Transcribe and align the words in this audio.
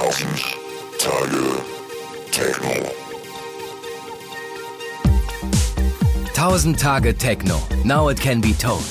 1000 0.00 0.56
Tage 0.98 1.62
Techno. 2.32 2.72
1000 6.32 6.80
Tage 6.80 7.18
Techno. 7.18 7.60
Now 7.84 8.08
it 8.08 8.18
can 8.18 8.40
be 8.40 8.56
told. 8.56 8.82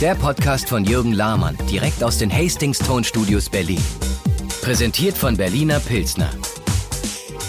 Der 0.00 0.16
Podcast 0.16 0.68
von 0.68 0.84
Jürgen 0.84 1.12
Lahmann, 1.12 1.56
direkt 1.70 2.02
aus 2.02 2.18
den 2.18 2.32
Hastings 2.32 2.80
Tonstudios 2.80 3.48
Berlin. 3.48 3.80
Präsentiert 4.60 5.16
von 5.16 5.36
Berliner 5.36 5.78
Pilsner. 5.78 6.30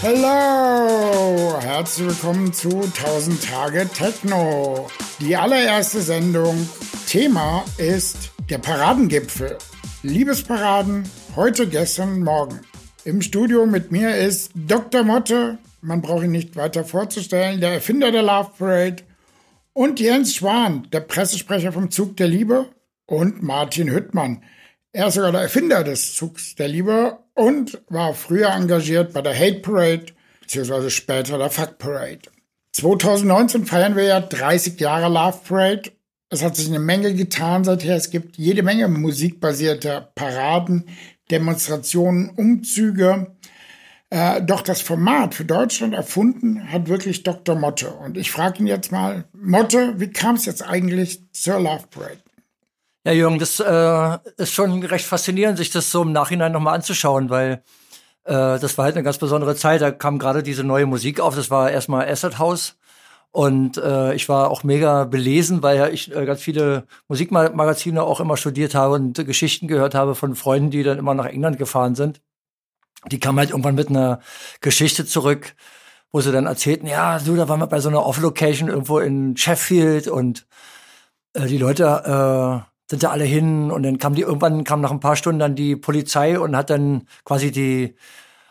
Hallo, 0.00 1.58
herzlich 1.60 2.06
willkommen 2.06 2.52
zu 2.52 2.68
1000 2.68 3.44
Tage 3.44 3.88
Techno. 3.88 4.88
Die 5.18 5.34
allererste 5.34 6.00
Sendung. 6.02 6.68
Thema 7.08 7.64
ist 7.78 8.30
der 8.48 8.58
Paradengipfel. 8.58 9.58
Liebesparaden, 10.04 11.02
heute, 11.34 11.66
gestern, 11.66 12.22
morgen. 12.22 12.60
Im 13.04 13.20
Studio 13.20 13.66
mit 13.66 13.90
mir 13.90 14.16
ist 14.16 14.52
Dr. 14.54 15.02
Motte, 15.02 15.58
man 15.80 16.02
braucht 16.02 16.22
ihn 16.22 16.30
nicht 16.30 16.54
weiter 16.54 16.84
vorzustellen, 16.84 17.60
der 17.60 17.72
Erfinder 17.72 18.12
der 18.12 18.22
Love 18.22 18.52
Parade 18.56 19.02
und 19.72 19.98
Jens 19.98 20.36
Schwan, 20.36 20.86
der 20.92 21.00
Pressesprecher 21.00 21.72
vom 21.72 21.90
Zug 21.90 22.16
der 22.16 22.28
Liebe 22.28 22.66
und 23.06 23.42
Martin 23.42 23.90
Hüttmann. 23.90 24.44
Er 24.92 25.08
ist 25.08 25.14
sogar 25.14 25.32
der 25.32 25.40
Erfinder 25.40 25.82
des 25.82 26.14
Zugs 26.14 26.54
der 26.54 26.68
Liebe 26.68 27.18
und 27.34 27.82
war 27.88 28.14
früher 28.14 28.50
engagiert 28.50 29.12
bei 29.12 29.20
der 29.20 29.36
Hate 29.36 29.60
Parade 29.60 30.06
beziehungsweise 30.40 30.90
später 30.90 31.38
der 31.38 31.50
Fuck 31.50 31.78
Parade. 31.78 32.20
2019 32.72 33.66
feiern 33.66 33.96
wir 33.96 34.04
ja 34.04 34.20
30 34.20 34.78
Jahre 34.78 35.12
Love 35.12 35.40
Parade. 35.48 35.90
Es 36.30 36.42
hat 36.42 36.56
sich 36.56 36.68
eine 36.68 36.78
Menge 36.78 37.14
getan 37.14 37.64
seither. 37.64 37.96
Es 37.96 38.10
gibt 38.10 38.36
jede 38.38 38.62
Menge 38.62 38.86
musikbasierte 38.86 40.08
Paraden, 40.14 40.88
Demonstrationen, 41.32 42.30
Umzüge. 42.30 43.34
Äh, 44.10 44.42
doch 44.42 44.60
das 44.60 44.82
Format 44.82 45.34
für 45.34 45.46
Deutschland 45.46 45.94
erfunden 45.94 46.70
hat 46.70 46.88
wirklich 46.88 47.22
Dr. 47.22 47.56
Motte. 47.56 47.90
Und 47.90 48.18
ich 48.18 48.30
frage 48.30 48.58
ihn 48.58 48.66
jetzt 48.66 48.92
mal, 48.92 49.24
Motte, 49.32 49.94
wie 49.96 50.10
kam 50.10 50.36
es 50.36 50.44
jetzt 50.44 50.62
eigentlich 50.62 51.22
zur 51.32 51.58
Love 51.58 51.86
Parade? 51.90 52.18
Ja, 53.04 53.12
Jürgen, 53.12 53.38
das 53.38 53.58
äh, 53.58 54.18
ist 54.36 54.52
schon 54.52 54.84
recht 54.84 55.06
faszinierend, 55.06 55.58
sich 55.58 55.70
das 55.70 55.90
so 55.90 56.02
im 56.02 56.12
Nachhinein 56.12 56.52
nochmal 56.52 56.74
anzuschauen, 56.74 57.30
weil 57.30 57.62
äh, 58.24 58.58
das 58.58 58.78
war 58.78 58.84
halt 58.84 58.94
eine 58.94 59.02
ganz 59.02 59.18
besondere 59.18 59.56
Zeit. 59.56 59.80
Da 59.80 59.90
kam 59.90 60.18
gerade 60.18 60.42
diese 60.42 60.62
neue 60.62 60.86
Musik 60.86 61.18
auf. 61.18 61.34
Das 61.34 61.50
war 61.50 61.70
erstmal 61.70 62.08
Asset 62.08 62.38
House. 62.38 62.76
Und 63.32 63.78
äh, 63.78 64.14
ich 64.14 64.28
war 64.28 64.50
auch 64.50 64.62
mega 64.62 65.04
belesen, 65.04 65.62
weil 65.62 65.78
ja 65.78 65.88
ich 65.88 66.14
äh, 66.14 66.26
ganz 66.26 66.42
viele 66.42 66.86
Musikmagazine 67.08 68.02
auch 68.02 68.20
immer 68.20 68.36
studiert 68.36 68.74
habe 68.74 68.94
und 68.94 69.26
Geschichten 69.26 69.68
gehört 69.68 69.94
habe 69.94 70.14
von 70.14 70.34
Freunden, 70.36 70.70
die 70.70 70.82
dann 70.82 70.98
immer 70.98 71.14
nach 71.14 71.24
England 71.26 71.58
gefahren 71.58 71.94
sind. 71.94 72.20
Die 73.10 73.18
kam 73.18 73.38
halt 73.38 73.50
irgendwann 73.50 73.74
mit 73.74 73.88
einer 73.88 74.20
Geschichte 74.60 75.06
zurück, 75.06 75.54
wo 76.12 76.20
sie 76.20 76.30
dann 76.30 76.46
erzählten, 76.46 76.86
ja, 76.86 77.18
du, 77.18 77.34
da 77.34 77.48
waren 77.48 77.60
wir 77.60 77.66
bei 77.66 77.80
so 77.80 77.88
einer 77.88 78.04
Off-Location 78.04 78.68
irgendwo 78.68 78.98
in 78.98 79.36
Sheffield 79.36 80.08
und 80.08 80.46
äh, 81.34 81.46
die 81.46 81.58
Leute 81.58 82.64
äh, 82.64 82.72
sind 82.90 83.02
da 83.02 83.10
alle 83.10 83.24
hin 83.24 83.70
und 83.70 83.82
dann 83.82 83.98
kam 83.98 84.14
die 84.14 84.22
irgendwann 84.22 84.64
kam 84.64 84.82
nach 84.82 84.90
ein 84.90 85.00
paar 85.00 85.16
Stunden 85.16 85.38
dann 85.40 85.54
die 85.56 85.76
Polizei 85.76 86.38
und 86.38 86.54
hat 86.54 86.68
dann 86.68 87.08
quasi 87.24 87.50
die 87.50 87.96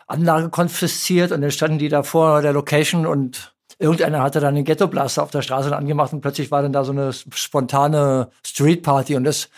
Anlage 0.08 0.50
konfisziert 0.50 1.30
und 1.32 1.40
dann 1.42 1.52
standen 1.52 1.78
die 1.78 1.88
da 1.88 2.02
vor 2.02 2.42
der 2.42 2.52
Location 2.52 3.06
und 3.06 3.51
irgendeiner 3.82 4.22
hatte 4.22 4.40
dann 4.40 4.54
den 4.54 4.64
Ghetto-Blaster 4.64 5.22
auf 5.22 5.30
der 5.30 5.42
Straße 5.42 5.74
angemacht 5.76 6.12
und 6.12 6.20
plötzlich 6.20 6.50
war 6.50 6.62
dann 6.62 6.72
da 6.72 6.84
so 6.84 6.92
eine 6.92 7.12
spontane 7.12 8.28
Street-Party 8.46 9.16
und 9.16 9.24
das 9.24 9.48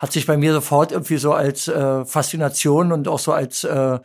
hat 0.00 0.12
sich 0.12 0.26
bei 0.26 0.36
mir 0.36 0.52
sofort 0.52 0.92
irgendwie 0.92 1.18
so 1.18 1.32
als 1.32 1.68
äh, 1.68 2.04
Faszination 2.04 2.92
und 2.92 3.06
auch 3.08 3.18
so 3.18 3.32
als 3.32 3.64
äh, 3.64 3.98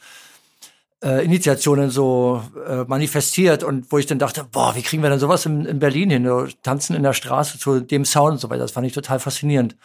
äh, 1.03 1.23
Initiationen 1.23 1.89
so 1.89 2.43
äh, 2.67 2.83
manifestiert 2.87 3.63
und 3.63 3.91
wo 3.91 3.97
ich 3.97 4.05
dann 4.05 4.19
dachte, 4.19 4.45
boah, 4.51 4.75
wie 4.75 4.81
kriegen 4.81 5.01
wir 5.01 5.09
denn 5.09 5.19
sowas 5.19 5.45
in, 5.45 5.65
in 5.65 5.79
Berlin 5.79 6.09
hin? 6.09 6.53
Tanzen 6.61 6.95
in 6.95 7.03
der 7.03 7.13
Straße 7.13 7.57
zu 7.57 7.79
dem 7.79 8.05
Sound 8.05 8.33
und 8.33 8.39
so 8.39 8.49
weiter. 8.49 8.61
Das 8.61 8.71
fand 8.71 8.85
ich 8.85 8.93
total 8.93 9.19
faszinierend. 9.19 9.75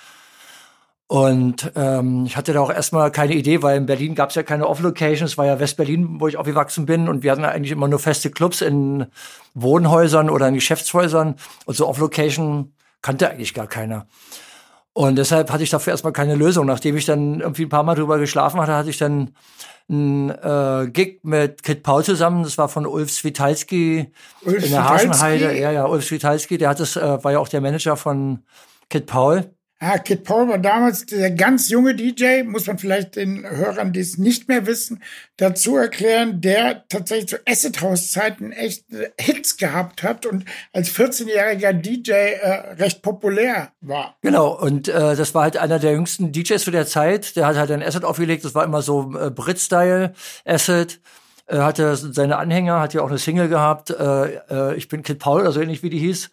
Und 1.07 1.71
ähm, 1.77 2.25
ich 2.25 2.37
hatte 2.37 2.55
da 2.55 2.61
auch 2.61 2.73
erstmal 2.73 3.11
keine 3.11 3.35
Idee, 3.35 3.63
weil 3.63 3.77
in 3.77 3.87
Berlin 3.87 4.15
gab 4.15 4.31
es 4.31 4.37
ja 4.37 4.43
keine 4.43 4.67
Off-Locations, 4.67 5.33
es 5.33 5.39
war 5.39 5.45
ja 5.45 5.61
West-Berlin, 5.61 6.19
wo 6.19 6.29
ich 6.29 6.39
aufgewachsen 6.39 6.87
bin 6.87 7.09
und 7.09 7.23
wir 7.23 7.31
hatten 7.31 7.45
eigentlich 7.45 7.73
immer 7.73 7.89
nur 7.89 7.99
feste 7.99 8.31
Clubs 8.31 8.63
in 8.63 9.07
Wohnhäusern 9.53 10.31
oder 10.31 10.49
in 10.49 10.55
Geschäftshäusern 10.55 11.37
und 11.67 11.77
so 11.77 11.87
Off-Location 11.87 12.73
kannte 13.03 13.31
eigentlich 13.31 13.53
gar 13.53 13.67
keiner. 13.67 14.07
Und 14.95 15.17
deshalb 15.17 15.51
hatte 15.51 15.65
ich 15.65 15.71
dafür 15.71 15.93
erstmal 15.93 16.13
keine 16.13 16.37
Lösung. 16.37 16.67
Nachdem 16.67 16.97
ich 16.97 17.05
dann 17.05 17.41
irgendwie 17.41 17.65
ein 17.65 17.69
paar 17.69 17.83
Mal 17.83 17.97
drüber 17.97 18.19
geschlafen 18.19 18.61
hatte, 18.61 18.75
hatte 18.75 18.91
ich 18.91 18.99
dann 18.99 19.35
ein 19.91 20.31
äh, 20.31 20.89
Gig 20.89 21.19
mit 21.25 21.65
Kit 21.65 21.83
Paul 21.83 22.05
zusammen. 22.05 22.45
Das 22.45 22.57
war 22.59 22.69
von 22.69 22.87
Ulf 22.87 23.11
Switalski 23.11 24.13
Ulf 24.43 24.65
in 24.65 24.71
der 24.71 24.89
Hasenheide. 24.89 25.59
Ja, 25.59 25.73
ja, 25.73 25.87
Ulf 25.87 26.05
Switalski, 26.07 26.59
der 26.59 26.71
hat 26.71 26.81
das, 26.81 26.97
äh, 26.97 27.23
war 27.23 27.33
ja 27.33 27.41
auch 27.41 27.49
der 27.49 27.61
Manager 27.61 27.97
von 27.97 28.45
Kit 28.89 29.07
Paul. 29.07 29.51
Ja, 29.85 29.99
Kid 29.99 30.25
Paul 30.25 30.49
war 30.49 30.57
damals 30.57 31.05
der 31.05 31.31
ganz 31.31 31.69
junge 31.69 31.95
DJ, 31.95 32.43
muss 32.43 32.67
man 32.67 32.79
vielleicht 32.79 33.17
den 33.17 33.45
Hörern, 33.47 33.93
die 33.93 34.01
es 34.01 34.17
nicht 34.17 34.49
mehr 34.49 34.67
wissen, 34.67 35.03
dazu 35.37 35.77
erklären, 35.77 36.41
der 36.41 36.89
tatsächlich 36.89 37.29
zu 37.29 37.37
Acid 37.47 37.83
House 37.83 38.11
Zeiten 38.11 38.51
echt 38.51 38.87
Hits 39.21 39.59
gehabt 39.59 40.03
hat 40.03 40.25
und 40.25 40.47
als 40.73 40.89
14-jähriger 40.89 41.75
DJ 41.75 42.13
äh, 42.13 42.75
recht 42.77 43.03
populär 43.03 43.73
war. 43.83 44.17
Genau, 44.23 44.59
und 44.59 44.89
äh, 44.89 45.17
das 45.17 45.35
war 45.35 45.43
halt 45.43 45.59
einer 45.59 45.79
der 45.79 45.93
jüngsten 45.93 46.33
DJs 46.33 46.65
zu 46.65 46.71
der 46.71 46.87
Zeit. 46.87 47.37
Der 47.37 47.47
hat 47.47 47.57
halt 47.57 47.71
ein 47.71 47.83
Acid 47.83 48.05
aufgelegt, 48.05 48.43
das 48.47 48.55
war 48.55 48.65
immer 48.65 48.81
so 48.81 49.13
äh, 49.15 49.29
Brit-Style 49.29 50.15
Acid. 50.47 50.99
Er 51.47 51.63
hatte 51.63 51.95
seine 51.97 52.39
Anhänger, 52.39 52.81
hat 52.81 52.95
ja 52.95 53.03
auch 53.03 53.11
eine 53.11 53.19
Single 53.19 53.49
gehabt. 53.49 53.91
Äh, 53.91 54.37
äh, 54.49 54.77
ich 54.77 54.89
bin 54.89 55.03
Kid 55.03 55.19
Paul, 55.19 55.45
also 55.45 55.61
ähnlich 55.61 55.83
wie 55.83 55.91
die 55.91 55.99
hieß 55.99 56.31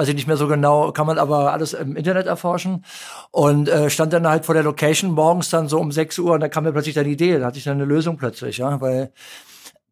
weiß 0.00 0.08
ich 0.08 0.14
nicht 0.14 0.26
mehr 0.26 0.38
so 0.38 0.48
genau, 0.48 0.92
kann 0.92 1.06
man 1.06 1.18
aber 1.18 1.52
alles 1.52 1.74
im 1.74 1.94
Internet 1.94 2.26
erforschen. 2.26 2.84
Und 3.30 3.68
äh, 3.68 3.90
stand 3.90 4.14
dann 4.14 4.26
halt 4.26 4.46
vor 4.46 4.54
der 4.54 4.64
Location 4.64 5.12
morgens 5.12 5.50
dann 5.50 5.68
so 5.68 5.78
um 5.78 5.92
6 5.92 6.18
Uhr 6.20 6.32
und 6.32 6.40
da 6.40 6.48
kam 6.48 6.64
mir 6.64 6.72
plötzlich 6.72 6.94
dann 6.94 7.04
die 7.04 7.12
Idee, 7.12 7.38
da 7.38 7.46
hatte 7.46 7.58
ich 7.58 7.64
dann 7.64 7.74
eine 7.74 7.84
Lösung 7.84 8.16
plötzlich, 8.16 8.58
ja, 8.58 8.80
weil 8.80 9.12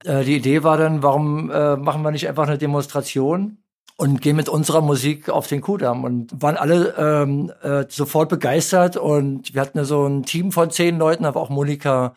äh, 0.04 0.24
die 0.24 0.36
Idee 0.36 0.64
war 0.64 0.78
dann, 0.78 1.02
warum 1.02 1.50
äh, 1.50 1.76
machen 1.76 2.02
wir 2.02 2.10
nicht 2.10 2.26
einfach 2.26 2.46
eine 2.46 2.58
Demonstration? 2.58 3.58
und 4.00 4.20
gehen 4.20 4.36
mit 4.36 4.48
unserer 4.48 4.80
Musik 4.80 5.28
auf 5.28 5.48
den 5.48 5.60
Kudamm 5.60 6.04
und 6.04 6.30
waren 6.40 6.56
alle 6.56 6.94
ähm, 6.96 7.50
äh, 7.62 7.84
sofort 7.88 8.28
begeistert 8.28 8.96
und 8.96 9.52
wir 9.52 9.60
hatten 9.60 9.84
so 9.84 10.06
ein 10.06 10.22
Team 10.22 10.52
von 10.52 10.70
zehn 10.70 10.98
Leuten, 10.98 11.24
aber 11.24 11.40
auch 11.40 11.50
Monika 11.50 12.14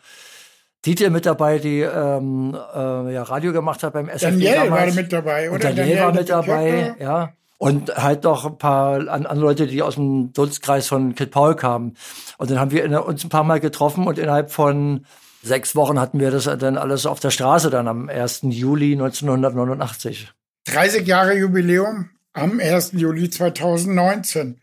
Dieter 0.86 1.10
mit 1.10 1.26
dabei, 1.26 1.58
die 1.58 1.80
ähm, 1.80 2.54
äh, 2.54 3.14
ja, 3.14 3.24
Radio 3.24 3.52
gemacht 3.52 3.82
hat 3.82 3.94
beim 3.94 4.08
SFB 4.08 4.30
Daniel 4.30 4.54
damals. 4.54 4.86
war 4.86 5.02
mit 5.02 5.12
dabei, 5.12 5.46
oder? 5.48 5.54
Und 5.54 5.64
Daniel, 5.64 5.76
Daniel 5.82 6.00
war 6.02 6.12
mit 6.12 6.28
dabei, 6.30 6.94
ja 7.00 7.32
und 7.62 7.94
halt 7.94 8.24
noch 8.24 8.44
ein 8.44 8.58
paar 8.58 9.08
andere 9.08 9.38
Leute, 9.38 9.68
die 9.68 9.82
aus 9.82 9.94
dem 9.94 10.32
Dunstkreis 10.32 10.88
von 10.88 11.14
Kid 11.14 11.30
Paul 11.30 11.54
kamen. 11.54 11.96
Und 12.36 12.50
dann 12.50 12.58
haben 12.58 12.72
wir 12.72 13.06
uns 13.06 13.22
ein 13.22 13.28
paar 13.28 13.44
Mal 13.44 13.60
getroffen 13.60 14.08
und 14.08 14.18
innerhalb 14.18 14.50
von 14.50 15.06
sechs 15.44 15.76
Wochen 15.76 16.00
hatten 16.00 16.18
wir 16.18 16.32
das 16.32 16.50
dann 16.58 16.76
alles 16.76 17.06
auf 17.06 17.20
der 17.20 17.30
Straße 17.30 17.70
dann 17.70 17.86
am 17.86 18.08
1. 18.08 18.40
Juli 18.48 18.94
1989. 18.94 20.32
30 20.64 21.06
Jahre 21.06 21.38
Jubiläum 21.38 22.10
am 22.32 22.58
1. 22.58 22.94
Juli 22.94 23.30
2019. 23.30 24.60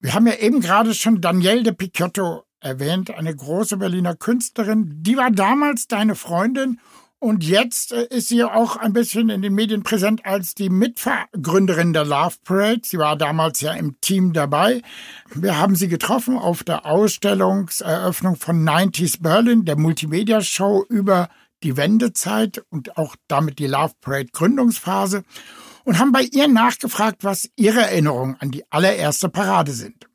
Wir 0.00 0.12
haben 0.12 0.26
ja 0.26 0.34
eben 0.34 0.60
gerade 0.60 0.94
schon 0.94 1.20
Danielle 1.20 1.62
de 1.62 1.74
Picciotto 1.74 2.42
erwähnt, 2.58 3.16
eine 3.16 3.36
große 3.36 3.76
Berliner 3.76 4.16
Künstlerin. 4.16 4.90
Die 4.96 5.16
war 5.16 5.30
damals 5.30 5.86
deine 5.86 6.16
Freundin 6.16 6.80
und 7.22 7.44
jetzt 7.44 7.92
äh, 7.92 8.06
ist 8.10 8.28
sie 8.28 8.42
auch 8.42 8.76
ein 8.76 8.92
bisschen 8.92 9.28
in 9.28 9.42
den 9.42 9.54
Medien 9.54 9.84
präsent 9.84 10.26
als 10.26 10.56
die 10.56 10.68
Mitgründerin 10.68 11.92
der 11.92 12.04
Love 12.04 12.34
Parade. 12.42 12.80
Sie 12.82 12.98
war 12.98 13.16
damals 13.16 13.60
ja 13.60 13.74
im 13.74 14.00
Team 14.00 14.32
dabei. 14.32 14.82
Wir 15.32 15.56
haben 15.56 15.76
sie 15.76 15.86
getroffen 15.86 16.36
auf 16.36 16.64
der 16.64 16.84
Ausstellungseröffnung 16.84 18.34
von 18.34 18.68
90s 18.68 19.22
Berlin, 19.22 19.64
der 19.64 19.78
Multimedia-Show 19.78 20.84
über 20.88 21.28
die 21.62 21.76
Wendezeit 21.76 22.64
und 22.70 22.96
auch 22.96 23.14
damit 23.28 23.60
die 23.60 23.68
Love 23.68 23.94
Parade 24.00 24.30
Gründungsphase 24.32 25.22
und 25.84 26.00
haben 26.00 26.10
bei 26.10 26.22
ihr 26.22 26.48
nachgefragt, 26.48 27.22
was 27.22 27.48
ihre 27.54 27.82
Erinnerungen 27.82 28.34
an 28.40 28.50
die 28.50 28.64
allererste 28.72 29.28
Parade 29.28 29.70
sind. 29.70 30.08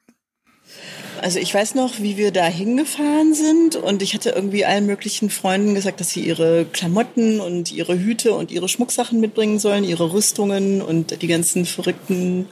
Also 1.22 1.40
ich 1.40 1.54
weiß 1.54 1.76
noch, 1.76 2.00
wie 2.00 2.18
wir 2.18 2.32
da 2.32 2.46
hingefahren 2.46 3.34
sind 3.34 3.76
und 3.76 4.02
ich 4.02 4.14
hatte 4.14 4.30
irgendwie 4.30 4.66
allen 4.66 4.86
möglichen 4.86 5.30
Freunden 5.30 5.74
gesagt, 5.74 6.00
dass 6.00 6.12
sie 6.12 6.22
ihre 6.22 6.66
Klamotten 6.66 7.40
und 7.40 7.72
ihre 7.72 7.98
Hüte 7.98 8.34
und 8.34 8.52
ihre 8.52 8.70
Schmucksachen 8.70 9.20
mitbringen 9.20 9.60
sollen, 9.60 9.84
ihre 9.84 10.14
Rüstungen 10.14 10.82
und 10.82 11.22
die 11.22 11.28
ganzen 11.28 11.66
verrückten 11.66 12.48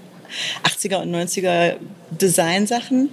80er 0.63 1.01
und 1.01 1.13
90er 1.13 1.75
Designsachen. 2.11 3.09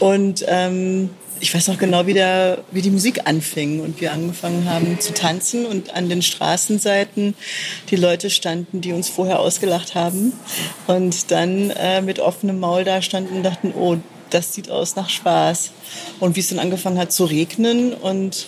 Und 0.00 0.44
ähm, 0.48 1.10
ich 1.40 1.54
weiß 1.54 1.68
noch 1.68 1.78
genau, 1.78 2.06
wie, 2.06 2.14
der, 2.14 2.64
wie 2.72 2.82
die 2.82 2.90
Musik 2.90 3.22
anfing 3.24 3.80
und 3.80 4.00
wir 4.00 4.12
angefangen 4.12 4.68
haben 4.68 4.98
zu 5.00 5.12
tanzen 5.12 5.66
und 5.66 5.94
an 5.94 6.08
den 6.08 6.22
Straßenseiten 6.22 7.34
die 7.90 7.96
Leute 7.96 8.30
standen, 8.30 8.80
die 8.80 8.92
uns 8.92 9.08
vorher 9.08 9.38
ausgelacht 9.40 9.94
haben 9.94 10.32
und 10.86 11.30
dann 11.30 11.70
äh, 11.70 12.02
mit 12.02 12.18
offenem 12.18 12.58
Maul 12.58 12.84
da 12.84 13.02
standen 13.02 13.36
und 13.36 13.42
dachten, 13.42 13.72
oh, 13.76 13.98
das 14.30 14.52
sieht 14.54 14.70
aus 14.70 14.96
nach 14.96 15.08
Spaß. 15.08 15.70
Und 16.20 16.36
wie 16.36 16.40
es 16.40 16.48
dann 16.48 16.58
angefangen 16.58 16.98
hat 16.98 17.12
zu 17.12 17.24
regnen 17.24 17.94
und 17.94 18.46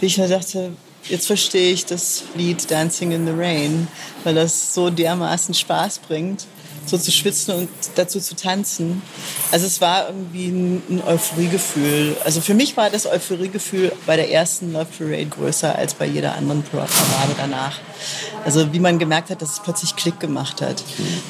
wie 0.00 0.06
ich 0.06 0.16
dann 0.16 0.30
dachte, 0.30 0.72
jetzt 1.08 1.26
verstehe 1.26 1.72
ich 1.72 1.86
das 1.86 2.24
Lied 2.34 2.70
Dancing 2.70 3.12
in 3.12 3.26
the 3.26 3.32
Rain, 3.34 3.88
weil 4.24 4.34
das 4.34 4.74
so 4.74 4.90
dermaßen 4.90 5.54
Spaß 5.54 6.00
bringt 6.00 6.46
so 6.88 6.98
zu 6.98 7.12
schwitzen 7.12 7.54
und 7.54 7.68
dazu 7.94 8.20
zu 8.20 8.34
tanzen. 8.34 9.02
Also 9.52 9.66
es 9.66 9.80
war 9.80 10.08
irgendwie 10.08 10.48
ein, 10.48 11.02
Euphoriegefühl. 11.06 12.16
Also 12.24 12.40
für 12.40 12.54
mich 12.54 12.76
war 12.76 12.90
das 12.90 13.06
Euphoriegefühl 13.06 13.92
bei 14.06 14.16
der 14.16 14.30
ersten 14.30 14.72
Love 14.72 14.86
Parade 14.96 15.26
größer 15.26 15.74
als 15.74 15.94
bei 15.94 16.06
jeder 16.06 16.34
anderen 16.34 16.62
Parade 16.62 16.90
danach. 17.36 17.80
Also 18.44 18.72
wie 18.72 18.80
man 18.80 18.98
gemerkt 18.98 19.30
hat, 19.30 19.42
dass 19.42 19.52
es 19.52 19.60
plötzlich 19.60 19.96
Klick 19.96 20.20
gemacht 20.20 20.60
hat 20.60 20.82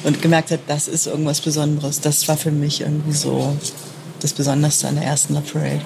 und 0.03 0.21
gemerkt 0.21 0.51
hat, 0.51 0.61
das 0.67 0.87
ist 0.87 1.07
irgendwas 1.07 1.41
Besonderes. 1.41 2.01
Das 2.01 2.27
war 2.27 2.37
für 2.37 2.51
mich 2.51 2.81
irgendwie 2.81 3.13
so 3.13 3.57
das 4.19 4.33
Besonderste 4.33 4.87
an 4.87 4.95
der 4.95 5.05
ersten 5.05 5.33
Love 5.33 5.51
Parade. 5.51 5.81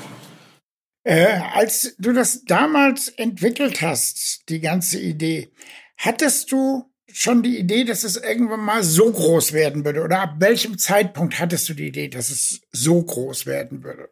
Äh, 1.06 1.40
als 1.54 1.96
du 2.00 2.14
das 2.14 2.46
damals 2.46 3.10
entwickelt 3.10 3.82
hast, 3.82 4.44
die 4.48 4.62
ganze 4.62 5.00
Idee, 5.00 5.52
hattest 5.98 6.52
du 6.52 6.93
schon 7.14 7.44
die 7.44 7.58
Idee, 7.58 7.84
dass 7.84 8.04
es 8.04 8.18
irgendwann 8.18 8.62
mal 8.62 8.84
so 8.84 9.12
groß 9.12 9.54
werden 9.54 9.86
würde? 9.86 10.02
Oder 10.02 10.22
ab 10.22 10.36
welchem 10.40 10.78
Zeitpunkt 10.78 11.40
hattest 11.40 11.70
du 11.70 11.74
die 11.74 11.88
Idee, 11.88 12.10
dass 12.10 12.30
es 12.30 12.62
so 12.72 13.02
groß 13.02 13.46
werden 13.46 13.84
würde? 13.84 14.10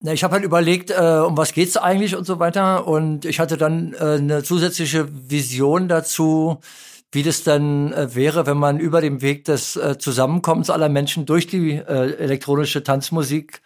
Na, 0.00 0.12
ich 0.12 0.22
habe 0.22 0.34
halt 0.34 0.44
überlegt, 0.44 0.90
äh, 0.90 1.22
um 1.26 1.36
was 1.36 1.52
geht's 1.52 1.76
eigentlich 1.76 2.14
und 2.14 2.24
so 2.24 2.38
weiter. 2.38 2.86
Und 2.86 3.24
ich 3.24 3.40
hatte 3.40 3.56
dann 3.56 3.94
äh, 3.94 4.16
eine 4.18 4.42
zusätzliche 4.42 5.08
Vision 5.30 5.88
dazu, 5.88 6.60
wie 7.12 7.22
das 7.22 7.42
dann 7.42 7.92
äh, 7.92 8.14
wäre, 8.14 8.46
wenn 8.46 8.58
man 8.58 8.78
über 8.78 9.00
dem 9.00 9.22
Weg 9.22 9.46
des 9.46 9.76
äh, 9.76 9.96
Zusammenkommens 9.98 10.68
aller 10.68 10.90
Menschen 10.90 11.24
durch 11.24 11.46
die 11.46 11.72
äh, 11.72 12.14
elektronische 12.18 12.82
Tanzmusik 12.82 13.62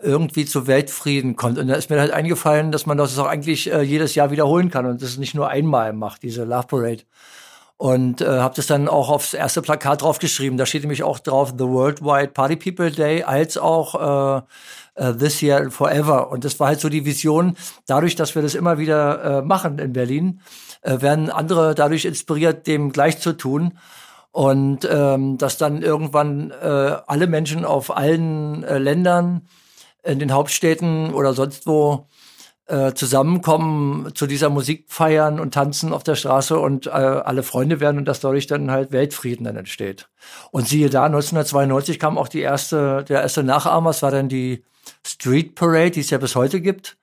irgendwie 0.00 0.46
zu 0.46 0.66
Weltfrieden 0.66 1.36
kommt. 1.36 1.58
Und 1.58 1.68
da 1.68 1.74
ist 1.74 1.90
mir 1.90 2.00
halt 2.00 2.12
eingefallen, 2.12 2.72
dass 2.72 2.86
man 2.86 2.96
das 2.96 3.18
auch 3.18 3.26
eigentlich 3.26 3.70
äh, 3.70 3.82
jedes 3.82 4.14
Jahr 4.14 4.30
wiederholen 4.30 4.70
kann 4.70 4.86
und 4.86 5.02
das 5.02 5.18
nicht 5.18 5.34
nur 5.34 5.48
einmal 5.48 5.92
macht, 5.92 6.22
diese 6.22 6.44
Love 6.44 6.68
Parade 6.68 7.02
und 7.78 8.20
äh, 8.20 8.26
habe 8.26 8.56
das 8.56 8.66
dann 8.66 8.88
auch 8.88 9.08
aufs 9.08 9.34
erste 9.34 9.62
Plakat 9.62 10.02
draufgeschrieben. 10.02 10.58
Da 10.58 10.66
steht 10.66 10.82
nämlich 10.82 11.04
auch 11.04 11.20
drauf 11.20 11.54
The 11.56 11.64
Worldwide 11.64 12.32
Party 12.32 12.56
People 12.56 12.90
Day 12.90 13.22
als 13.22 13.56
auch 13.56 13.94
äh, 13.94 14.42
uh, 15.00 15.12
This 15.12 15.40
Year 15.40 15.70
Forever. 15.70 16.30
Und 16.30 16.44
das 16.44 16.58
war 16.58 16.66
halt 16.66 16.80
so 16.80 16.88
die 16.88 17.04
Vision. 17.04 17.56
Dadurch, 17.86 18.16
dass 18.16 18.34
wir 18.34 18.42
das 18.42 18.56
immer 18.56 18.78
wieder 18.78 19.38
äh, 19.38 19.42
machen 19.42 19.78
in 19.78 19.92
Berlin, 19.92 20.40
äh, 20.82 21.00
werden 21.00 21.30
andere 21.30 21.76
dadurch 21.76 22.04
inspiriert, 22.04 22.66
dem 22.66 22.90
gleich 22.90 23.20
zu 23.20 23.32
tun. 23.32 23.78
Und 24.32 24.86
ähm, 24.90 25.38
dass 25.38 25.56
dann 25.56 25.80
irgendwann 25.80 26.50
äh, 26.50 26.96
alle 27.06 27.28
Menschen 27.28 27.64
auf 27.64 27.96
allen 27.96 28.64
äh, 28.64 28.78
Ländern, 28.78 29.42
in 30.02 30.18
den 30.18 30.32
Hauptstädten 30.32 31.12
oder 31.12 31.34
sonst 31.34 31.66
wo 31.66 32.06
äh, 32.68 32.92
zusammenkommen 32.94 34.14
zu 34.14 34.26
dieser 34.26 34.50
Musik 34.50 34.84
feiern 34.88 35.40
und 35.40 35.54
tanzen 35.54 35.92
auf 35.92 36.02
der 36.02 36.16
Straße 36.16 36.58
und 36.58 36.86
äh, 36.86 36.90
alle 36.90 37.42
Freunde 37.42 37.80
werden 37.80 37.98
und 37.98 38.04
dass 38.04 38.20
dadurch 38.20 38.46
dann 38.46 38.70
halt 38.70 38.92
Weltfrieden 38.92 39.44
dann 39.44 39.56
entsteht. 39.56 40.08
Und 40.50 40.68
siehe 40.68 40.90
da, 40.90 41.04
1992 41.04 41.98
kam 41.98 42.18
auch 42.18 42.28
die 42.28 42.40
erste, 42.40 43.04
der 43.08 43.22
erste 43.22 43.42
Nachahmer, 43.42 43.90
es 43.90 44.02
war 44.02 44.10
dann 44.10 44.28
die 44.28 44.64
Street 45.06 45.54
Parade, 45.54 45.92
die 45.92 46.00
es 46.00 46.10
ja 46.10 46.18
bis 46.18 46.36
heute 46.36 46.60
gibt. 46.60 46.98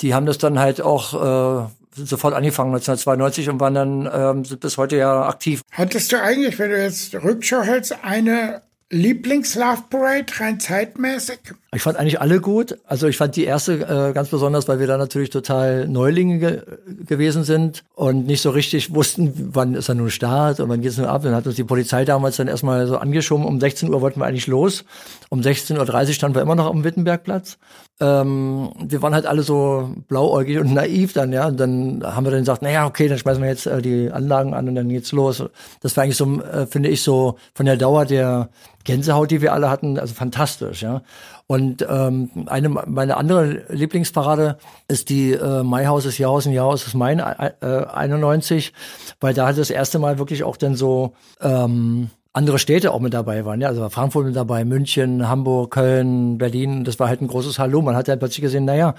Die 0.00 0.14
haben 0.14 0.26
das 0.26 0.38
dann 0.38 0.58
halt 0.58 0.80
auch 0.80 1.14
äh, 1.14 1.68
sofort 1.96 2.34
angefangen 2.34 2.70
1992 2.70 3.48
und 3.48 3.60
waren 3.60 3.74
dann 3.74 4.10
ähm, 4.12 4.58
bis 4.58 4.78
heute 4.78 4.96
ja 4.96 5.26
aktiv. 5.28 5.62
Hattest 5.72 6.12
du 6.12 6.20
eigentlich, 6.20 6.58
wenn 6.58 6.70
du 6.70 6.82
jetzt 6.82 7.14
Rückschau 7.14 7.62
hältst, 7.62 7.96
eine 8.02 8.62
Lieblings-Love 8.90 9.84
Parade 9.90 10.32
rein 10.38 10.60
zeitmäßig? 10.60 11.40
Ich 11.74 11.82
fand 11.82 11.98
eigentlich 11.98 12.20
alle 12.20 12.40
gut. 12.40 12.78
Also 12.86 13.08
ich 13.08 13.16
fand 13.16 13.36
die 13.36 13.44
erste 13.44 13.74
äh, 13.74 14.12
ganz 14.12 14.28
besonders, 14.28 14.68
weil 14.68 14.78
wir 14.78 14.86
da 14.86 14.96
natürlich 14.96 15.30
total 15.30 15.88
Neulinge 15.88 16.38
ge 16.38 16.62
gewesen 17.06 17.44
sind 17.44 17.84
und 17.94 18.26
nicht 18.26 18.40
so 18.40 18.50
richtig 18.50 18.94
wussten, 18.94 19.50
wann 19.52 19.74
ist 19.74 19.88
er 19.88 19.94
nun 19.94 20.10
Start 20.10 20.60
und 20.60 20.68
wann 20.68 20.80
geht 20.80 20.92
es 20.92 20.98
nun 20.98 21.06
ab. 21.06 21.22
Dann 21.22 21.34
hat 21.34 21.46
uns 21.46 21.56
die 21.56 21.64
Polizei 21.64 22.04
damals 22.04 22.36
dann 22.36 22.48
erstmal 22.48 22.86
so 22.86 22.96
angeschoben. 22.96 23.44
Um 23.44 23.60
16 23.60 23.92
Uhr 23.92 24.00
wollten 24.00 24.20
wir 24.20 24.26
eigentlich 24.26 24.46
los. 24.46 24.84
Um 25.28 25.40
16.30 25.40 25.78
Uhr 26.08 26.12
standen 26.14 26.36
wir 26.36 26.42
immer 26.42 26.54
noch 26.54 26.66
am 26.66 26.84
Wittenbergplatz. 26.84 27.58
Ähm, 28.00 28.72
wir 28.82 29.02
waren 29.02 29.14
halt 29.14 29.26
alle 29.26 29.42
so 29.42 29.94
blauäugig 30.08 30.58
und 30.58 30.74
naiv 30.74 31.12
dann, 31.12 31.32
ja. 31.32 31.46
Und 31.46 31.60
dann 31.60 32.02
haben 32.04 32.24
wir 32.24 32.30
dann 32.30 32.40
gesagt, 32.40 32.62
naja, 32.62 32.86
okay, 32.86 33.08
dann 33.08 33.18
schmeißen 33.18 33.42
wir 33.42 33.48
jetzt 33.48 33.66
äh, 33.66 33.80
die 33.80 34.10
Anlagen 34.10 34.52
an 34.52 34.68
und 34.68 34.74
dann 34.74 34.88
geht's 34.88 35.12
los. 35.12 35.42
Das 35.80 35.96
war 35.96 36.04
eigentlich 36.04 36.16
so, 36.16 36.40
äh, 36.42 36.66
finde 36.66 36.88
ich, 36.88 37.02
so 37.02 37.36
von 37.54 37.66
der 37.66 37.76
Dauer 37.76 38.04
der 38.04 38.50
Gänsehaut, 38.84 39.30
die 39.30 39.40
wir 39.40 39.52
alle 39.52 39.70
hatten, 39.70 39.98
also 39.98 40.14
fantastisch, 40.14 40.82
ja. 40.82 41.02
Und 41.46 41.86
ähm, 41.88 42.30
eine 42.46 42.70
meine 42.70 43.18
andere 43.18 43.64
Lieblingsparade 43.68 44.56
ist 44.88 45.10
die 45.10 45.32
äh, 45.32 45.62
Maihaus 45.62 46.06
ist 46.06 46.16
Jahrhaus 46.16 46.46
und 46.46 46.52
Jahrhaus 46.52 46.86
ist 46.86 46.94
mein 46.94 47.18
äh, 47.18 47.52
91, 47.60 48.72
weil 49.20 49.34
da 49.34 49.48
hat 49.48 49.58
das 49.58 49.68
erste 49.68 49.98
Mal 49.98 50.18
wirklich 50.18 50.42
auch 50.42 50.56
dann 50.56 50.74
so 50.74 51.12
ähm, 51.42 52.08
andere 52.32 52.58
Städte 52.58 52.92
auch 52.92 53.00
mit 53.00 53.14
dabei 53.14 53.44
waren. 53.44 53.60
Ja, 53.60 53.68
also 53.68 53.80
war 53.80 53.90
Frankfurt 53.90 54.26
mit 54.26 54.36
dabei, 54.36 54.64
München, 54.64 55.28
Hamburg, 55.28 55.72
Köln, 55.72 56.36
Berlin. 56.36 56.82
Das 56.82 56.98
war 56.98 57.08
halt 57.08 57.20
ein 57.20 57.28
großes 57.28 57.58
Hallo. 57.60 57.80
Man 57.80 57.94
hat 57.94 58.08
dann 58.08 58.18
plötzlich 58.18 58.42
gesehen, 58.42 58.64
naja, 58.64 58.94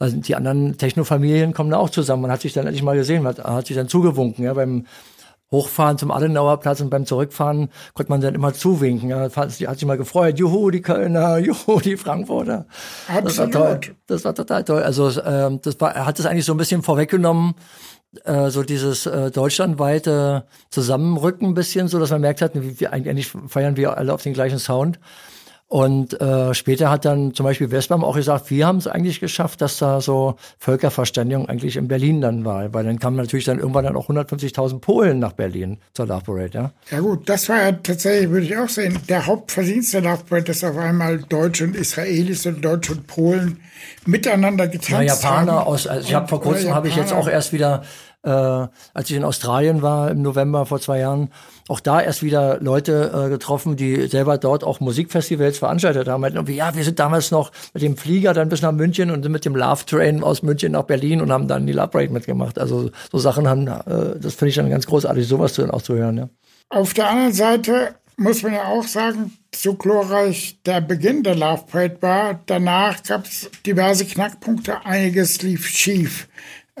sind 0.00 0.26
die 0.26 0.34
anderen 0.34 0.76
Technofamilien 0.76 1.52
kommen 1.52 1.70
da 1.70 1.76
auch 1.76 1.90
zusammen. 1.90 2.22
Man 2.22 2.32
hat 2.32 2.40
sich 2.40 2.52
dann 2.52 2.66
endlich 2.66 2.82
mal 2.82 2.96
gesehen, 2.96 3.22
man 3.22 3.36
hat, 3.36 3.44
hat 3.44 3.66
sich 3.66 3.76
dann 3.76 3.88
zugewunken. 3.88 4.44
Ja, 4.44 4.54
beim 4.54 4.86
Hochfahren 5.52 5.98
zum 5.98 6.10
Adenauer 6.10 6.60
Platz 6.60 6.80
und 6.80 6.90
beim 6.90 7.06
Zurückfahren 7.06 7.70
konnte 7.94 8.10
man 8.10 8.20
dann 8.20 8.34
immer 8.34 8.54
zuwinken. 8.54 9.10
Ja, 9.10 9.28
hat 9.34 9.50
sich 9.50 9.84
mal 9.84 9.96
gefreut. 9.96 10.38
Juhu, 10.38 10.70
die 10.70 10.80
Kölner, 10.80 11.38
juhu, 11.38 11.80
die 11.80 11.96
Frankfurter. 11.96 12.66
Absolut. 13.08 13.26
Das 13.26 13.38
war 13.38 13.50
toll. 13.50 13.80
Das 14.06 14.24
war 14.24 14.34
total 14.34 14.64
toll. 14.64 14.82
Also 14.82 15.10
ähm, 15.22 15.60
das 15.62 15.80
war, 15.80 15.94
er 15.94 16.06
hat 16.06 16.18
das 16.18 16.26
eigentlich 16.26 16.44
so 16.44 16.54
ein 16.54 16.58
bisschen 16.58 16.82
vorweggenommen, 16.82 17.54
äh, 18.24 18.50
so 18.50 18.62
dieses 18.62 19.06
äh, 19.06 19.30
deutschlandweite 19.30 20.44
Zusammenrücken 20.70 21.48
ein 21.48 21.54
bisschen, 21.54 21.88
so 21.88 21.98
dass 21.98 22.10
man 22.10 22.20
merkt 22.20 22.42
hat, 22.42 22.52
wie, 22.54 22.78
wie 22.78 22.86
eigentlich 22.86 23.32
feiern 23.48 23.76
wir 23.76 23.96
alle 23.96 24.14
auf 24.14 24.22
den 24.22 24.34
gleichen 24.34 24.58
Sound. 24.58 25.00
Und 25.70 26.20
äh, 26.20 26.52
später 26.52 26.90
hat 26.90 27.04
dann 27.04 27.32
zum 27.32 27.44
Beispiel 27.44 27.70
Westbam 27.70 28.02
auch 28.02 28.16
gesagt, 28.16 28.50
wir 28.50 28.66
haben 28.66 28.78
es 28.78 28.88
eigentlich 28.88 29.20
geschafft, 29.20 29.60
dass 29.60 29.78
da 29.78 30.00
so 30.00 30.34
Völkerverständigung 30.58 31.48
eigentlich 31.48 31.76
in 31.76 31.86
Berlin 31.86 32.20
dann 32.20 32.44
war. 32.44 32.74
Weil 32.74 32.84
dann 32.84 32.98
kamen 32.98 33.16
natürlich 33.16 33.44
dann 33.44 33.60
irgendwann 33.60 33.84
dann 33.84 33.94
auch 33.94 34.10
150.000 34.10 34.80
Polen 34.80 35.20
nach 35.20 35.30
Berlin 35.30 35.78
zur 35.94 36.08
Love 36.08 36.24
Parade, 36.24 36.50
ja. 36.54 36.72
Ja 36.90 36.98
gut, 36.98 37.28
das 37.28 37.48
war 37.48 37.62
ja 37.62 37.70
tatsächlich, 37.70 38.30
würde 38.30 38.46
ich 38.46 38.56
auch 38.56 38.68
sehen, 38.68 38.98
der 39.08 39.26
Hauptverdienst 39.26 39.94
der 39.94 40.00
Love 40.00 40.24
Parade, 40.28 40.46
dass 40.46 40.64
auf 40.64 40.76
einmal 40.76 41.18
Deutsche 41.18 41.62
und 41.62 41.76
Israelis 41.76 42.46
und 42.46 42.64
Deutsche 42.64 42.90
und 42.90 43.06
Polen 43.06 43.60
miteinander 44.06 44.66
getanzt 44.66 44.90
ja, 44.90 45.02
Japaner 45.02 45.52
haben. 45.52 45.66
aus, 45.68 45.86
also 45.86 46.08
ich 46.08 46.14
habe 46.14 46.26
vor 46.26 46.40
kurzem 46.40 46.74
habe 46.74 46.88
ich 46.88 46.96
jetzt 46.96 47.12
auch 47.12 47.28
erst 47.28 47.52
wieder 47.52 47.84
äh, 48.22 48.30
als 48.30 49.10
ich 49.10 49.16
in 49.16 49.24
Australien 49.24 49.82
war 49.82 50.10
im 50.10 50.22
November 50.22 50.66
vor 50.66 50.80
zwei 50.80 50.98
Jahren, 50.98 51.30
auch 51.68 51.80
da 51.80 52.00
erst 52.00 52.22
wieder 52.22 52.58
Leute 52.60 53.12
äh, 53.14 53.28
getroffen, 53.28 53.76
die 53.76 54.06
selber 54.08 54.38
dort 54.38 54.64
auch 54.64 54.80
Musikfestivals 54.80 55.58
veranstaltet 55.58 56.08
haben. 56.08 56.20
Meinten 56.20 56.50
ja, 56.52 56.74
wir 56.74 56.84
sind 56.84 56.98
damals 56.98 57.30
noch 57.30 57.52
mit 57.72 57.82
dem 57.82 57.96
Flieger 57.96 58.34
dann 58.34 58.48
bis 58.48 58.62
nach 58.62 58.72
München 58.72 59.10
und 59.10 59.28
mit 59.28 59.44
dem 59.44 59.56
Love 59.56 59.86
Train 59.86 60.22
aus 60.22 60.42
München 60.42 60.72
nach 60.72 60.84
Berlin 60.84 61.20
und 61.20 61.32
haben 61.32 61.48
dann 61.48 61.66
die 61.66 61.72
Love 61.72 61.88
Parade 61.88 62.12
mitgemacht. 62.12 62.58
Also 62.58 62.90
so 63.10 63.18
Sachen 63.18 63.48
haben, 63.48 63.66
äh, 63.66 64.18
das 64.20 64.34
finde 64.34 64.50
ich 64.50 64.56
dann 64.56 64.70
ganz 64.70 64.86
großartig, 64.86 65.26
sowas 65.26 65.54
zu, 65.54 65.72
auch 65.72 65.82
zu 65.82 65.94
hören. 65.94 66.18
Ja. 66.18 66.28
Auf 66.68 66.94
der 66.94 67.08
anderen 67.08 67.32
Seite 67.32 67.94
muss 68.16 68.42
man 68.42 68.52
ja 68.52 68.64
auch 68.64 68.84
sagen, 68.84 69.32
so 69.54 69.74
glorreich 69.74 70.60
der 70.66 70.82
Beginn 70.82 71.22
der 71.22 71.34
Love 71.34 71.64
Parade 71.70 71.96
war, 72.02 72.40
danach 72.46 73.02
gab 73.02 73.24
es 73.24 73.50
diverse 73.64 74.04
Knackpunkte, 74.04 74.84
einiges 74.84 75.40
lief 75.40 75.66
schief. 75.66 76.28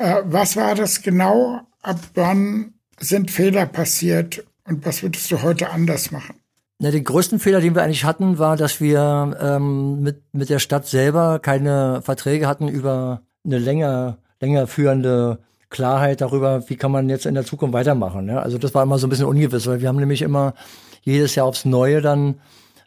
Äh, 0.00 0.22
was 0.24 0.56
war 0.56 0.74
das 0.74 1.02
genau? 1.02 1.60
Ab 1.82 2.00
wann 2.14 2.72
sind 2.98 3.30
Fehler 3.30 3.66
passiert 3.66 4.42
und 4.66 4.84
was 4.86 5.02
würdest 5.02 5.30
du 5.30 5.42
heute 5.42 5.70
anders 5.70 6.10
machen? 6.10 6.36
Na, 6.78 6.90
den 6.90 7.04
größten 7.04 7.38
Fehler, 7.38 7.60
den 7.60 7.74
wir 7.74 7.82
eigentlich 7.82 8.04
hatten, 8.04 8.38
war, 8.38 8.56
dass 8.56 8.80
wir 8.80 9.36
ähm, 9.38 10.00
mit, 10.00 10.22
mit 10.32 10.48
der 10.48 10.58
Stadt 10.58 10.86
selber 10.86 11.38
keine 11.38 12.00
Verträge 12.00 12.48
hatten 12.48 12.68
über 12.68 13.20
eine 13.44 13.58
länger, 13.58 14.16
länger 14.40 14.66
führende 14.66 15.38
Klarheit 15.68 16.22
darüber, 16.22 16.68
wie 16.70 16.76
kann 16.76 16.90
man 16.90 17.10
jetzt 17.10 17.26
in 17.26 17.34
der 17.34 17.44
Zukunft 17.44 17.74
weitermachen. 17.74 18.26
Ja? 18.26 18.40
Also 18.40 18.56
das 18.56 18.74
war 18.74 18.82
immer 18.82 18.98
so 18.98 19.06
ein 19.06 19.10
bisschen 19.10 19.26
ungewiss, 19.26 19.66
weil 19.66 19.82
wir 19.82 19.88
haben 19.88 19.98
nämlich 19.98 20.22
immer 20.22 20.54
jedes 21.02 21.34
Jahr 21.34 21.46
aufs 21.46 21.66
Neue 21.66 22.00
dann 22.00 22.40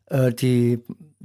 äh, 0.08 0.34
die 0.34 0.80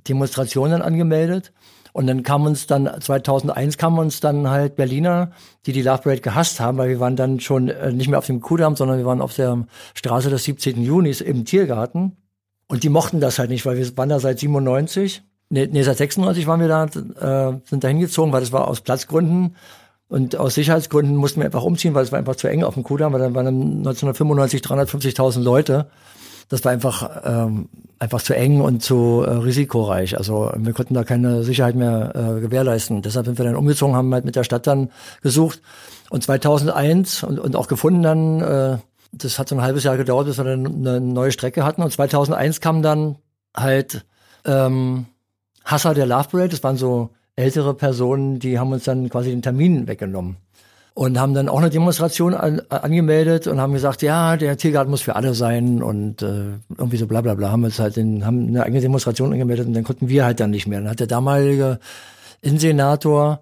Demonstrationen 0.07 0.83
angemeldet 0.83 1.52
und 1.99 2.07
dann 2.07 2.23
kam 2.23 2.47
uns 2.47 2.69
dann, 2.69 2.88
2001 3.00 3.76
kam 3.76 3.99
uns 3.99 4.21
dann 4.21 4.49
halt 4.49 4.76
Berliner, 4.76 5.33
die 5.67 5.73
die 5.73 5.83
Love 5.83 6.02
Parade 6.02 6.21
gehasst 6.21 6.61
haben, 6.61 6.78
weil 6.78 6.90
wir 6.90 7.00
waren 7.00 7.17
dann 7.17 7.40
schon 7.40 7.67
äh, 7.67 7.90
nicht 7.90 8.07
mehr 8.07 8.21
auf 8.21 8.26
dem 8.26 8.40
Kudamm, 8.40 8.76
sondern 8.76 8.99
wir 8.99 9.05
waren 9.05 9.21
auf 9.21 9.35
der 9.35 9.67
Straße 9.95 10.31
des 10.31 10.45
17. 10.45 10.81
Junis 10.81 11.21
im 11.21 11.45
Tiergarten. 11.45 12.17
Und 12.69 12.85
die 12.85 12.88
mochten 12.88 13.19
das 13.19 13.40
halt 13.40 13.50
nicht, 13.50 13.67
weil 13.67 13.78
wir 13.78 13.97
waren 13.97 14.11
da 14.11 14.21
seit 14.21 14.38
97. 14.38 15.25
Nee, 15.49 15.69
nee 15.73 15.83
seit 15.83 15.97
96 15.97 16.47
waren 16.47 16.61
wir 16.61 16.69
da, 16.69 16.85
äh, 16.85 17.59
sind 17.64 17.83
da 17.83 17.88
hingezogen, 17.88 18.33
weil 18.33 18.43
das 18.43 18.52
war 18.52 18.69
aus 18.69 18.81
Platzgründen. 18.81 19.57
Und 20.07 20.37
aus 20.37 20.55
Sicherheitsgründen 20.55 21.17
mussten 21.17 21.40
wir 21.40 21.47
einfach 21.47 21.64
umziehen, 21.64 21.95
weil 21.95 22.05
es 22.05 22.12
war 22.12 22.21
einfach 22.21 22.37
zu 22.37 22.47
eng 22.47 22.62
auf 22.62 22.75
dem 22.75 22.85
Kudamm, 22.85 23.12
weil 23.12 23.21
dann 23.23 23.35
waren 23.35 23.45
dann 23.47 23.78
1995 23.78 24.62
350.000 24.62 25.43
Leute. 25.43 25.90
Das 26.49 26.64
war 26.64 26.73
einfach, 26.73 27.23
ähm, 27.25 27.69
einfach 27.99 28.23
zu 28.23 28.35
eng 28.35 28.61
und 28.61 28.83
zu 28.83 29.23
äh, 29.26 29.31
risikoreich. 29.31 30.17
Also 30.17 30.50
wir 30.57 30.73
konnten 30.73 30.95
da 30.95 31.05
keine 31.05 31.43
Sicherheit 31.43 31.75
mehr 31.75 32.12
äh, 32.14 32.40
gewährleisten. 32.40 33.02
Deshalb 33.02 33.26
sind 33.26 33.38
wir 33.38 33.45
dann 33.45 33.57
umgezogen, 33.57 33.95
haben 33.95 34.12
halt 34.14 34.25
mit 34.25 34.37
der 34.37 34.45
Stadt 34.45 34.67
dann 34.67 34.90
gesucht. 35.23 35.61
Und 36.11 36.23
2001 36.23 37.23
und, 37.23 37.38
und 37.38 37.55
auch 37.55 37.69
gefunden 37.69 38.02
dann, 38.02 38.40
äh, 38.40 38.78
das 39.12 39.38
hat 39.38 39.49
so 39.49 39.57
ein 39.57 39.62
halbes 39.62 39.85
Jahr 39.85 39.97
gedauert, 39.97 40.26
bis 40.26 40.38
wir 40.38 40.45
dann 40.45 40.67
eine 40.67 41.00
neue 41.00 41.33
Strecke 41.33 41.64
hatten. 41.64 41.83
Und 41.83 41.93
2001 41.93 42.61
kam 42.61 42.83
dann 42.83 43.17
halt 43.55 44.07
ähm, 44.45 45.07
Hasser 45.64 45.93
der 45.93 46.07
Love 46.07 46.28
Parade. 46.31 46.49
Das 46.49 46.62
waren 46.62 46.76
so 46.76 47.11
ältere 47.37 47.75
Personen, 47.75 48.38
die 48.38 48.59
haben 48.59 48.73
uns 48.73 48.85
dann 48.85 49.09
quasi 49.11 49.31
den 49.31 49.43
Termin 49.43 49.87
weggenommen 49.87 50.38
und 50.99 51.17
haben 51.17 51.33
dann 51.33 51.49
auch 51.49 51.59
eine 51.59 51.71
Demonstration 51.71 52.35
an, 52.35 52.61
angemeldet 52.71 53.47
und 53.47 53.61
haben 53.61 53.73
gesagt, 53.73 54.02
ja, 54.02 54.37
der 54.37 54.57
Tiergarten 54.57 54.90
muss 54.90 55.00
für 55.00 55.14
alle 55.14 55.33
sein 55.33 55.81
und 55.81 56.23
äh, 56.23 56.55
irgendwie 56.76 56.97
so 56.97 57.07
bla 57.07 57.21
bla 57.21 57.35
bla. 57.35 57.52
Haben 57.52 57.62
uns 57.62 57.78
halt 57.78 57.95
den, 57.95 58.26
haben 58.26 58.49
eine 58.49 58.64
eigene 58.64 58.81
Demonstration 58.81 59.33
angemeldet 59.33 59.69
und 59.69 59.75
dann 59.75 59.85
konnten 59.85 60.09
wir 60.09 60.25
halt 60.25 60.40
dann 60.40 60.50
nicht 60.50 60.67
mehr. 60.67 60.81
Dann 60.81 60.90
hat 60.90 60.99
der 60.99 61.07
damalige 61.07 61.78
Innensenator 62.43 63.38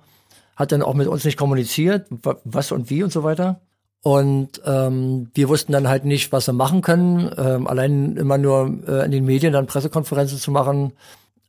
hat 0.55 0.71
dann 0.71 0.83
auch 0.83 0.93
mit 0.93 1.07
uns 1.07 1.25
nicht 1.25 1.39
kommuniziert, 1.39 2.09
was 2.45 2.73
und 2.73 2.91
wie 2.91 3.03
und 3.03 3.11
so 3.11 3.25
weiter. 3.25 3.63
Und 4.03 4.61
ähm, 4.67 5.31
wir 5.33 5.49
wussten 5.49 5.73
dann 5.73 5.89
halt 5.89 6.05
nicht, 6.05 6.33
was 6.33 6.47
wir 6.47 6.53
machen 6.53 6.83
können. 6.83 7.31
Ähm, 7.39 7.67
allein 7.67 8.19
immer 8.19 8.37
nur 8.37 8.81
äh, 8.87 9.07
in 9.07 9.13
den 9.13 9.25
Medien 9.25 9.55
dann 9.55 9.67
Pressekonferenzen 9.67 10.37
zu 10.37 10.51
machen, 10.51 10.93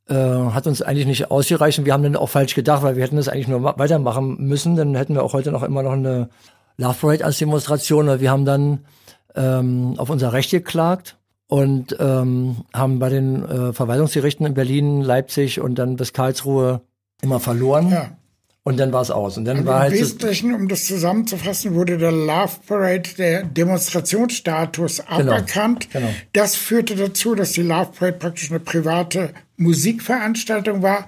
äh, 0.10 0.16
hat 0.16 0.68
uns 0.68 0.82
eigentlich 0.82 1.06
nicht 1.06 1.32
ausgereicht. 1.32 1.80
Und 1.80 1.86
wir 1.86 1.94
haben 1.94 2.04
dann 2.04 2.16
auch 2.16 2.30
falsch 2.30 2.56
gedacht, 2.56 2.84
weil 2.84 2.96
wir 2.96 3.04
hätten 3.04 3.18
das 3.18 3.28
eigentlich 3.28 3.48
nur 3.48 3.64
weitermachen 3.64 4.38
müssen. 4.40 4.76
Dann 4.76 4.96
hätten 4.96 5.16
wir 5.16 5.24
auch 5.24 5.34
heute 5.34 5.52
noch 5.52 5.64
immer 5.64 5.84
noch 5.84 5.94
eine 5.94 6.30
Love 6.78 6.98
Parade 7.00 7.26
als 7.26 7.38
Demonstration. 7.38 8.10
Und 8.10 8.22
wir 8.22 8.32
haben 8.32 8.46
dann 8.46 8.86
ähm, 9.36 9.96
auf 9.98 10.10
unser 10.10 10.34
Recht 10.34 10.52
geklagt 10.52 11.18
und 11.48 11.96
ähm, 12.00 12.58
haben 12.74 13.00
bei 13.00 13.10
den 13.10 13.46
äh, 13.46 13.74
Verwaltungsgerichten 13.74 14.46
in 14.46 14.54
Berlin, 14.54 15.02
Leipzig 15.02 15.62
und 15.62 15.76
dann 15.76 15.96
bis 15.96 16.14
Karlsruhe 16.14 16.82
immer 17.22 17.40
verloren. 17.40 17.90
Ja. 17.90 18.12
Und 18.68 18.76
dann 18.76 18.92
war 18.92 19.02
es 19.02 19.12
aus. 19.12 19.38
Und 19.38 19.46
dann 19.46 19.60
also 19.60 19.70
war 19.70 19.80
halt 19.80 19.94
Im 19.94 20.00
Wesentlichen, 20.02 20.54
um 20.54 20.68
das 20.68 20.88
zusammenzufassen, 20.88 21.74
wurde 21.74 21.98
der 21.98 22.12
Love 22.12 22.52
Parade, 22.68 23.10
der 23.18 23.44
Demonstrationsstatus 23.44 24.98
genau. 24.98 25.32
aberkannt. 25.32 25.88
Genau. 25.94 26.14
Das 26.34 26.58
führte 26.58 26.98
dazu, 26.98 27.34
dass 27.34 27.54
die 27.54 27.62
Love 27.62 27.92
Parade 27.98 28.18
praktisch 28.18 28.52
eine 28.52 28.60
private 28.60 29.30
Musikveranstaltung 29.56 30.82
war, 30.82 31.08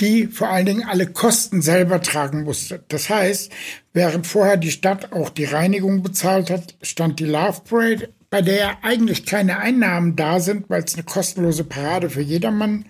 die 0.00 0.26
vor 0.26 0.48
allen 0.48 0.66
Dingen 0.66 0.88
alle 0.88 1.06
Kosten 1.06 1.62
selber 1.62 2.02
tragen 2.02 2.42
musste. 2.42 2.82
Das 2.88 3.08
heißt, 3.08 3.52
während 3.92 4.26
vorher 4.26 4.56
die 4.56 4.72
Stadt 4.72 5.12
auch 5.12 5.30
die 5.30 5.44
Reinigung 5.44 6.02
bezahlt 6.02 6.50
hat, 6.50 6.74
stand 6.82 7.20
die 7.20 7.26
Love 7.26 7.60
Parade, 7.70 8.08
bei 8.28 8.42
der 8.42 8.82
eigentlich 8.82 9.24
keine 9.24 9.58
Einnahmen 9.58 10.16
da 10.16 10.40
sind, 10.40 10.68
weil 10.68 10.82
es 10.82 10.94
eine 10.94 11.04
kostenlose 11.04 11.62
Parade 11.62 12.10
für 12.10 12.22
jedermann 12.22 12.86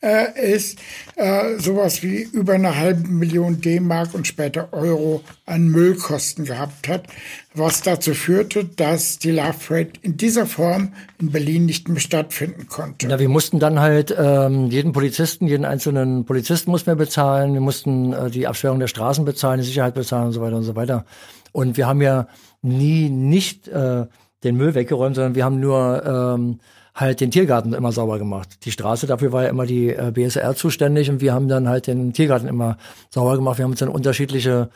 äh, 0.00 0.52
ist, 0.54 0.78
äh, 1.16 1.58
sowas 1.58 2.02
wie 2.02 2.22
über 2.22 2.54
eine 2.54 2.76
halbe 2.76 3.08
Million 3.08 3.60
D-Mark 3.60 4.14
und 4.14 4.26
später 4.26 4.72
Euro 4.72 5.22
an 5.44 5.68
Müllkosten 5.68 6.44
gehabt 6.44 6.86
hat, 6.88 7.06
was 7.54 7.82
dazu 7.82 8.14
führte, 8.14 8.64
dass 8.64 9.18
die 9.18 9.32
Love 9.32 9.54
Parade 9.66 9.90
in 10.02 10.16
dieser 10.16 10.46
Form 10.46 10.92
in 11.20 11.32
Berlin 11.32 11.66
nicht 11.66 11.88
mehr 11.88 12.00
stattfinden 12.00 12.68
konnte. 12.68 13.08
Ja, 13.08 13.18
wir 13.18 13.28
mussten 13.28 13.58
dann 13.58 13.80
halt 13.80 14.14
ähm, 14.16 14.66
jeden 14.66 14.92
Polizisten, 14.92 15.48
jeden 15.48 15.64
einzelnen 15.64 16.24
Polizisten 16.24 16.70
mussten 16.70 16.86
wir 16.88 16.96
bezahlen, 16.96 17.54
wir 17.54 17.60
mussten 17.60 18.12
äh, 18.12 18.30
die 18.30 18.46
Absperrung 18.46 18.78
der 18.78 18.86
Straßen 18.86 19.24
bezahlen, 19.24 19.60
die 19.60 19.66
Sicherheit 19.66 19.94
bezahlen 19.94 20.26
und 20.26 20.32
so 20.32 20.40
weiter 20.40 20.56
und 20.56 20.64
so 20.64 20.76
weiter. 20.76 21.04
Und 21.50 21.76
wir 21.76 21.88
haben 21.88 22.02
ja 22.02 22.28
nie 22.62 23.08
nicht 23.08 23.66
äh, 23.66 24.06
den 24.44 24.56
Müll 24.56 24.74
weggeräumt, 24.74 25.16
sondern 25.16 25.34
wir 25.34 25.44
haben 25.44 25.58
nur 25.58 26.04
ähm, 26.06 26.60
halt 26.98 27.20
den 27.20 27.30
Tiergarten 27.30 27.74
immer 27.74 27.92
sauber 27.92 28.18
gemacht. 28.18 28.64
Die 28.64 28.72
Straße, 28.72 29.06
dafür 29.06 29.32
war 29.32 29.44
ja 29.44 29.48
immer 29.48 29.66
die 29.66 29.90
äh, 29.90 30.10
BSR 30.12 30.54
zuständig 30.56 31.08
und 31.10 31.20
wir 31.20 31.32
haben 31.32 31.48
dann 31.48 31.68
halt 31.68 31.86
den 31.86 32.12
Tiergarten 32.12 32.48
immer 32.48 32.76
sauber 33.10 33.36
gemacht. 33.36 33.58
Wir 33.58 33.64
haben 33.64 33.70
uns 33.70 33.80
dann 33.80 33.88
unterschiedliche 33.88 34.68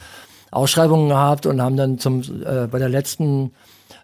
Ausschreibungen 0.50 1.08
gehabt 1.08 1.46
und 1.46 1.60
haben 1.60 1.76
dann 1.76 1.98
zum 1.98 2.22
äh, 2.22 2.68
bei 2.68 2.78
der 2.78 2.88
letzten 2.88 3.52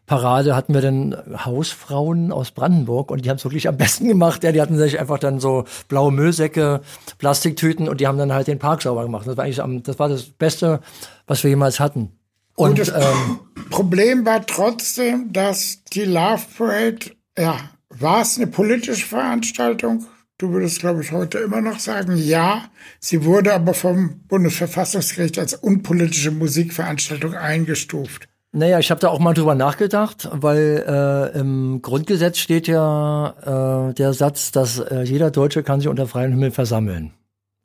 Parade 0.07 0.57
hatten 0.57 0.73
wir 0.73 0.81
dann 0.81 1.17
Hausfrauen 1.45 2.33
aus 2.33 2.51
Brandenburg 2.51 3.11
und 3.11 3.25
die 3.25 3.31
haben 3.31 3.37
es 3.37 3.45
wirklich 3.45 3.69
am 3.69 3.77
besten 3.77 4.09
gemacht. 4.09 4.43
Ja, 4.43 4.53
die 4.53 4.61
hatten 4.61 4.79
sich 4.79 4.99
einfach 4.99 5.19
dann 5.19 5.39
so 5.39 5.65
blaue 5.87 6.11
Müllsäcke, 6.11 6.81
Plastiktüten 7.19 7.89
und 7.89 8.01
die 8.01 8.07
haben 8.07 8.19
dann 8.19 8.33
halt 8.33 8.49
den 8.49 8.59
Park 8.59 8.83
sauber 8.83 9.03
gemacht. 9.05 9.27
Das 9.27 9.37
war 9.37 9.45
eigentlich 9.45 9.63
am, 9.63 9.83
das 9.83 9.99
war 9.99 10.09
das 10.09 10.25
Beste, 10.25 10.81
was 11.27 11.45
wir 11.45 11.51
jemals 11.51 11.79
hatten. 11.79 12.13
Und, 12.57 12.71
und 12.71 12.79
das 12.79 12.89
ähm, 12.89 13.39
Problem 13.71 14.25
war 14.27 14.45
trotzdem, 14.45 15.33
dass 15.33 15.85
die 15.93 16.05
Love 16.05 16.43
Parade 16.57 16.99
ja 17.39 17.61
war 18.00 18.23
es 18.23 18.37
eine 18.37 18.47
politische 18.47 19.07
Veranstaltung? 19.07 20.07
Du 20.38 20.50
würdest, 20.50 20.78
glaube 20.78 21.02
ich, 21.02 21.11
heute 21.11 21.38
immer 21.38 21.61
noch 21.61 21.81
sagen, 21.81 22.17
ja. 22.17 22.71
Sie 23.00 23.25
wurde 23.25 23.52
aber 23.55 23.75
vom 23.75 24.21
Bundesverfassungsgericht 24.28 25.38
als 25.38 25.55
unpolitische 25.55 26.31
Musikveranstaltung 26.31 27.35
eingestuft. 27.35 28.28
Naja, 28.52 28.78
ich 28.78 28.90
habe 28.90 29.00
da 29.00 29.09
auch 29.09 29.19
mal 29.19 29.35
drüber 29.35 29.55
nachgedacht, 29.55 30.28
weil 30.33 30.85
äh, 30.87 31.38
im 31.38 31.83
Grundgesetz 31.83 32.38
steht 32.38 32.67
ja 32.67 33.90
äh, 33.90 33.95
der 33.95 34.14
Satz, 34.14 34.52
dass 34.52 34.78
äh, 34.78 35.02
jeder 35.02 35.31
Deutsche 35.31 35.62
kann 35.62 35.81
sich 35.81 35.88
unter 35.88 36.07
freiem 36.07 36.31
Himmel 36.31 36.50
versammeln. 36.50 37.12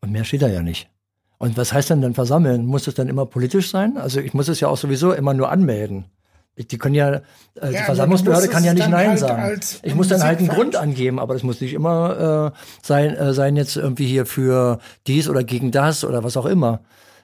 Und 0.02 0.12
mehr 0.12 0.26
steht 0.26 0.42
da 0.42 0.48
ja 0.50 0.62
nicht. 0.62 0.90
Und 1.38 1.58
was 1.58 1.74
heißt 1.74 1.90
denn 1.90 2.02
dann 2.02 2.14
versammeln? 2.14 2.66
Muss 2.66 2.88
es 2.88 2.96
dann 2.96 3.08
immer 3.08 3.26
politisch 3.26 3.70
sein? 3.70 3.98
Also 3.98 4.20
ich 4.20 4.34
muss 4.34 4.48
es 4.48 4.60
ja 4.60 4.68
auch 4.68 4.78
sowieso 4.78 5.14
immer 5.14 5.34
nur 5.34 5.52
anmelden. 5.52 6.06
Die 6.58 6.78
können 6.78 6.94
ja, 6.94 7.10
äh, 7.10 7.22
ja 7.62 7.70
die 7.70 7.78
Versammlungsbehörde 7.78 8.48
kann 8.48 8.64
ja 8.64 8.74
nicht 8.74 8.88
Nein 8.88 9.10
halt 9.10 9.20
sagen. 9.20 9.60
Ich 9.82 9.96
muss 9.96 10.10
dann 10.10 10.24
halt 10.24 10.40
einen 10.40 10.50
Grund 10.50 10.76
angeben, 10.76 11.20
aber 11.20 11.34
das 11.34 11.44
muss 11.44 11.62
nicht 11.62 11.74
immer 11.74 12.54
äh, 12.54 12.60
sein, 12.84 13.16
äh, 13.16 13.34
sein 13.34 13.56
jetzt 13.56 13.76
irgendwie 13.76 14.06
hier 14.06 14.26
für 14.26 14.80
dies 15.08 15.30
oder 15.30 15.44
gegen 15.44 15.72
das 15.72 16.04
oder 16.04 16.24
was 16.24 16.38
auch 16.38 16.46
immer. 16.46 16.82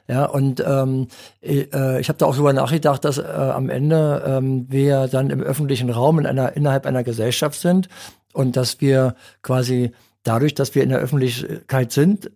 Ja, 0.08 0.26
und 0.26 0.64
ähm, 0.66 1.08
äh, 1.44 2.00
ich 2.00 2.10
habe 2.10 2.18
da 2.18 2.26
auch 2.26 2.34
darüber 2.34 2.52
nachgedacht, 2.54 3.06
dass 3.06 3.20
äh, 3.20 3.22
am 3.22 3.70
Ende 3.70 4.24
ähm, 4.26 4.66
wir 4.68 5.08
dann 5.08 5.30
im 5.30 5.42
öffentlichen 5.42 5.92
Raum 5.92 6.18
in 6.18 6.26
einer, 6.26 6.58
innerhalb 6.58 6.88
einer 6.88 7.04
Gesellschaft 7.04 7.60
sind 7.60 7.90
und 8.34 8.58
dass 8.58 8.82
wir 8.82 9.14
quasi 9.44 9.92
dadurch, 10.24 10.56
dass 10.56 10.74
wir 10.74 10.82
in 10.82 10.90
der 10.90 10.98
Öffentlichkeit 10.98 11.92
sind, 11.92 12.32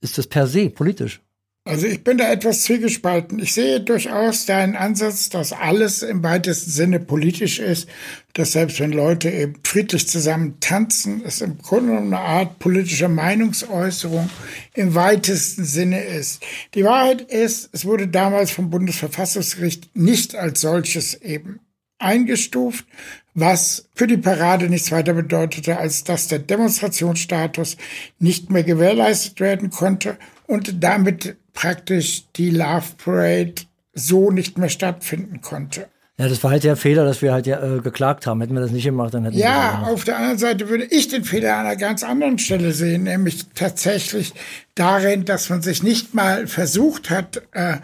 ist 0.00 0.18
das 0.18 0.28
per 0.28 0.46
se 0.46 0.70
politisch. 0.70 1.20
Also 1.66 1.88
ich 1.88 2.04
bin 2.04 2.16
da 2.16 2.30
etwas 2.30 2.62
zwiegespalten. 2.62 3.40
Ich 3.40 3.52
sehe 3.52 3.80
durchaus 3.80 4.46
deinen 4.46 4.76
Ansatz, 4.76 5.30
dass 5.30 5.52
alles 5.52 6.04
im 6.04 6.22
weitesten 6.22 6.70
Sinne 6.70 7.00
politisch 7.00 7.58
ist, 7.58 7.88
dass 8.34 8.52
selbst 8.52 8.78
wenn 8.78 8.92
Leute 8.92 9.28
eben 9.30 9.54
friedlich 9.64 10.08
zusammen 10.08 10.60
tanzen, 10.60 11.22
es 11.24 11.40
im 11.40 11.58
Grunde 11.58 11.98
eine 11.98 12.20
Art 12.20 12.60
politischer 12.60 13.08
Meinungsäußerung 13.08 14.30
im 14.74 14.94
weitesten 14.94 15.64
Sinne 15.64 16.04
ist. 16.04 16.40
Die 16.74 16.84
Wahrheit 16.84 17.22
ist, 17.22 17.70
es 17.72 17.84
wurde 17.84 18.06
damals 18.06 18.52
vom 18.52 18.70
Bundesverfassungsgericht 18.70 19.90
nicht 19.96 20.36
als 20.36 20.60
solches 20.60 21.20
eben 21.20 21.58
eingestuft, 21.98 22.86
was 23.34 23.88
für 23.92 24.06
die 24.06 24.18
Parade 24.18 24.68
nichts 24.68 24.92
weiter 24.92 25.14
bedeutete, 25.14 25.78
als 25.78 26.04
dass 26.04 26.28
der 26.28 26.38
Demonstrationsstatus 26.38 27.76
nicht 28.20 28.50
mehr 28.50 28.62
gewährleistet 28.62 29.40
werden 29.40 29.70
konnte 29.70 30.16
und 30.46 30.84
damit 30.84 31.36
praktisch 31.56 32.24
die 32.36 32.50
Love 32.50 32.84
Parade 33.02 33.54
so 33.92 34.30
nicht 34.30 34.58
mehr 34.58 34.68
stattfinden 34.68 35.40
konnte. 35.40 35.88
Ja, 36.18 36.28
das 36.28 36.42
war 36.42 36.50
halt 36.50 36.64
der 36.64 36.76
Fehler, 36.76 37.04
dass 37.04 37.20
wir 37.20 37.32
halt 37.32 37.46
ja, 37.46 37.62
äh, 37.62 37.80
geklagt 37.80 38.26
haben. 38.26 38.40
Hätten 38.40 38.54
wir 38.54 38.62
das 38.62 38.70
nicht 38.70 38.84
gemacht, 38.84 39.12
dann 39.12 39.24
hätten 39.24 39.36
ja, 39.36 39.44
wir 39.44 39.48
Ja, 39.48 39.92
auf 39.92 40.04
der 40.04 40.16
anderen 40.16 40.38
Seite 40.38 40.68
würde 40.68 40.84
ich 40.84 41.08
den 41.08 41.24
Fehler 41.24 41.56
an 41.56 41.66
einer 41.66 41.76
ganz 41.76 42.02
anderen 42.04 42.38
Stelle 42.38 42.72
sehen, 42.72 43.02
nämlich 43.02 43.44
tatsächlich 43.54 44.32
darin, 44.74 45.26
dass 45.26 45.50
man 45.50 45.60
sich 45.60 45.82
nicht 45.82 46.14
mal 46.14 46.46
versucht 46.46 47.10
hat, 47.10 47.42
äh, 47.52 47.78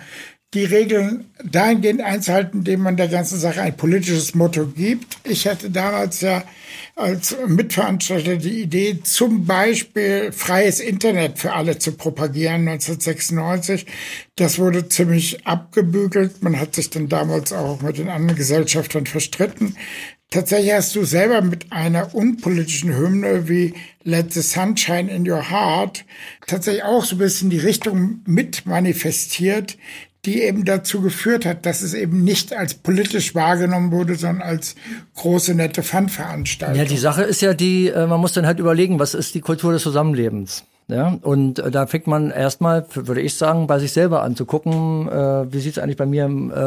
die 0.54 0.64
Regeln 0.64 1.26
dahingehend 1.44 2.02
einzuhalten, 2.02 2.58
indem 2.58 2.80
man 2.80 2.96
der 2.96 3.08
ganzen 3.08 3.38
Sache 3.38 3.62
ein 3.62 3.76
politisches 3.76 4.34
Motto 4.34 4.66
gibt. 4.66 5.16
Ich 5.24 5.46
hatte 5.46 5.70
damals 5.70 6.20
ja 6.20 6.42
als 6.94 7.36
Mitveranstalter 7.46 8.36
die 8.36 8.62
Idee, 8.62 9.00
zum 9.02 9.46
Beispiel 9.46 10.30
freies 10.32 10.80
Internet 10.80 11.38
für 11.38 11.52
alle 11.52 11.78
zu 11.78 11.92
propagieren 11.92 12.68
1996. 12.68 13.86
Das 14.36 14.58
wurde 14.58 14.88
ziemlich 14.88 15.46
abgebügelt. 15.46 16.42
Man 16.42 16.60
hat 16.60 16.74
sich 16.74 16.90
dann 16.90 17.08
damals 17.08 17.52
auch 17.52 17.80
mit 17.80 17.98
den 17.98 18.08
anderen 18.08 18.36
Gesellschaftern 18.36 19.06
verstritten. 19.06 19.76
Tatsächlich 20.30 20.72
hast 20.72 20.96
du 20.96 21.04
selber 21.04 21.42
mit 21.42 21.72
einer 21.72 22.14
unpolitischen 22.14 22.96
Hymne 22.96 23.48
wie 23.48 23.74
Let 24.02 24.32
the 24.32 24.40
Sunshine 24.40 25.10
in 25.10 25.30
Your 25.30 25.50
Heart 25.50 26.06
tatsächlich 26.46 26.84
auch 26.84 27.04
so 27.04 27.16
ein 27.16 27.18
bisschen 27.18 27.50
die 27.50 27.58
Richtung 27.58 28.20
mit 28.26 28.64
manifestiert, 28.64 29.76
die 30.24 30.42
eben 30.42 30.64
dazu 30.64 31.00
geführt 31.00 31.44
hat, 31.44 31.66
dass 31.66 31.82
es 31.82 31.94
eben 31.94 32.22
nicht 32.22 32.56
als 32.56 32.74
politisch 32.74 33.34
wahrgenommen 33.34 33.90
wurde, 33.90 34.14
sondern 34.14 34.46
als 34.46 34.76
große 35.16 35.54
nette 35.54 35.82
Fun-Veranstaltung. 35.82 36.78
Ja, 36.78 36.84
die 36.84 36.96
Sache 36.96 37.22
ist 37.22 37.42
ja 37.42 37.54
die, 37.54 37.88
äh, 37.88 38.06
man 38.06 38.20
muss 38.20 38.32
dann 38.32 38.46
halt 38.46 38.60
überlegen, 38.60 39.00
was 39.00 39.14
ist 39.14 39.34
die 39.34 39.40
Kultur 39.40 39.72
des 39.72 39.82
Zusammenlebens? 39.82 40.64
Ja, 40.86 41.18
und 41.22 41.58
äh, 41.58 41.70
da 41.72 41.86
fängt 41.86 42.06
man 42.06 42.30
erstmal, 42.30 42.86
würde 42.94 43.20
ich 43.20 43.34
sagen, 43.34 43.66
bei 43.66 43.80
sich 43.80 43.92
selber 43.92 44.22
an 44.22 44.36
zu 44.36 44.46
gucken, 44.46 45.08
äh, 45.08 45.52
wie 45.52 45.60
sieht 45.60 45.76
es 45.76 45.82
eigentlich 45.82 45.96
bei 45.96 46.06
mir 46.06 46.26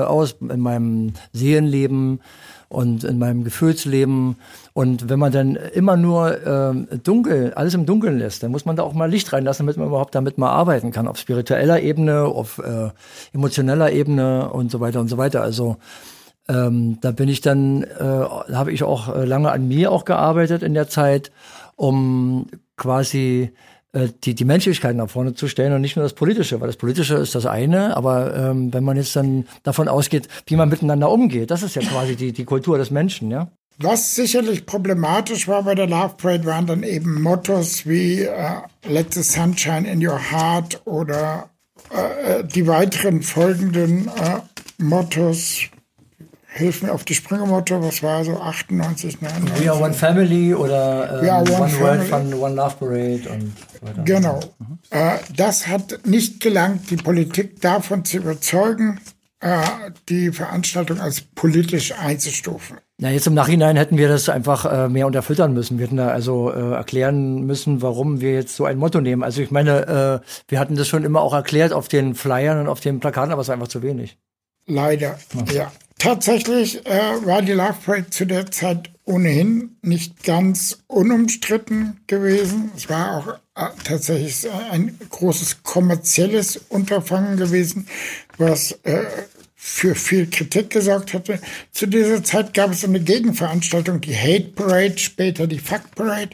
aus 0.09 0.35
in 0.41 0.59
meinem 0.59 1.13
Seelenleben 1.31 2.19
und 2.67 3.03
in 3.03 3.19
meinem 3.19 3.43
Gefühlsleben. 3.43 4.35
Und 4.77 5.07
wenn 5.07 5.19
man 5.19 5.31
dann 5.31 5.55
immer 5.55 5.95
nur 5.95 6.45
äh, 6.45 6.97
dunkel, 7.01 7.53
alles 7.53 7.75
im 7.75 7.85
Dunkeln 7.85 8.19
lässt, 8.19 8.43
dann 8.43 8.51
muss 8.51 8.65
man 8.65 8.75
da 8.75 8.83
auch 8.83 8.91
mal 8.91 9.09
Licht 9.09 9.31
reinlassen, 9.31 9.65
damit 9.65 9.77
man 9.77 9.87
überhaupt 9.87 10.13
damit 10.13 10.37
mal 10.37 10.49
arbeiten 10.49 10.91
kann, 10.91 11.07
auf 11.07 11.17
spiritueller 11.17 11.81
Ebene, 11.81 12.23
auf 12.23 12.57
äh, 12.57 12.89
emotioneller 13.33 13.93
Ebene 13.93 14.49
und 14.49 14.69
so 14.69 14.81
weiter 14.81 14.99
und 14.99 15.07
so 15.07 15.17
weiter. 15.17 15.41
Also 15.41 15.77
ähm, 16.49 16.97
da 16.99 17.11
bin 17.11 17.29
ich 17.29 17.39
dann, 17.39 17.83
äh, 17.83 18.25
habe 18.53 18.73
ich 18.73 18.83
auch 18.83 19.15
äh, 19.15 19.23
lange 19.23 19.49
an 19.49 19.65
mir 19.65 19.93
auch 19.93 20.03
gearbeitet 20.03 20.61
in 20.61 20.73
der 20.73 20.89
Zeit, 20.89 21.31
um 21.77 22.47
quasi 22.75 23.53
äh, 23.93 24.09
die, 24.25 24.35
die 24.35 24.43
Menschlichkeit 24.43 24.97
nach 24.97 25.09
vorne 25.09 25.35
zu 25.35 25.47
stellen 25.47 25.71
und 25.71 25.79
nicht 25.79 25.95
nur 25.95 26.03
das 26.03 26.15
Politische, 26.15 26.59
weil 26.59 26.67
das 26.67 26.75
Politische 26.75 27.15
ist 27.15 27.33
das 27.33 27.45
eine, 27.45 27.95
aber 27.95 28.35
ähm, 28.35 28.73
wenn 28.73 28.83
man 28.83 28.97
jetzt 28.97 29.15
dann 29.15 29.45
davon 29.63 29.87
ausgeht, 29.87 30.27
wie 30.47 30.57
man 30.57 30.67
miteinander 30.67 31.09
umgeht, 31.09 31.49
das 31.49 31.63
ist 31.63 31.77
ja 31.77 31.81
quasi 31.81 32.17
die, 32.17 32.33
die 32.33 32.43
Kultur 32.43 32.77
des 32.77 32.91
Menschen, 32.91 33.31
ja. 33.31 33.47
Was 33.77 34.15
sicherlich 34.15 34.65
problematisch 34.65 35.47
war 35.47 35.63
bei 35.63 35.75
der 35.75 35.87
Love 35.87 36.15
Parade, 36.17 36.45
waren 36.45 36.65
dann 36.65 36.83
eben 36.83 37.21
Mottos 37.21 37.85
wie 37.85 38.21
äh, 38.21 38.61
Let 38.87 39.13
the 39.13 39.21
Sunshine 39.21 39.89
in 39.89 40.05
Your 40.05 40.19
Heart 40.31 40.81
oder 40.85 41.49
äh, 41.93 42.39
äh 42.39 42.43
die 42.45 42.67
weiteren 42.67 43.21
folgenden 43.21 44.07
äh, 44.07 44.39
Mottos 44.77 45.69
hilf 46.55 46.81
mir 46.81 46.93
auf 46.93 47.03
die 47.03 47.13
Sprünge 47.13 47.45
Motto, 47.45 47.81
was 47.83 48.01
war 48.01 48.23
so 48.23 48.39
98, 48.39 49.21
99? 49.21 49.65
We 49.65 49.69
are 49.69 49.81
one 49.81 49.93
family 49.93 50.53
oder 50.53 51.21
ähm, 51.21 51.53
one, 51.53 51.61
one 51.61 51.79
World 51.79 52.03
von 52.03 52.33
One 52.33 52.55
Love 52.55 52.75
Parade 52.79 53.29
und 53.29 53.51
so 53.73 53.87
weiter. 53.87 54.03
Genau. 54.03 54.39
Mhm. 54.59 54.79
Das 55.35 55.67
hat 55.67 55.99
nicht 56.05 56.39
gelangt, 56.39 56.89
die 56.89 56.95
Politik 56.95 57.59
davon 57.59 58.05
zu 58.05 58.17
überzeugen, 58.17 59.01
die 60.09 60.31
Veranstaltung 60.31 60.99
als 60.99 61.21
politisch 61.21 61.93
einzustufen. 61.93 62.77
Na, 62.97 63.11
jetzt 63.11 63.27
im 63.27 63.33
Nachhinein 63.33 63.75
hätten 63.75 63.97
wir 63.97 64.07
das 64.07 64.29
einfach 64.29 64.65
äh, 64.65 64.87
mehr 64.87 65.05
unterfüttern 65.05 65.53
müssen. 65.53 65.77
Wir 65.77 65.85
hätten 65.87 65.97
da 65.97 66.07
also 66.07 66.51
äh, 66.51 66.75
erklären 66.75 67.45
müssen, 67.45 67.81
warum 67.81 68.21
wir 68.21 68.33
jetzt 68.33 68.55
so 68.55 68.63
ein 68.63 68.77
Motto 68.77 69.01
nehmen. 69.01 69.21
Also 69.21 69.41
ich 69.41 69.51
meine, 69.51 70.21
äh, 70.23 70.27
wir 70.47 70.59
hatten 70.59 70.77
das 70.77 70.87
schon 70.87 71.03
immer 71.03 71.21
auch 71.21 71.33
erklärt 71.33 71.73
auf 71.73 71.89
den 71.89 72.15
Flyern 72.15 72.59
und 72.59 72.67
auf 72.67 72.79
den 72.79 73.01
Plakaten, 73.01 73.33
aber 73.33 73.41
es 73.41 73.49
war 73.49 73.55
einfach 73.55 73.67
zu 73.67 73.83
wenig. 73.83 74.17
Leider, 74.65 75.19
ja. 75.47 75.53
ja. 75.53 75.71
Tatsächlich 75.97 76.85
äh, 76.85 77.25
war 77.25 77.41
die 77.41 77.53
Love 77.53 77.75
Parade 77.85 78.09
zu 78.09 78.25
der 78.25 78.49
Zeit 78.51 78.91
ohnehin 79.05 79.77
nicht 79.81 80.23
ganz 80.23 80.79
unumstritten 80.87 82.01
gewesen. 82.07 82.71
Es 82.75 82.89
war 82.89 83.17
auch 83.17 83.27
äh, 83.55 83.71
tatsächlich 83.83 84.49
ein 84.71 84.97
großes 85.09 85.63
kommerzielles 85.63 86.57
Unterfangen 86.69 87.37
gewesen, 87.37 87.87
was 88.37 88.71
äh, 88.83 89.05
für 89.67 89.95
viel 89.95 90.29
Kritik 90.29 90.69
gesorgt 90.69 91.15
hatte. 91.15 91.39
Zu 91.71 91.87
dieser 91.87 92.23
Zeit 92.23 92.53
gab 92.53 92.71
es 92.71 92.85
eine 92.85 92.99
Gegenveranstaltung, 92.99 93.99
die 93.99 94.15
Hate 94.15 94.51
Parade, 94.55 94.99
später 94.99 95.47
die 95.47 95.57
Fuck 95.57 95.95
Parade. 95.95 96.29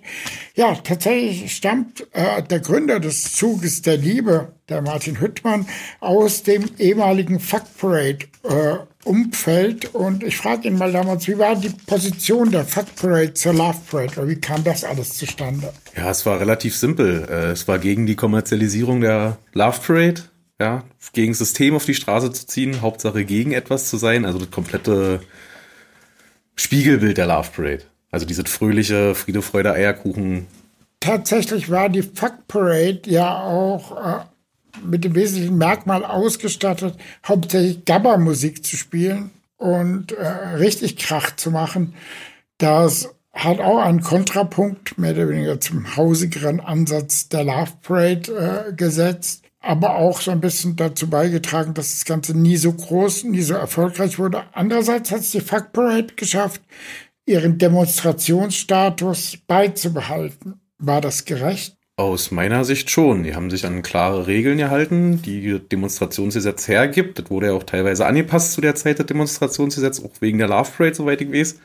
Ja, 0.54 0.76
tatsächlich 0.76 1.56
stammt 1.56 2.06
äh, 2.12 2.44
der 2.44 2.60
Gründer 2.60 3.00
des 3.00 3.32
Zuges 3.34 3.84
der 3.84 3.96
Liebe, 3.96 4.52
der 4.68 4.82
Martin 4.82 5.22
Hüttmann, 5.22 5.66
aus 6.02 6.44
dem 6.44 6.66
ehemaligen 6.78 7.40
Fuck 7.40 7.64
Parade 7.80 8.20
äh, 8.44 8.76
Umfeld. 9.06 9.96
Und 9.96 10.24
ich 10.24 10.36
frage 10.36 10.68
ihn 10.68 10.78
mal 10.78 10.92
damals, 10.92 11.30
wie 11.30 11.38
war 11.38 11.56
die 11.56 11.72
Position 11.88 12.52
der 12.52 12.66
Fuck 12.66 12.94
Parade 12.98 13.34
zur 13.34 13.54
Love 13.54 13.80
Parade? 13.90 14.12
Oder 14.18 14.28
wie 14.28 14.42
kam 14.42 14.62
das 14.66 14.84
alles 14.84 15.14
zustande? 15.14 15.72
Ja, 15.96 16.12
es 16.12 16.26
war 16.26 16.38
relativ 16.38 16.76
simpel. 16.76 17.26
Äh, 17.30 17.52
es 17.52 17.66
war 17.70 17.80
gegen 17.80 18.06
die 18.06 18.18
Kommerzialisierung 18.18 19.00
der 19.00 19.38
Love 19.54 19.80
Parade 19.88 20.22
ja, 20.62 20.84
gegen 21.14 21.34
System 21.34 21.76
auf 21.76 21.86
die 21.86 21.96
Straße 21.96 22.32
zu 22.32 22.46
ziehen, 22.46 22.82
Hauptsache 22.82 23.26
gegen 23.26 23.52
etwas 23.52 23.90
zu 23.90 23.98
sein, 23.98 24.26
also 24.26 24.38
das 24.38 24.52
komplette 24.52 25.22
Spiegelbild 26.56 27.18
der 27.18 27.26
Love 27.26 27.50
Parade. 27.56 27.84
Also 28.12 28.28
diese 28.28 28.46
fröhliche 28.46 29.16
Friede, 29.16 29.42
Freude, 29.42 29.74
Eierkuchen. 29.74 30.46
Tatsächlich 31.00 31.72
war 31.72 31.90
die 31.90 32.04
Fuck 32.04 32.48
Parade 32.48 33.02
ja 33.06 33.42
auch 33.42 33.98
äh, 33.98 34.20
mit 34.86 35.04
dem 35.04 35.16
wesentlichen 35.16 35.58
Merkmal 35.58 36.06
ausgestattet, 36.06 36.96
hauptsächlich 37.28 37.84
Gabba-Musik 37.86 38.64
zu 38.64 38.78
spielen 38.78 39.32
und 39.58 40.12
äh, 40.12 40.28
richtig 40.58 40.98
Krach 40.98 41.36
zu 41.38 41.50
machen. 41.50 41.96
Das 42.60 43.10
hat 43.34 43.60
auch 43.60 43.80
einen 43.80 44.02
Kontrapunkt, 44.02 45.00
mehr 45.00 45.14
oder 45.14 45.30
weniger 45.30 45.60
zum 45.60 45.96
hausigeren 45.96 46.60
Ansatz 46.60 47.30
der 47.30 47.46
Love 47.46 47.72
Parade 47.82 48.68
äh, 48.70 48.74
gesetzt 48.74 49.42
aber 49.62 49.96
auch 49.96 50.22
so 50.22 50.32
ein 50.32 50.42
bisschen 50.42 50.76
dazu 50.76 51.10
beigetragen, 51.10 51.74
dass 51.74 51.92
das 51.92 52.06
Ganze 52.06 52.38
nie 52.38 52.58
so 52.58 52.74
groß, 52.74 53.26
nie 53.26 53.42
so 53.42 53.54
erfolgreich 53.54 54.18
wurde. 54.18 54.44
Andererseits 54.54 55.12
hat 55.12 55.20
es 55.20 55.32
die 55.32 55.42
Fuck 55.42 55.72
Parade 55.72 56.14
geschafft, 56.16 56.62
ihren 57.26 57.58
Demonstrationsstatus 57.60 59.38
beizubehalten. 59.48 60.60
War 60.80 61.00
das 61.00 61.26
gerecht? 61.26 61.78
Aus 61.96 62.32
meiner 62.32 62.66
Sicht 62.66 62.90
schon. 62.90 63.24
Die 63.24 63.36
haben 63.36 63.52
sich 63.52 63.66
an 63.66 63.84
klare 63.84 64.26
Regeln 64.26 64.58
gehalten, 64.58 65.22
die 65.22 65.60
Demonstrationsgesetz 65.60 66.68
hergibt. 66.68 67.20
Das 67.20 67.30
wurde 67.30 67.48
ja 67.48 67.54
auch 67.54 67.64
teilweise 67.64 68.08
angepasst 68.08 68.54
zu 68.54 68.62
der 68.62 68.74
Zeit, 68.74 68.98
das 68.98 69.06
Demonstrationsgesetz, 69.06 70.00
auch 70.04 70.10
wegen 70.20 70.40
der 70.40 70.48
Love 70.48 70.72
Parade, 70.76 70.96
soweit 70.96 71.22
ich 71.22 71.32
weiß. 71.32 71.60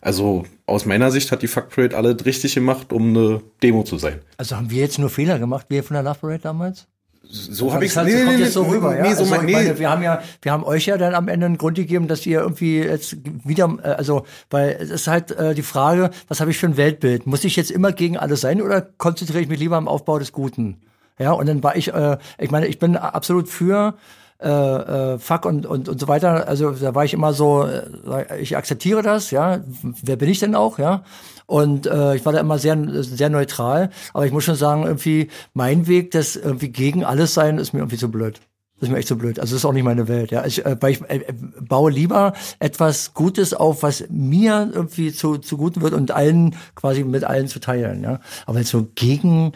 Also 0.00 0.46
aus 0.64 0.86
meiner 0.86 1.10
Sicht 1.10 1.30
hat 1.30 1.42
die 1.42 1.46
Fuck 1.46 1.68
Parade 1.68 1.96
alle 1.96 2.16
richtig 2.24 2.54
gemacht, 2.54 2.92
um 2.92 3.10
eine 3.10 3.42
Demo 3.62 3.84
zu 3.84 3.98
sein. 3.98 4.20
Also 4.38 4.56
haben 4.56 4.70
wir 4.70 4.80
jetzt 4.80 4.98
nur 4.98 5.10
Fehler 5.10 5.38
gemacht, 5.38 5.66
wir 5.68 5.84
von 5.84 5.94
der 5.94 6.02
Love 6.02 6.20
Parade 6.20 6.40
damals? 6.42 6.86
So 7.28 7.72
habe 7.72 7.84
ich 7.84 7.96
es 7.96 8.04
nee, 8.04 8.24
nee, 8.24 8.36
jetzt 8.36 8.52
so 8.52 8.62
rüber, 8.62 8.96
ja. 8.96 9.02
Nee, 9.02 9.14
so 9.14 9.20
also, 9.20 9.34
mein, 9.34 9.46
nee. 9.46 9.52
meine, 9.52 9.78
wir 9.78 9.90
haben 9.90 10.02
ja, 10.02 10.22
wir 10.42 10.52
haben 10.52 10.64
euch 10.64 10.86
ja 10.86 10.96
dann 10.96 11.14
am 11.14 11.28
Ende 11.28 11.46
einen 11.46 11.58
Grund 11.58 11.76
gegeben, 11.76 12.08
dass 12.08 12.24
ihr 12.26 12.40
irgendwie 12.40 12.78
jetzt 12.78 13.16
wieder, 13.44 13.76
äh, 13.82 13.88
also, 13.88 14.24
weil 14.50 14.76
es 14.80 14.90
ist 14.90 15.06
halt 15.06 15.30
äh, 15.32 15.54
die 15.54 15.62
Frage, 15.62 16.10
was 16.28 16.40
habe 16.40 16.50
ich 16.50 16.58
für 16.58 16.66
ein 16.66 16.76
Weltbild? 16.76 17.26
Muss 17.26 17.44
ich 17.44 17.56
jetzt 17.56 17.70
immer 17.70 17.92
gegen 17.92 18.16
alles 18.16 18.40
sein 18.40 18.62
oder 18.62 18.82
konzentriere 18.82 19.42
ich 19.42 19.48
mich 19.48 19.58
lieber 19.58 19.76
am 19.76 19.88
Aufbau 19.88 20.18
des 20.18 20.32
Guten? 20.32 20.80
Ja, 21.18 21.32
und 21.32 21.46
dann 21.46 21.62
war 21.62 21.76
ich, 21.76 21.92
äh, 21.92 22.18
ich 22.38 22.50
meine, 22.50 22.66
ich 22.66 22.78
bin 22.78 22.96
absolut 22.96 23.48
für 23.48 23.94
äh, 24.40 24.48
äh, 24.48 25.18
Fuck 25.18 25.46
und, 25.46 25.64
und, 25.64 25.88
und 25.88 26.00
so 26.00 26.08
weiter. 26.08 26.48
Also 26.48 26.72
da 26.72 26.94
war 26.94 27.04
ich 27.04 27.14
immer 27.14 27.32
so, 27.32 27.66
äh, 27.66 28.40
ich 28.40 28.56
akzeptiere 28.56 29.02
das, 29.02 29.30
ja. 29.30 29.60
Wer 30.02 30.16
bin 30.16 30.28
ich 30.28 30.40
denn 30.40 30.54
auch, 30.54 30.78
ja? 30.78 31.04
Und 31.46 31.86
äh, 31.86 32.16
ich 32.16 32.24
war 32.24 32.32
da 32.32 32.40
immer 32.40 32.58
sehr, 32.58 32.76
sehr 33.02 33.30
neutral. 33.30 33.90
Aber 34.12 34.26
ich 34.26 34.32
muss 34.32 34.44
schon 34.44 34.54
sagen, 34.54 34.84
irgendwie 34.84 35.28
mein 35.52 35.86
Weg, 35.86 36.10
das 36.12 36.36
irgendwie 36.36 36.68
gegen 36.68 37.04
alles 37.04 37.34
sein, 37.34 37.58
ist 37.58 37.72
mir 37.72 37.80
irgendwie 37.80 37.98
zu 37.98 38.10
blöd. 38.10 38.40
Das 38.80 38.88
ist 38.88 38.92
mir 38.92 38.98
echt 38.98 39.08
so 39.08 39.16
blöd. 39.16 39.38
Also 39.38 39.54
das 39.54 39.60
ist 39.60 39.64
auch 39.64 39.72
nicht 39.72 39.84
meine 39.84 40.08
Welt. 40.08 40.30
Ja, 40.30 40.44
ich, 40.44 40.64
äh, 40.66 40.76
weil 40.80 40.92
ich 40.92 41.02
äh, 41.02 41.32
baue 41.60 41.90
lieber 41.90 42.32
etwas 42.58 43.14
Gutes 43.14 43.54
auf, 43.54 43.82
was 43.82 44.04
mir 44.10 44.70
irgendwie 44.72 45.12
zu, 45.12 45.38
zu 45.38 45.56
gut 45.56 45.80
wird 45.80 45.94
und 45.94 46.10
allen 46.10 46.56
quasi 46.74 47.04
mit 47.04 47.24
allen 47.24 47.46
zu 47.46 47.60
teilen. 47.60 48.02
Ja, 48.02 48.20
aber 48.46 48.58
jetzt 48.58 48.70
so 48.70 48.88
gegen 48.94 49.52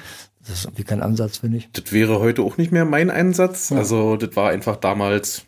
das 0.48 0.60
ist 0.60 0.64
irgendwie 0.64 0.84
kein 0.84 1.02
Ansatz, 1.02 1.38
finde 1.38 1.58
ich. 1.58 1.68
Das 1.72 1.92
wäre 1.92 2.20
heute 2.20 2.42
auch 2.42 2.56
nicht 2.56 2.72
mehr 2.72 2.86
mein 2.86 3.10
Einsatz. 3.10 3.68
Ja. 3.70 3.78
Also 3.78 4.16
das 4.16 4.34
war 4.34 4.50
einfach 4.50 4.76
damals 4.76 5.42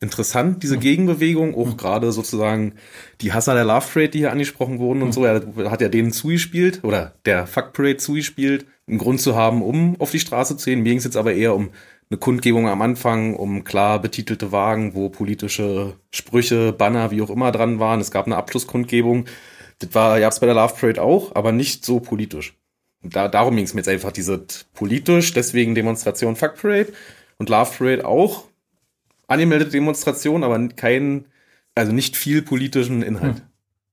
interessant, 0.00 0.62
diese 0.62 0.78
Gegenbewegung, 0.78 1.54
auch 1.54 1.68
mhm. 1.72 1.76
gerade 1.76 2.12
sozusagen 2.12 2.74
die 3.20 3.32
Hasser 3.32 3.54
der 3.54 3.64
Love 3.64 3.86
Parade, 3.92 4.10
die 4.10 4.18
hier 4.18 4.32
angesprochen 4.32 4.78
wurden 4.78 5.02
und 5.02 5.08
mhm. 5.08 5.12
so, 5.12 5.24
er 5.24 5.70
hat 5.70 5.80
ja 5.80 5.88
denen 5.88 6.12
zugespielt 6.12 6.80
oder 6.82 7.14
der 7.24 7.46
Fuck 7.46 7.72
Parade 7.72 7.96
zugespielt, 7.96 8.66
einen 8.86 8.98
Grund 8.98 9.20
zu 9.20 9.34
haben, 9.34 9.62
um 9.62 9.98
auf 10.00 10.10
die 10.10 10.20
Straße 10.20 10.56
zu 10.56 10.70
gehen. 10.70 10.82
Mir 10.82 10.90
ging 10.90 10.98
es 10.98 11.04
jetzt 11.04 11.16
aber 11.16 11.32
eher 11.32 11.54
um 11.54 11.70
eine 12.08 12.18
Kundgebung 12.18 12.68
am 12.68 12.82
Anfang, 12.82 13.34
um 13.34 13.64
klar 13.64 14.00
betitelte 14.00 14.52
Wagen, 14.52 14.94
wo 14.94 15.08
politische 15.08 15.94
Sprüche, 16.12 16.72
Banner, 16.72 17.10
wie 17.10 17.22
auch 17.22 17.30
immer 17.30 17.50
dran 17.50 17.80
waren. 17.80 18.00
Es 18.00 18.12
gab 18.12 18.26
eine 18.26 18.36
Abschlusskundgebung. 18.36 19.24
Das 19.80 19.94
war, 19.94 20.18
ja, 20.18 20.28
es 20.28 20.40
bei 20.40 20.46
der 20.46 20.54
Love 20.54 20.74
Parade 20.78 21.02
auch, 21.02 21.34
aber 21.34 21.52
nicht 21.52 21.84
so 21.84 22.00
politisch. 22.00 22.54
Da, 23.02 23.28
darum 23.28 23.56
ging 23.56 23.64
es 23.64 23.74
mir 23.74 23.80
jetzt 23.80 23.88
einfach, 23.88 24.12
diese 24.12 24.46
politisch, 24.74 25.32
deswegen 25.32 25.74
Demonstration 25.74 26.36
Fuck 26.36 26.60
Parade 26.60 26.92
und 27.38 27.48
Love 27.48 27.72
Parade 27.76 28.06
auch, 28.06 28.44
angemeldete 29.26 29.72
Demonstration, 29.72 30.44
aber 30.44 30.68
kein, 30.68 31.26
also 31.74 31.92
nicht 31.92 32.16
viel 32.16 32.42
politischen 32.42 33.02
Inhalt. 33.02 33.36
Hm. 33.36 33.42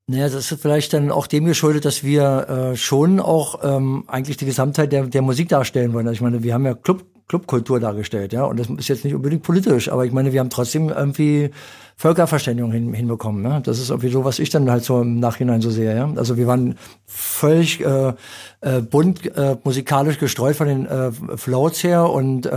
Naja, 0.07 0.27
das 0.27 0.51
ist 0.51 0.61
vielleicht 0.61 0.93
dann 0.93 1.11
auch 1.11 1.27
dem 1.27 1.45
geschuldet, 1.45 1.85
dass 1.85 2.03
wir 2.03 2.73
äh, 2.73 2.75
schon 2.75 3.21
auch 3.21 3.63
ähm, 3.63 4.03
eigentlich 4.07 4.35
die 4.35 4.45
Gesamtheit 4.45 4.91
der, 4.91 5.07
der 5.07 5.21
Musik 5.21 5.47
darstellen 5.47 5.93
wollen. 5.93 6.07
Also 6.07 6.15
ich 6.15 6.21
meine, 6.21 6.43
wir 6.43 6.53
haben 6.53 6.65
ja 6.65 6.73
Club, 6.73 7.05
Clubkultur 7.33 7.79
dargestellt, 7.79 8.31
ja, 8.31 8.43
und 8.43 8.59
das 8.59 8.69
ist 8.69 8.87
jetzt 8.89 9.03
nicht 9.03 9.15
unbedingt 9.15 9.41
politisch, 9.41 9.89
aber 9.89 10.05
ich 10.05 10.11
meine, 10.11 10.33
wir 10.33 10.39
haben 10.39 10.51
trotzdem 10.51 10.89
irgendwie 10.89 11.49
Völkerverständigung 11.95 12.71
hin, 12.71 12.93
hinbekommen. 12.93 13.41
Ne? 13.41 13.59
Das 13.65 13.79
ist 13.79 13.89
irgendwie 13.89 14.09
so, 14.09 14.23
was 14.23 14.37
ich 14.37 14.51
dann 14.51 14.69
halt 14.69 14.83
so 14.83 15.01
im 15.01 15.19
Nachhinein 15.19 15.61
so 15.61 15.71
sehe. 15.71 15.95
Ja? 15.95 16.11
Also 16.15 16.37
wir 16.37 16.45
waren 16.45 16.75
völlig 17.07 17.81
äh, 17.81 18.13
äh, 18.61 18.81
bunt 18.81 19.35
äh, 19.35 19.57
musikalisch 19.63 20.19
gestreut 20.19 20.55
von 20.55 20.67
den 20.67 20.85
äh, 20.85 21.11
Floats 21.37 21.83
her 21.83 22.07
und 22.07 22.45
äh, 22.45 22.51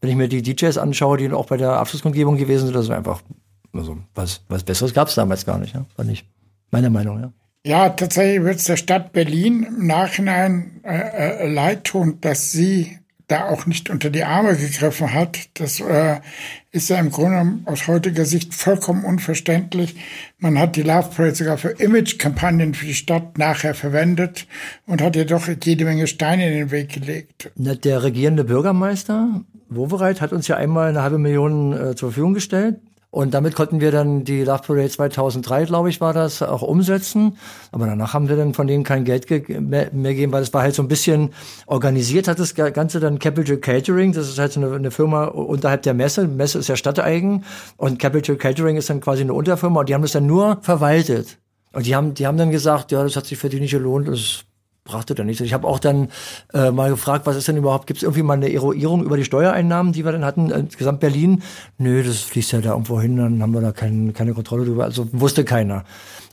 wenn 0.00 0.10
ich 0.10 0.14
mir 0.14 0.28
die 0.28 0.42
DJs 0.42 0.78
anschaue, 0.78 1.16
die 1.18 1.32
auch 1.32 1.46
bei 1.46 1.56
der 1.56 1.72
Abschlusskundgebung 1.72 2.36
gewesen 2.36 2.66
sind, 2.66 2.76
das 2.76 2.84
ist 2.84 2.90
einfach 2.90 3.22
also 3.72 3.96
was 4.14 4.42
was 4.48 4.62
Besseres 4.62 4.94
gab 4.94 5.08
es 5.08 5.16
damals 5.16 5.44
gar 5.44 5.58
nicht. 5.58 5.74
Ja? 5.74 5.84
War 5.96 6.04
nicht 6.04 6.26
meine 6.70 6.90
Meinung. 6.90 7.20
Ja. 7.20 7.32
Ja, 7.64 7.88
tatsächlich 7.90 8.44
wird 8.44 8.56
es 8.56 8.64
der 8.64 8.76
Stadt 8.76 9.12
Berlin 9.12 9.62
im 9.62 9.86
Nachhinein 9.86 10.80
äh, 10.82 11.44
äh, 11.44 11.48
leid 11.48 11.84
tun, 11.84 12.18
dass 12.20 12.50
sie 12.50 12.98
da 13.32 13.48
auch 13.48 13.66
nicht 13.66 13.90
unter 13.90 14.10
die 14.10 14.24
Arme 14.24 14.56
gegriffen 14.56 15.12
hat. 15.12 15.38
Das 15.54 15.80
äh, 15.80 16.20
ist 16.70 16.90
ja 16.90 16.98
im 16.98 17.10
Grunde 17.10 17.60
aus 17.64 17.88
heutiger 17.88 18.24
Sicht 18.24 18.54
vollkommen 18.54 19.04
unverständlich. 19.04 19.96
Man 20.38 20.58
hat 20.58 20.76
die 20.76 20.82
Love 20.82 21.10
Parade 21.16 21.34
sogar 21.34 21.58
für 21.58 21.70
Image-Kampagnen 21.70 22.74
für 22.74 22.86
die 22.86 22.94
Stadt 22.94 23.38
nachher 23.38 23.74
verwendet 23.74 24.46
und 24.86 25.00
hat 25.00 25.16
ihr 25.16 25.24
doch 25.24 25.48
jede 25.64 25.84
Menge 25.84 26.06
Steine 26.06 26.46
in 26.46 26.58
den 26.58 26.70
Weg 26.70 26.90
gelegt. 26.90 27.50
Der 27.56 28.02
regierende 28.02 28.44
Bürgermeister 28.44 29.42
Wovereit 29.76 30.20
hat 30.20 30.32
uns 30.32 30.48
ja 30.48 30.56
einmal 30.56 30.90
eine 30.90 31.02
halbe 31.02 31.18
Million 31.18 31.72
äh, 31.72 31.94
zur 31.94 32.10
Verfügung 32.10 32.34
gestellt. 32.34 32.76
Und 33.14 33.34
damit 33.34 33.54
konnten 33.54 33.82
wir 33.82 33.90
dann 33.90 34.24
die 34.24 34.42
Love 34.42 34.62
Parade 34.66 34.88
2003, 34.88 35.66
glaube 35.66 35.90
ich, 35.90 36.00
war 36.00 36.14
das, 36.14 36.40
auch 36.40 36.62
umsetzen. 36.62 37.36
Aber 37.70 37.84
danach 37.84 38.14
haben 38.14 38.30
wir 38.30 38.36
dann 38.36 38.54
von 38.54 38.66
denen 38.66 38.84
kein 38.84 39.04
Geld 39.04 39.28
mehr, 39.28 39.90
mehr 39.92 40.14
gegeben, 40.14 40.32
weil 40.32 40.42
es 40.42 40.54
war 40.54 40.62
halt 40.62 40.74
so 40.74 40.82
ein 40.82 40.88
bisschen 40.88 41.28
organisiert, 41.66 42.26
hat 42.26 42.38
das 42.38 42.54
Ganze 42.54 43.00
dann 43.00 43.18
Capital 43.18 43.58
Catering. 43.58 44.12
Das 44.12 44.30
ist 44.30 44.38
halt 44.38 44.52
so 44.52 44.60
eine, 44.60 44.74
eine 44.74 44.90
Firma 44.90 45.26
unterhalb 45.26 45.82
der 45.82 45.92
Messe. 45.92 46.26
Messe 46.26 46.58
ist 46.58 46.68
ja 46.68 46.76
stadteigen 46.76 47.44
und 47.76 47.98
Capital 47.98 48.36
Catering 48.36 48.78
ist 48.78 48.88
dann 48.88 49.02
quasi 49.02 49.20
eine 49.20 49.34
Unterfirma 49.34 49.80
und 49.80 49.90
die 49.90 49.94
haben 49.94 50.00
das 50.00 50.12
dann 50.12 50.26
nur 50.26 50.56
verwaltet. 50.62 51.36
Und 51.74 51.84
die 51.84 51.94
haben, 51.94 52.14
die 52.14 52.26
haben 52.26 52.38
dann 52.38 52.50
gesagt, 52.50 52.92
ja, 52.92 53.02
das 53.02 53.16
hat 53.16 53.26
sich 53.26 53.36
für 53.36 53.50
die 53.50 53.60
nicht 53.60 53.72
gelohnt, 53.72 54.08
das 54.08 54.46
brachte 54.84 55.14
dann 55.14 55.26
nichts. 55.26 55.40
Ich 55.40 55.52
habe 55.52 55.66
auch 55.66 55.78
dann 55.78 56.08
äh, 56.52 56.70
mal 56.70 56.90
gefragt, 56.90 57.26
was 57.26 57.36
ist 57.36 57.48
denn 57.48 57.56
überhaupt, 57.56 57.86
gibt 57.86 57.98
es 57.98 58.02
irgendwie 58.02 58.22
mal 58.22 58.34
eine 58.34 58.52
Eroierung 58.52 59.04
über 59.04 59.16
die 59.16 59.24
Steuereinnahmen, 59.24 59.92
die 59.92 60.04
wir 60.04 60.12
dann 60.12 60.24
hatten, 60.24 60.50
insgesamt 60.50 61.00
Berlin? 61.00 61.42
Nö, 61.78 62.02
das 62.02 62.20
fließt 62.20 62.52
ja 62.52 62.60
da 62.60 62.70
irgendwo 62.70 63.00
hin, 63.00 63.16
dann 63.16 63.42
haben 63.42 63.54
wir 63.54 63.60
da 63.60 63.72
kein, 63.72 64.12
keine 64.12 64.34
Kontrolle 64.34 64.64
drüber. 64.64 64.84
Also 64.84 65.08
wusste 65.12 65.44
keiner. 65.44 65.84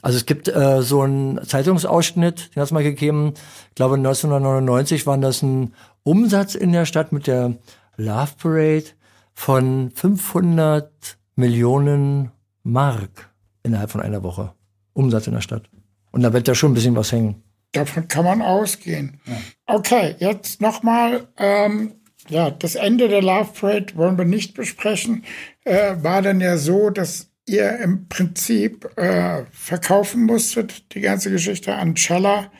Also 0.02 0.18
es 0.18 0.26
gibt 0.26 0.48
äh, 0.48 0.82
so 0.82 1.02
einen 1.02 1.46
Zeitungsausschnitt, 1.46 2.56
den 2.56 2.62
hat 2.62 2.68
es 2.68 2.72
mal 2.72 2.84
gegeben, 2.84 3.34
ich 3.70 3.76
glaube 3.76 3.96
1999 3.96 5.06
waren 5.06 5.22
das 5.22 5.42
ein 5.42 5.74
Umsatz 6.04 6.56
in 6.56 6.72
der 6.72 6.86
Stadt 6.86 7.12
mit 7.12 7.28
der 7.28 7.56
Love 7.98 8.32
Parade 8.42 8.86
von 9.34 9.92
500 9.94 11.18
Millionen 11.36 12.32
Mark 12.64 13.30
innerhalb 13.64 13.92
von 13.92 14.02
einer 14.02 14.24
Woche. 14.24 14.54
Umsatz 14.94 15.28
in 15.28 15.34
der 15.34 15.42
Stadt. 15.42 15.70
Und 16.12 16.24
da 16.24 16.34
wird 16.34 16.48
ja 16.48 16.56
schon 16.56 16.72
ein 16.72 16.76
bisschen 16.76 16.96
was 16.96 17.12
hängen. 17.12 17.44
Davon 17.72 18.08
kann 18.08 18.26
man 18.26 18.42
ausgehen. 18.42 19.20
Ja. 19.26 19.38
Okay, 19.68 20.16
jetzt 20.20 20.62
nochmal. 20.62 21.28
Ähm, 21.38 21.94
ja, 22.28 22.52
das 22.52 22.76
Ende 22.76 23.08
der 23.08 23.22
Love 23.22 23.52
Parade 23.60 23.96
wollen 23.96 24.18
wir 24.18 24.26
nicht 24.26 24.54
besprechen. 24.54 25.24
Äh, 25.66 25.96
war 26.02 26.22
dann 26.22 26.42
ja 26.42 26.58
so, 26.58 26.90
dass 26.90 27.30
ihr 27.46 27.78
im 27.80 28.08
Prinzip 28.08 28.90
äh, 28.98 29.44
verkaufen 29.52 30.26
musstet, 30.26 30.94
die 30.94 31.02
ganze 31.02 31.32
Geschichte 31.32 31.74
an 31.76 31.98
Schaller 31.98 32.52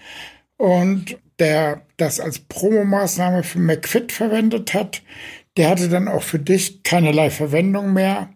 und 0.58 1.18
der 1.38 1.82
das 1.98 2.20
als 2.20 2.40
Promomaßnahme 2.40 3.44
für 3.44 3.60
McFit 3.60 4.12
verwendet 4.12 4.74
hat, 4.74 5.02
der 5.58 5.70
hatte 5.70 5.90
dann 5.90 6.08
auch 6.08 6.24
für 6.24 6.40
dich 6.40 6.84
keinerlei 6.84 7.30
Verwendung 7.30 7.94
mehr. 7.94 8.30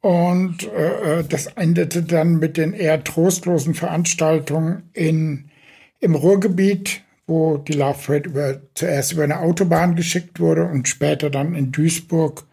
Und 0.00 0.64
äh, 0.72 1.20
äh 1.20 1.24
das 1.24 1.46
endete 1.46 2.02
dann 2.02 2.38
mit 2.38 2.56
den 2.56 2.72
eher 2.72 3.02
trostlosen 3.02 3.74
Veranstaltungen 3.74 4.90
in 4.92 5.50
im 6.00 6.14
Ruhrgebiet, 6.14 7.02
wo 7.26 7.58
die 7.58 7.72
Love 7.72 7.98
Parade 8.06 8.28
über, 8.28 8.60
zuerst 8.74 9.12
über 9.12 9.24
eine 9.24 9.40
Autobahn 9.40 9.96
geschickt 9.96 10.40
wurde 10.40 10.64
und 10.64 10.88
später 10.88 11.30
dann 11.30 11.54
in 11.54 11.72
Duisburg 11.72 12.44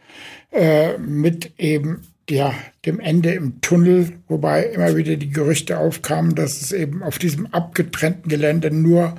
äh, 0.51 0.97
mit 0.97 1.53
eben 1.59 2.01
ja, 2.29 2.53
dem 2.85 2.99
Ende 2.99 3.33
im 3.33 3.59
Tunnel, 3.61 4.13
wobei 4.27 4.63
immer 4.63 4.95
wieder 4.95 5.17
die 5.17 5.29
Gerüchte 5.29 5.77
aufkamen, 5.77 6.35
dass 6.35 6.61
es 6.61 6.71
eben 6.71 7.03
auf 7.03 7.19
diesem 7.19 7.47
abgetrennten 7.47 8.29
Gelände 8.29 8.71
nur 8.71 9.15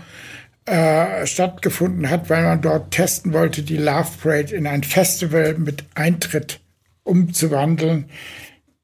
äh, 0.66 1.26
stattgefunden 1.26 2.08
hat, 2.08 2.30
weil 2.30 2.42
man 2.42 2.62
dort 2.62 2.92
testen 2.92 3.34
wollte, 3.34 3.62
die 3.62 3.76
Love 3.76 4.08
Parade 4.22 4.54
in 4.54 4.66
ein 4.66 4.82
Festival 4.82 5.58
mit 5.58 5.84
Eintritt 5.94 6.60
umzuwandeln. 7.02 8.06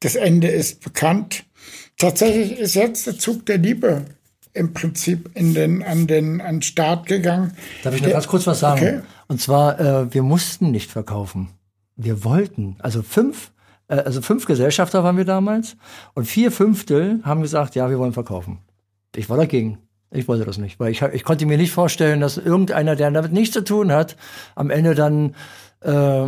Das 0.01 0.15
Ende 0.15 0.49
ist 0.49 0.83
bekannt. 0.83 1.45
Tatsächlich 1.97 2.59
ist 2.59 2.75
jetzt 2.75 3.07
der 3.07 3.19
Zug 3.19 3.47
der 3.47 3.59
Liebe 3.59 4.05
im 4.53 4.73
Prinzip 4.73 5.31
in 5.35 5.55
den, 5.55 5.83
an 5.83 6.07
den, 6.07 6.41
an 6.41 6.57
den 6.57 6.63
Start 6.63 7.07
gegangen. 7.07 7.53
Darf 7.83 7.95
ich 7.95 8.03
noch 8.03 8.11
ganz 8.11 8.27
kurz 8.27 8.47
was 8.47 8.61
sagen? 8.61 8.81
Okay. 8.81 9.01
Und 9.29 9.41
zwar, 9.41 9.79
äh, 9.81 10.13
wir 10.13 10.23
mussten 10.23 10.71
nicht 10.71 10.91
verkaufen. 10.91 11.51
Wir 11.97 12.25
wollten. 12.25 12.77
Also 12.81 13.03
fünf, 13.03 13.53
äh, 13.89 13.97
also 13.97 14.23
fünf 14.23 14.47
Gesellschafter 14.47 15.05
waren 15.05 15.17
wir 15.17 15.25
damals 15.25 15.77
und 16.15 16.25
vier 16.25 16.51
Fünftel 16.51 17.21
haben 17.23 17.43
gesagt, 17.43 17.75
ja, 17.75 17.91
wir 17.91 17.99
wollen 17.99 18.13
verkaufen. 18.13 18.59
Ich 19.15 19.29
war 19.29 19.37
dagegen. 19.37 19.79
Ich 20.13 20.27
wollte 20.27 20.45
das 20.45 20.59
nicht, 20.59 20.81
weil 20.81 20.91
ich, 20.91 21.03
ich 21.03 21.23
konnte 21.23 21.47
mir 21.47 21.57
nicht 21.57 21.71
vorstellen, 21.71 22.21
dass 22.21 22.37
irgendeiner, 22.37 22.97
der 22.97 23.13
damit 23.13 23.33
nichts 23.33 23.55
zu 23.55 23.63
tun 23.63 23.93
hat, 23.93 24.17
am 24.57 24.71
Ende 24.71 24.97
dann 24.97 25.37
äh, 25.83 26.27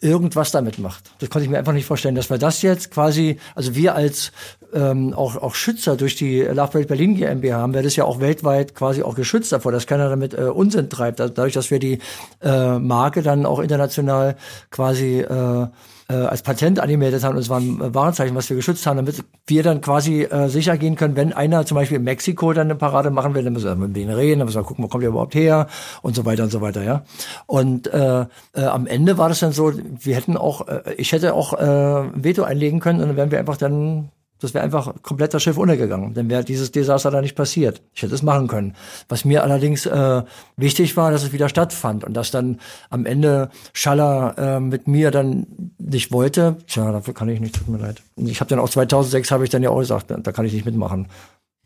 irgendwas 0.00 0.52
damit 0.52 0.78
macht. 0.78 1.10
Das 1.18 1.28
konnte 1.28 1.44
ich 1.44 1.50
mir 1.50 1.58
einfach 1.58 1.72
nicht 1.72 1.86
vorstellen, 1.86 2.14
dass 2.14 2.30
wir 2.30 2.38
das 2.38 2.62
jetzt 2.62 2.90
quasi, 2.90 3.38
also 3.54 3.74
wir 3.74 3.94
als 3.94 4.32
ähm, 4.72 5.12
auch, 5.12 5.36
auch 5.36 5.54
Schützer 5.54 5.96
durch 5.96 6.14
die 6.14 6.42
Parade 6.44 6.86
Berlin 6.86 7.16
GmbH 7.16 7.58
haben 7.58 7.74
wir 7.74 7.82
das 7.82 7.96
ja 7.96 8.04
auch 8.04 8.20
weltweit 8.20 8.74
quasi 8.74 9.02
auch 9.02 9.14
geschützt 9.14 9.50
davor, 9.52 9.72
dass 9.72 9.86
keiner 9.86 10.08
damit 10.08 10.34
äh, 10.34 10.42
Unsinn 10.42 10.88
treibt. 10.88 11.20
Dadurch, 11.20 11.54
dass 11.54 11.70
wir 11.70 11.78
die 11.78 11.98
äh, 12.42 12.78
Marke 12.78 13.22
dann 13.22 13.46
auch 13.46 13.58
international 13.58 14.36
quasi 14.70 15.20
äh, 15.20 15.66
äh, 16.08 16.14
als 16.14 16.42
Patent 16.42 16.80
angemeldet 16.80 17.22
haben. 17.22 17.36
Und 17.36 17.42
es 17.42 17.48
war 17.48 17.60
ein 17.60 17.94
Warenzeichen, 17.94 18.34
was 18.34 18.48
wir 18.48 18.56
geschützt 18.56 18.86
haben, 18.86 18.96
damit 18.96 19.22
wir 19.46 19.62
dann 19.62 19.80
quasi 19.80 20.22
äh, 20.22 20.48
sicher 20.48 20.76
gehen 20.76 20.96
können, 20.96 21.16
wenn 21.16 21.32
einer 21.32 21.66
zum 21.66 21.76
Beispiel 21.76 21.98
in 21.98 22.04
Mexiko 22.04 22.52
dann 22.52 22.68
eine 22.68 22.74
Parade 22.74 23.10
machen 23.10 23.34
will, 23.34 23.44
dann 23.44 23.52
müssen 23.52 23.66
wir 23.66 23.76
mit 23.76 23.96
denen 23.96 24.14
reden, 24.14 24.40
dann 24.40 24.46
müssen 24.46 24.60
wir 24.60 24.64
gucken, 24.64 24.84
wo 24.84 24.88
kommt 24.88 25.02
der 25.02 25.10
überhaupt 25.10 25.34
her 25.34 25.66
und 26.02 26.16
so 26.16 26.24
weiter 26.24 26.44
und 26.44 26.50
so 26.50 26.60
weiter, 26.60 26.82
ja. 26.82 27.04
Und 27.46 27.86
äh, 27.92 28.26
äh, 28.54 28.64
am 28.64 28.86
Ende 28.86 29.18
war 29.18 29.28
das 29.28 29.40
dann 29.40 29.52
so, 29.52 29.72
wir 29.74 30.16
hätten 30.16 30.36
auch, 30.36 30.66
äh, 30.66 30.94
ich 30.96 31.12
hätte 31.12 31.34
auch 31.34 31.52
äh, 31.52 32.10
Veto 32.14 32.42
einlegen 32.42 32.80
können 32.80 33.00
und 33.00 33.08
dann 33.08 33.16
wären 33.16 33.30
wir 33.30 33.38
einfach 33.38 33.56
dann 33.56 34.10
das 34.40 34.54
wäre 34.54 34.64
einfach 34.64 34.94
komplett 35.02 35.34
das 35.34 35.42
Schiff 35.42 35.58
untergegangen. 35.58 36.14
Dann 36.14 36.30
wäre 36.30 36.44
dieses 36.44 36.70
Desaster 36.70 37.10
da 37.10 37.20
nicht 37.20 37.34
passiert. 37.34 37.82
Ich 37.94 38.02
hätte 38.02 38.14
es 38.14 38.22
machen 38.22 38.48
können. 38.48 38.74
Was 39.08 39.24
mir 39.24 39.42
allerdings 39.42 39.86
äh, 39.86 40.22
wichtig 40.56 40.96
war, 40.96 41.10
dass 41.10 41.24
es 41.24 41.32
wieder 41.32 41.48
stattfand 41.48 42.04
und 42.04 42.14
dass 42.14 42.30
dann 42.30 42.60
am 42.90 43.06
Ende 43.06 43.50
Schaller 43.72 44.34
äh, 44.38 44.60
mit 44.60 44.86
mir 44.86 45.10
dann 45.10 45.46
nicht 45.78 46.12
wollte. 46.12 46.56
Tja, 46.66 46.92
dafür 46.92 47.14
kann 47.14 47.28
ich 47.28 47.40
nicht, 47.40 47.56
tut 47.56 47.68
mir 47.68 47.78
leid. 47.78 48.02
Ich 48.16 48.40
habe 48.40 48.48
dann 48.48 48.58
auch 48.58 48.70
2006 48.70 49.30
habe 49.30 49.44
ich 49.44 49.50
dann 49.50 49.62
ja 49.62 49.70
auch 49.70 49.80
gesagt, 49.80 50.06
da 50.10 50.32
kann 50.32 50.44
ich 50.44 50.52
nicht 50.52 50.66
mitmachen. 50.66 51.08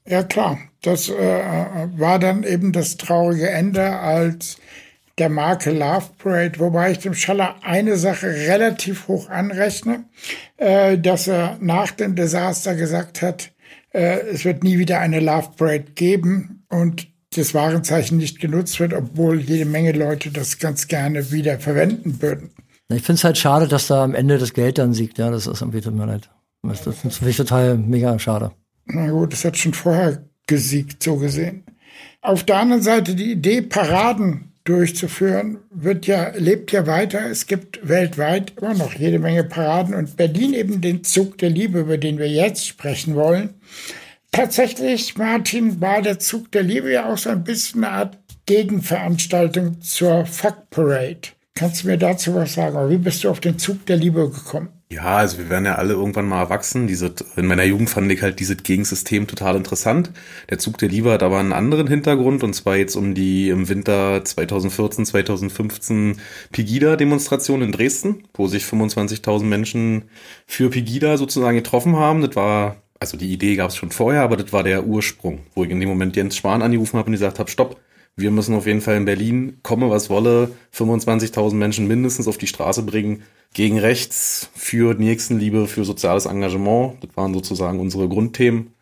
Ja 0.06 0.24
klar, 0.24 0.58
das 0.82 1.08
äh, 1.08 1.88
war 1.96 2.18
dann 2.18 2.42
eben 2.42 2.72
das 2.72 2.96
traurige 2.96 3.48
Ende, 3.48 3.98
als 3.98 4.56
der 5.18 5.28
Marke 5.28 5.70
Love 5.70 6.06
Parade, 6.18 6.58
wobei 6.58 6.92
ich 6.92 6.98
dem 6.98 7.14
Schaller 7.14 7.56
eine 7.62 7.96
Sache 7.96 8.28
relativ 8.28 9.08
hoch 9.08 9.28
anrechne, 9.28 10.04
äh, 10.56 10.98
dass 10.98 11.28
er 11.28 11.58
nach 11.60 11.90
dem 11.90 12.16
Desaster 12.16 12.74
gesagt 12.74 13.22
hat, 13.22 13.52
äh, 13.92 14.20
es 14.20 14.44
wird 14.44 14.64
nie 14.64 14.78
wieder 14.78 15.00
eine 15.00 15.20
Love 15.20 15.50
Parade 15.56 15.84
geben 15.94 16.64
und 16.68 17.08
das 17.34 17.54
Warenzeichen 17.54 18.18
nicht 18.18 18.40
genutzt 18.40 18.78
wird, 18.80 18.92
obwohl 18.92 19.40
jede 19.40 19.64
Menge 19.64 19.92
Leute 19.92 20.30
das 20.30 20.58
ganz 20.58 20.88
gerne 20.88 21.30
wieder 21.30 21.58
verwenden 21.58 22.20
würden. 22.20 22.50
Ich 22.88 23.02
finde 23.02 23.18
es 23.18 23.24
halt 23.24 23.38
schade, 23.38 23.68
dass 23.68 23.86
da 23.86 24.04
am 24.04 24.14
Ende 24.14 24.38
das 24.38 24.52
Geld 24.52 24.78
dann 24.78 24.92
siegt. 24.92 25.18
Ja, 25.18 25.30
das 25.30 25.46
ist 25.46 25.62
irgendwie 25.62 25.80
tut 25.80 25.94
mir 25.94 26.06
leid. 26.06 26.28
Das, 26.62 26.82
das 26.82 26.98
finde 26.98 27.30
ich 27.30 27.36
total 27.36 27.78
mega 27.78 28.18
schade. 28.18 28.52
Na 28.84 29.10
gut, 29.10 29.32
das 29.32 29.44
hat 29.44 29.56
schon 29.56 29.72
vorher 29.72 30.24
gesiegt, 30.46 31.02
so 31.02 31.16
gesehen. 31.16 31.64
Auf 32.20 32.44
der 32.44 32.58
anderen 32.58 32.82
Seite 32.82 33.14
die 33.14 33.32
Idee, 33.32 33.62
Paraden 33.62 34.51
durchzuführen, 34.64 35.58
wird 35.70 36.06
ja, 36.06 36.32
lebt 36.36 36.72
ja 36.72 36.86
weiter. 36.86 37.28
Es 37.30 37.46
gibt 37.46 37.86
weltweit 37.86 38.54
immer 38.58 38.74
noch 38.74 38.94
jede 38.94 39.18
Menge 39.18 39.44
Paraden 39.44 39.94
und 39.94 40.16
Berlin 40.16 40.54
eben 40.54 40.80
den 40.80 41.04
Zug 41.04 41.38
der 41.38 41.50
Liebe, 41.50 41.80
über 41.80 41.98
den 41.98 42.18
wir 42.18 42.28
jetzt 42.28 42.66
sprechen 42.66 43.14
wollen. 43.14 43.54
Tatsächlich, 44.30 45.16
Martin, 45.16 45.80
war 45.80 46.00
der 46.00 46.18
Zug 46.18 46.50
der 46.52 46.62
Liebe 46.62 46.92
ja 46.92 47.12
auch 47.12 47.18
so 47.18 47.30
ein 47.30 47.44
bisschen 47.44 47.84
eine 47.84 47.92
Art 47.92 48.18
Gegenveranstaltung 48.46 49.82
zur 49.82 50.26
Fuck 50.26 50.70
Parade. 50.70 51.20
Kannst 51.54 51.82
du 51.82 51.88
mir 51.88 51.98
dazu 51.98 52.34
was 52.34 52.54
sagen? 52.54 52.90
wie 52.90 52.96
bist 52.96 53.24
du 53.24 53.30
auf 53.30 53.40
den 53.40 53.58
Zug 53.58 53.84
der 53.86 53.96
Liebe 53.96 54.30
gekommen? 54.30 54.70
Ja, 54.92 55.16
also 55.16 55.38
wir 55.38 55.48
werden 55.48 55.64
ja 55.64 55.76
alle 55.76 55.94
irgendwann 55.94 56.28
mal 56.28 56.40
erwachsen. 56.40 56.86
Diese, 56.86 57.14
in 57.36 57.46
meiner 57.46 57.64
Jugend 57.64 57.88
fand 57.88 58.12
ich 58.12 58.20
halt 58.20 58.38
dieses 58.40 58.58
Gegensystem 58.58 59.26
total 59.26 59.56
interessant. 59.56 60.10
Der 60.50 60.58
Zug 60.58 60.76
der 60.76 60.90
Liebe 60.90 61.10
hat 61.10 61.22
aber 61.22 61.38
einen 61.38 61.54
anderen 61.54 61.86
Hintergrund 61.86 62.44
und 62.44 62.52
zwar 62.52 62.76
jetzt 62.76 62.94
um 62.94 63.14
die 63.14 63.48
im 63.48 63.70
Winter 63.70 64.22
2014, 64.22 65.06
2015 65.06 66.20
Pegida-Demonstration 66.52 67.62
in 67.62 67.72
Dresden, 67.72 68.24
wo 68.34 68.48
sich 68.48 68.64
25.000 68.64 69.44
Menschen 69.44 70.04
für 70.46 70.68
Pegida 70.68 71.16
sozusagen 71.16 71.56
getroffen 71.56 71.96
haben. 71.96 72.20
Das 72.20 72.36
war, 72.36 72.76
also 73.00 73.16
die 73.16 73.32
Idee 73.32 73.56
gab 73.56 73.70
es 73.70 73.76
schon 73.76 73.92
vorher, 73.92 74.20
aber 74.20 74.36
das 74.36 74.52
war 74.52 74.62
der 74.62 74.84
Ursprung, 74.84 75.40
wo 75.54 75.64
ich 75.64 75.70
in 75.70 75.80
dem 75.80 75.88
Moment 75.88 76.16
Jens 76.16 76.36
Spahn 76.36 76.60
angerufen 76.60 76.98
habe 76.98 77.06
und 77.06 77.12
gesagt 77.12 77.38
habe, 77.38 77.50
stopp, 77.50 77.80
wir 78.14 78.30
müssen 78.30 78.54
auf 78.54 78.66
jeden 78.66 78.82
Fall 78.82 78.98
in 78.98 79.06
Berlin, 79.06 79.56
komme 79.62 79.88
was 79.88 80.10
wolle, 80.10 80.50
25.000 80.76 81.54
Menschen 81.54 81.88
mindestens 81.88 82.28
auf 82.28 82.36
die 82.36 82.46
Straße 82.46 82.82
bringen, 82.82 83.22
gegen 83.52 83.78
rechts, 83.78 84.50
für 84.54 84.94
Nächstenliebe, 84.94 85.66
für 85.66 85.84
soziales 85.84 86.26
Engagement. 86.26 87.02
Das 87.02 87.16
waren 87.16 87.34
sozusagen 87.34 87.80
unsere 87.80 88.08
Grundthemen. 88.08 88.72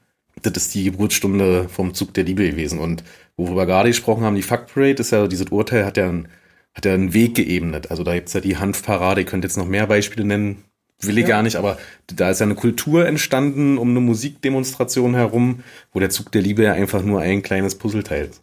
Das 0.43 0.53
ist 0.55 0.75
die 0.75 0.85
Geburtsstunde 0.85 1.69
vom 1.69 1.95
Zug 1.95 2.15
der 2.15 2.25
Liebe 2.25 2.49
gewesen. 2.49 2.79
Und 2.79 3.05
worüber 3.37 3.63
wir 3.63 3.67
gerade 3.67 3.91
gesprochen 3.91 4.25
haben, 4.25 4.37
die 4.37 4.43
Fuck 4.43 4.67
Parade 4.73 5.01
ist 5.01 5.11
ja, 5.11 5.27
dieses 5.27 5.49
Urteil 5.49 5.85
hat 5.85 5.97
ja 5.97 6.09
einen 6.09 6.29
hat 6.75 6.87
er 6.87 6.95
einen 6.95 7.15
Weg 7.15 7.35
geebnet. 7.35 7.91
Also 7.91 8.05
da 8.05 8.15
gibt's 8.15 8.33
ja 8.33 8.41
die 8.41 8.57
Hanfparade, 8.57 9.21
ich 9.21 9.27
könnte 9.27 9.47
jetzt 9.47 9.57
noch 9.57 9.67
mehr 9.67 9.87
Beispiele 9.87 10.27
nennen, 10.27 10.65
will 11.01 11.19
ich 11.19 11.23
ja. 11.23 11.29
gar 11.29 11.43
nicht, 11.43 11.57
aber 11.57 11.79
da 12.07 12.31
ist 12.31 12.41
ja 12.41 12.47
eine 12.47 12.55
Kultur 12.55 13.07
entstanden 13.07 13.79
um 13.79 13.91
eine 13.91 14.01
Musikdemonstration 14.01 15.15
herum, 15.15 15.63
wo 15.93 16.01
der 16.01 16.11
Zug 16.11 16.31
der 16.33 16.43
Liebe 16.43 16.63
ja 16.63 16.73
einfach 16.73 17.03
nur 17.03 17.21
ein 17.21 17.43
kleines 17.43 17.75
Puzzleteil 17.75 18.27
ist. 18.27 18.43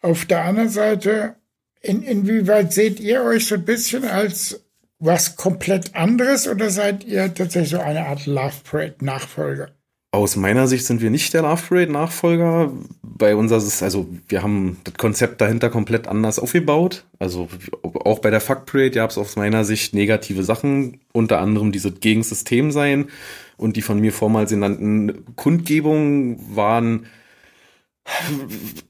Auf 0.00 0.24
der 0.24 0.44
anderen 0.44 0.68
Seite, 0.68 1.36
in, 1.80 2.02
inwieweit 2.02 2.72
seht 2.72 3.00
ihr 3.00 3.22
euch 3.22 3.46
so 3.46 3.56
ein 3.56 3.64
bisschen 3.64 4.04
als 4.04 4.60
was 4.98 5.36
komplett 5.36 5.94
anderes 5.94 6.48
oder 6.48 6.70
seid 6.70 7.04
ihr 7.04 7.32
tatsächlich 7.32 7.70
so 7.70 7.78
eine 7.78 8.06
Art 8.06 8.26
Love 8.26 8.54
Parade 8.68 8.96
Nachfolger? 9.00 9.70
Aus 10.10 10.36
meiner 10.36 10.66
Sicht 10.66 10.86
sind 10.86 11.02
wir 11.02 11.10
nicht 11.10 11.34
der 11.34 11.42
Love 11.42 11.62
Parade 11.68 11.92
Nachfolger. 11.92 12.72
Bei 13.02 13.36
uns 13.36 13.52
ist 13.52 13.82
also 13.82 14.08
wir 14.28 14.42
haben 14.42 14.78
das 14.84 14.94
Konzept 14.94 15.40
dahinter 15.40 15.70
komplett 15.70 16.08
anders 16.08 16.38
aufgebaut. 16.38 17.04
Also 17.18 17.48
auch 17.82 18.18
bei 18.20 18.30
der 18.30 18.40
Fuck 18.40 18.66
Parade 18.66 18.90
gab 18.90 19.10
es 19.10 19.18
aus 19.18 19.36
meiner 19.36 19.64
Sicht 19.64 19.94
negative 19.94 20.42
Sachen, 20.42 21.00
unter 21.12 21.40
anderem 21.40 21.72
diese 21.72 21.92
Gegensystem 21.92 22.72
sein 22.72 23.08
und 23.56 23.76
die 23.76 23.82
von 23.82 24.00
mir 24.00 24.12
vormals 24.12 24.50
genannten 24.50 25.36
Kundgebungen 25.36 26.56
waren 26.56 27.06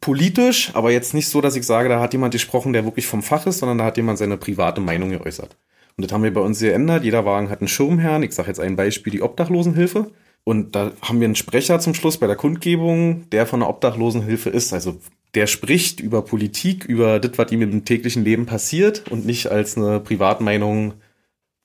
politisch, 0.01 0.71
aber 0.75 0.93
jetzt 0.93 1.13
nicht 1.13 1.29
so, 1.29 1.41
dass 1.41 1.57
ich 1.57 1.67
sage, 1.67 1.89
da 1.89 2.01
hat 2.01 2.13
jemand 2.13 2.33
gesprochen, 2.33 2.73
der 2.73 2.85
wirklich 2.85 3.07
vom 3.07 3.23
Fach 3.23 3.47
ist, 3.47 3.59
sondern 3.59 3.79
da 3.79 3.85
hat 3.85 3.97
jemand 3.97 4.19
seine 4.19 4.37
private 4.37 4.81
Meinung 4.81 5.11
geäußert. 5.11 5.57
Und 5.99 6.05
das 6.05 6.13
haben 6.13 6.23
wir 6.23 6.33
bei 6.33 6.41
uns 6.41 6.61
geändert. 6.61 7.03
Jeder 7.03 7.25
Wagen 7.25 7.51
hat 7.51 7.61
einen 7.61 7.67
Schirmherrn. 7.67 8.23
Ich 8.23 8.33
sage 8.33 8.47
jetzt 8.49 8.61
ein 8.61 8.77
Beispiel, 8.77 9.11
die 9.11 9.21
Obdachlosenhilfe. 9.21 10.13
Und 10.45 10.77
da 10.77 10.93
haben 11.03 11.19
wir 11.19 11.25
einen 11.25 11.35
Sprecher 11.35 11.81
zum 11.81 11.93
Schluss 11.93 12.19
bei 12.19 12.29
der 12.29 12.37
Kundgebung, 12.37 13.29
der 13.31 13.47
von 13.47 13.61
der 13.61 13.69
Obdachlosenhilfe 13.69 14.49
ist. 14.49 14.73
Also 14.73 14.97
der 15.35 15.49
spricht 15.49 15.99
über 15.99 16.23
Politik, 16.23 16.85
über 16.85 17.19
das, 17.19 17.33
was 17.37 17.51
ihm 17.51 17.63
im 17.63 17.85
täglichen 17.85 18.23
Leben 18.23 18.47
passiert 18.47 19.11
und 19.11 19.27
nicht 19.27 19.49
als 19.51 19.77
eine 19.77 19.99
Privatmeinung. 19.99 20.95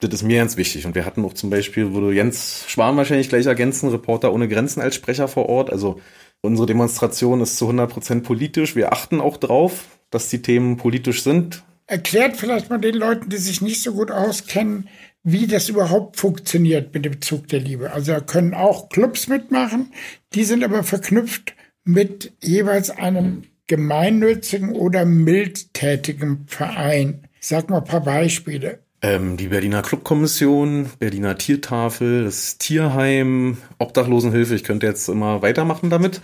Das 0.00 0.12
ist 0.12 0.24
mir 0.24 0.38
ganz 0.38 0.56
wichtig. 0.56 0.84
Und 0.84 0.96
wir 0.96 1.06
hatten 1.06 1.24
auch 1.24 1.34
zum 1.34 1.48
Beispiel, 1.48 1.94
würde 1.94 2.12
Jens 2.12 2.64
Schwan 2.66 2.96
wahrscheinlich 2.96 3.28
gleich 3.28 3.46
ergänzen, 3.46 3.88
Reporter 3.88 4.32
ohne 4.32 4.48
Grenzen 4.48 4.80
als 4.80 4.96
Sprecher 4.96 5.28
vor 5.28 5.48
Ort. 5.48 5.70
Also 5.70 6.00
unsere 6.42 6.66
Demonstration 6.66 7.40
ist 7.40 7.56
zu 7.56 7.66
100 7.66 7.88
Prozent 7.88 8.24
politisch. 8.24 8.74
Wir 8.74 8.92
achten 8.92 9.20
auch 9.20 9.36
drauf, 9.36 9.84
dass 10.10 10.28
die 10.28 10.42
Themen 10.42 10.76
politisch 10.76 11.22
sind. 11.22 11.62
Erklärt 11.86 12.36
vielleicht 12.36 12.70
mal 12.70 12.78
den 12.78 12.94
Leuten, 12.94 13.28
die 13.28 13.36
sich 13.36 13.60
nicht 13.60 13.82
so 13.82 13.92
gut 13.92 14.10
auskennen, 14.10 14.88
wie 15.22 15.46
das 15.46 15.68
überhaupt 15.68 16.16
funktioniert 16.18 16.94
mit 16.94 17.04
dem 17.04 17.20
Zug 17.20 17.48
der 17.48 17.60
Liebe. 17.60 17.92
Also 17.92 18.12
da 18.12 18.20
können 18.20 18.54
auch 18.54 18.88
Clubs 18.88 19.28
mitmachen, 19.28 19.92
die 20.34 20.44
sind 20.44 20.62
aber 20.64 20.82
verknüpft 20.82 21.54
mit 21.84 22.32
jeweils 22.42 22.90
einem 22.90 23.44
gemeinnützigen 23.66 24.72
oder 24.72 25.04
mildtätigen 25.04 26.44
Verein. 26.46 27.28
Sag 27.40 27.70
mal 27.70 27.78
ein 27.78 27.84
paar 27.84 28.02
Beispiele. 28.02 28.80
Ähm, 29.02 29.36
die 29.36 29.48
Berliner 29.48 29.82
Clubkommission, 29.82 30.90
Berliner 30.98 31.36
Tiertafel, 31.36 32.24
das 32.24 32.56
Tierheim, 32.56 33.58
Obdachlosenhilfe, 33.78 34.54
ich 34.54 34.64
könnte 34.64 34.86
jetzt 34.86 35.08
immer 35.08 35.42
weitermachen 35.42 35.90
damit. 35.90 36.22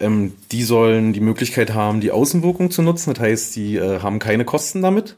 Ähm, 0.00 0.34
die 0.52 0.62
sollen 0.62 1.12
die 1.12 1.20
Möglichkeit 1.20 1.74
haben, 1.74 2.00
die 2.00 2.10
Außenwirkung 2.10 2.70
zu 2.70 2.82
nutzen. 2.82 3.14
Das 3.14 3.20
heißt, 3.22 3.56
die 3.56 3.76
äh, 3.76 4.00
haben 4.00 4.18
keine 4.18 4.44
Kosten 4.44 4.82
damit. 4.82 5.16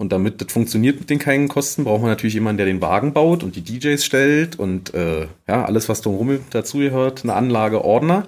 Und 0.00 0.12
damit 0.12 0.40
das 0.40 0.50
funktioniert 0.50 0.98
mit 0.98 1.10
den 1.10 1.18
keinen 1.18 1.48
Kosten, 1.48 1.84
braucht 1.84 2.00
man 2.00 2.10
natürlich 2.10 2.32
jemanden, 2.32 2.56
der 2.56 2.66
den 2.66 2.80
Wagen 2.80 3.12
baut 3.12 3.42
und 3.42 3.54
die 3.54 3.60
DJs 3.60 4.02
stellt 4.02 4.58
und 4.58 4.94
äh, 4.94 5.26
ja, 5.46 5.64
alles, 5.66 5.90
was 5.90 6.00
drumherum 6.00 6.40
dazugehört, 6.48 7.22
eine 7.22 7.34
Anlage, 7.34 7.84
Ordner. 7.84 8.26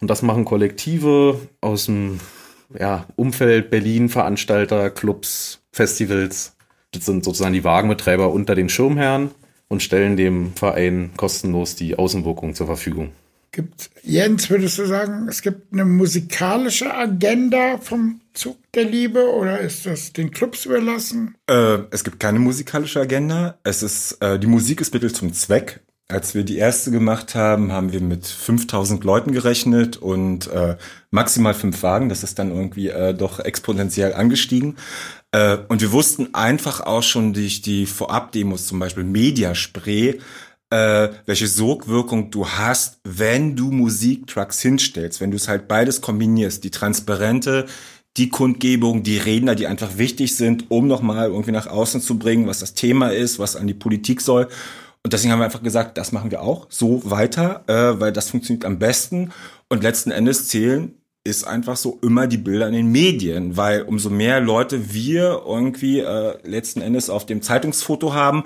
Und 0.00 0.08
das 0.08 0.22
machen 0.22 0.44
Kollektive 0.44 1.40
aus 1.60 1.86
dem 1.86 2.20
ja, 2.78 3.06
Umfeld 3.16 3.68
Berlin, 3.68 4.08
Veranstalter, 4.08 4.90
Clubs, 4.90 5.60
Festivals. 5.72 6.54
Das 6.92 7.04
sind 7.04 7.24
sozusagen 7.24 7.54
die 7.54 7.64
Wagenbetreiber 7.64 8.30
unter 8.30 8.54
den 8.54 8.68
Schirmherren 8.68 9.32
und 9.66 9.82
stellen 9.82 10.16
dem 10.16 10.52
Verein 10.54 11.10
kostenlos 11.16 11.74
die 11.74 11.98
Außenwirkung 11.98 12.54
zur 12.54 12.66
Verfügung. 12.66 13.10
Gibt, 13.58 13.90
Jens, 14.04 14.50
würdest 14.50 14.78
du 14.78 14.86
sagen, 14.86 15.26
es 15.28 15.42
gibt 15.42 15.72
eine 15.72 15.84
musikalische 15.84 16.94
Agenda 16.94 17.78
vom 17.78 18.20
Zug 18.32 18.56
der 18.72 18.84
Liebe 18.84 19.34
oder 19.34 19.58
ist 19.58 19.84
das 19.84 20.12
den 20.12 20.30
Clubs 20.30 20.64
überlassen? 20.64 21.34
Äh, 21.48 21.78
es 21.90 22.04
gibt 22.04 22.20
keine 22.20 22.38
musikalische 22.38 23.00
Agenda. 23.00 23.58
Es 23.64 23.82
ist, 23.82 24.12
äh, 24.20 24.38
die 24.38 24.46
Musik 24.46 24.80
ist 24.80 24.94
Mittel 24.94 25.12
zum 25.12 25.32
Zweck. 25.32 25.80
Als 26.06 26.36
wir 26.36 26.44
die 26.44 26.56
erste 26.56 26.92
gemacht 26.92 27.34
haben, 27.34 27.72
haben 27.72 27.92
wir 27.92 28.00
mit 28.00 28.28
5000 28.28 29.02
Leuten 29.02 29.32
gerechnet 29.32 29.96
und 29.96 30.46
äh, 30.52 30.76
maximal 31.10 31.52
fünf 31.52 31.82
Wagen. 31.82 32.08
Das 32.08 32.22
ist 32.22 32.38
dann 32.38 32.52
irgendwie 32.52 32.90
äh, 32.90 33.12
doch 33.12 33.40
exponentiell 33.40 34.14
angestiegen. 34.14 34.76
Äh, 35.32 35.58
und 35.66 35.80
wir 35.80 35.90
wussten 35.90 36.32
einfach 36.32 36.80
auch 36.80 37.02
schon 37.02 37.32
durch 37.32 37.60
die 37.60 37.86
Vorabdemos, 37.86 38.68
zum 38.68 38.78
Beispiel 38.78 39.02
Mediaspray, 39.02 40.20
äh, 40.70 41.08
welche 41.26 41.46
Sogwirkung 41.46 42.30
du 42.30 42.46
hast, 42.46 43.00
wenn 43.04 43.56
du 43.56 43.70
Musiktracks 43.70 44.60
hinstellst, 44.60 45.20
wenn 45.20 45.30
du 45.30 45.36
es 45.36 45.48
halt 45.48 45.68
beides 45.68 46.00
kombinierst, 46.00 46.62
die 46.64 46.70
transparente, 46.70 47.66
die 48.16 48.28
Kundgebung, 48.28 49.02
die 49.02 49.18
Redner, 49.18 49.54
die 49.54 49.66
einfach 49.66 49.96
wichtig 49.96 50.36
sind, 50.36 50.70
um 50.70 50.88
nochmal 50.88 51.28
irgendwie 51.28 51.52
nach 51.52 51.68
außen 51.68 52.00
zu 52.00 52.18
bringen, 52.18 52.46
was 52.46 52.60
das 52.60 52.74
Thema 52.74 53.12
ist, 53.12 53.38
was 53.38 53.56
an 53.56 53.66
die 53.66 53.74
Politik 53.74 54.20
soll. 54.20 54.48
Und 55.04 55.12
deswegen 55.12 55.32
haben 55.32 55.40
wir 55.40 55.44
einfach 55.44 55.62
gesagt, 55.62 55.96
das 55.96 56.12
machen 56.12 56.30
wir 56.30 56.42
auch 56.42 56.66
so 56.68 57.00
weiter, 57.04 57.64
äh, 57.68 58.00
weil 58.00 58.12
das 58.12 58.30
funktioniert 58.30 58.64
am 58.64 58.78
besten. 58.78 59.32
Und 59.68 59.82
letzten 59.82 60.10
Endes 60.10 60.48
zählen 60.48 60.94
ist 61.24 61.46
einfach 61.46 61.76
so 61.76 61.98
immer 62.02 62.26
die 62.26 62.38
Bilder 62.38 62.66
in 62.66 62.74
den 62.74 62.90
Medien, 62.90 63.56
weil 63.56 63.82
umso 63.82 64.10
mehr 64.10 64.40
Leute 64.40 64.92
wir 64.92 65.42
irgendwie 65.46 66.00
äh, 66.00 66.36
letzten 66.42 66.80
Endes 66.80 67.10
auf 67.10 67.26
dem 67.26 67.42
Zeitungsfoto 67.42 68.14
haben, 68.14 68.44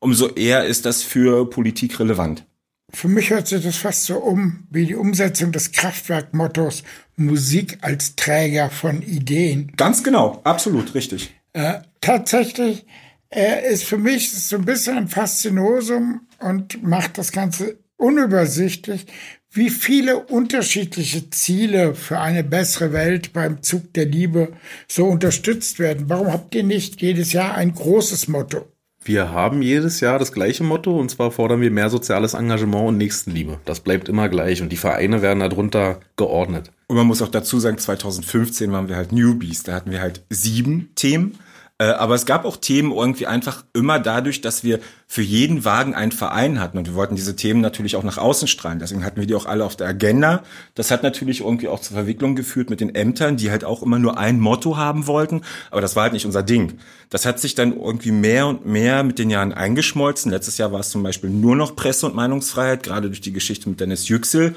umso 0.00 0.28
eher 0.28 0.64
ist 0.64 0.86
das 0.86 1.02
für 1.02 1.48
Politik 1.48 1.98
relevant. 2.00 2.44
Für 2.90 3.08
mich 3.08 3.30
hört 3.30 3.48
sich 3.48 3.62
das 3.62 3.76
fast 3.76 4.04
so 4.04 4.16
um 4.16 4.66
wie 4.70 4.86
die 4.86 4.94
Umsetzung 4.94 5.52
des 5.52 5.72
Kraftwerkmottos 5.72 6.84
Musik 7.16 7.78
als 7.82 8.16
Träger 8.16 8.70
von 8.70 9.02
Ideen. 9.02 9.72
Ganz 9.76 10.02
genau, 10.02 10.40
absolut 10.44 10.94
richtig. 10.94 11.34
Äh, 11.52 11.80
tatsächlich 12.00 12.86
äh, 13.28 13.70
ist 13.70 13.84
für 13.84 13.98
mich 13.98 14.32
so 14.32 14.56
ein 14.56 14.64
bisschen 14.64 14.96
ein 14.96 15.08
Faszinosum 15.08 16.22
und 16.38 16.82
macht 16.82 17.18
das 17.18 17.32
Ganze 17.32 17.78
unübersichtlich, 17.96 19.06
wie 19.50 19.70
viele 19.70 20.24
unterschiedliche 20.26 21.30
Ziele 21.30 21.94
für 21.94 22.20
eine 22.20 22.44
bessere 22.44 22.92
Welt 22.92 23.32
beim 23.32 23.62
Zug 23.62 23.92
der 23.94 24.06
Liebe 24.06 24.52
so 24.86 25.06
unterstützt 25.06 25.78
werden. 25.78 26.08
Warum 26.08 26.32
habt 26.32 26.54
ihr 26.54 26.62
nicht 26.62 27.02
jedes 27.02 27.32
Jahr 27.32 27.54
ein 27.54 27.74
großes 27.74 28.28
Motto? 28.28 28.66
Wir 29.08 29.32
haben 29.32 29.62
jedes 29.62 30.00
Jahr 30.00 30.18
das 30.18 30.32
gleiche 30.32 30.64
Motto 30.64 30.94
und 31.00 31.10
zwar 31.10 31.30
fordern 31.30 31.62
wir 31.62 31.70
mehr 31.70 31.88
soziales 31.88 32.34
Engagement 32.34 32.88
und 32.88 32.98
Nächstenliebe. 32.98 33.58
Das 33.64 33.80
bleibt 33.80 34.06
immer 34.10 34.28
gleich 34.28 34.60
und 34.60 34.70
die 34.70 34.76
Vereine 34.76 35.22
werden 35.22 35.40
darunter 35.40 36.00
geordnet. 36.16 36.70
Und 36.88 36.96
man 36.96 37.06
muss 37.06 37.22
auch 37.22 37.30
dazu 37.30 37.58
sagen, 37.58 37.78
2015 37.78 38.70
waren 38.70 38.90
wir 38.90 38.96
halt 38.96 39.12
Newbies. 39.12 39.62
Da 39.62 39.72
hatten 39.72 39.92
wir 39.92 40.02
halt 40.02 40.20
sieben 40.28 40.90
Themen 40.94 41.38
aber 41.84 42.16
es 42.16 42.26
gab 42.26 42.44
auch 42.44 42.56
Themen 42.56 42.90
irgendwie 42.90 43.28
einfach 43.28 43.64
immer 43.72 44.00
dadurch, 44.00 44.40
dass 44.40 44.64
wir 44.64 44.80
für 45.06 45.22
jeden 45.22 45.64
Wagen 45.64 45.94
einen 45.94 46.10
Verein 46.10 46.58
hatten 46.58 46.76
und 46.76 46.88
wir 46.88 46.94
wollten 46.94 47.14
diese 47.14 47.36
Themen 47.36 47.60
natürlich 47.60 47.94
auch 47.94 48.02
nach 48.02 48.18
außen 48.18 48.48
strahlen. 48.48 48.80
Deswegen 48.80 49.04
hatten 49.04 49.20
wir 49.20 49.28
die 49.28 49.36
auch 49.36 49.46
alle 49.46 49.64
auf 49.64 49.76
der 49.76 49.86
Agenda. 49.86 50.42
Das 50.74 50.90
hat 50.90 51.04
natürlich 51.04 51.40
irgendwie 51.42 51.68
auch 51.68 51.80
zur 51.80 51.94
Verwicklung 51.94 52.34
geführt 52.34 52.68
mit 52.68 52.80
den 52.80 52.96
Ämtern, 52.96 53.36
die 53.36 53.52
halt 53.52 53.62
auch 53.62 53.84
immer 53.84 54.00
nur 54.00 54.18
ein 54.18 54.40
Motto 54.40 54.76
haben 54.76 55.06
wollten. 55.06 55.42
Aber 55.70 55.80
das 55.80 55.94
war 55.94 56.02
halt 56.02 56.14
nicht 56.14 56.26
unser 56.26 56.42
Ding. 56.42 56.78
Das 57.10 57.24
hat 57.24 57.38
sich 57.38 57.54
dann 57.54 57.74
irgendwie 57.74 58.10
mehr 58.10 58.48
und 58.48 58.66
mehr 58.66 59.04
mit 59.04 59.20
den 59.20 59.30
Jahren 59.30 59.52
eingeschmolzen. 59.52 60.32
Letztes 60.32 60.58
Jahr 60.58 60.72
war 60.72 60.80
es 60.80 60.90
zum 60.90 61.04
Beispiel 61.04 61.30
nur 61.30 61.54
noch 61.54 61.76
Presse- 61.76 62.06
und 62.06 62.16
Meinungsfreiheit, 62.16 62.82
gerade 62.82 63.06
durch 63.06 63.20
die 63.20 63.32
Geschichte 63.32 63.68
mit 63.68 63.78
Dennis 63.78 64.08
Yüksel 64.08 64.56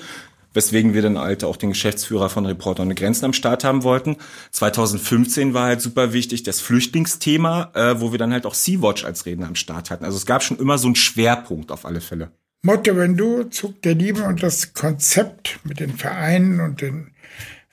weswegen 0.54 0.94
wir 0.94 1.02
dann 1.02 1.18
halt 1.18 1.44
auch 1.44 1.58
den 1.58 1.70
Geschäftsführer 1.70 2.30
von 2.30 2.46
Reporter 2.46 2.84
ohne 2.84 2.96
Grenzen 2.96 3.26
am 3.26 3.34
Start 3.34 3.64
haben 3.64 3.84
wollten. 3.84 4.18
2015 4.52 5.54
war 5.54 5.66
halt 5.66 5.82
super 5.82 6.14
wichtig 6.14 6.44
das 6.44 6.62
Flüchtlingsthema, 6.62 7.72
äh, 7.74 8.02
wo 8.02 8.12
wir 8.12 8.20
dann 8.20 8.34
halt 8.34 8.46
auch 8.46 8.54
Sea-Watch 8.54 9.06
als 9.06 9.26
Redner 9.26 9.48
am 9.48 9.56
Start 9.56 9.90
hatten. 9.90 10.06
Also 10.06 10.18
es 10.18 10.26
gab 10.26 10.44
schon 10.44 10.60
immer 10.60 10.78
so 10.78 10.88
einen 10.88 10.96
Schwerpunkt 10.96 11.72
auf 11.72 11.86
alle 11.86 12.02
Fälle. 12.02 12.32
Motto, 12.64 12.96
wenn 12.96 13.18
du 13.18 13.46
Zug 13.46 13.82
der 13.82 13.96
Liebe 13.96 14.24
und 14.24 14.44
das 14.44 14.74
Konzept 14.74 15.60
mit 15.64 15.80
den 15.80 15.98
Vereinen 15.98 16.60
und 16.60 16.82
den 16.82 17.12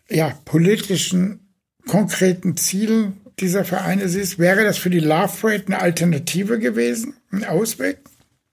ja, 0.09 0.33
politischen 0.47 1.41
konkreten 1.87 2.57
Zielen 2.57 3.21
dieser 3.39 3.65
Vereine 3.65 4.09
siehst, 4.09 4.39
wäre 4.39 4.65
das 4.65 4.79
für 4.79 4.91
die 4.91 5.01
Love 5.01 5.33
Rate 5.43 5.67
eine 5.67 5.81
Alternative 5.81 6.59
gewesen, 6.59 7.15
ein 7.31 7.45
Ausweg? 7.45 7.99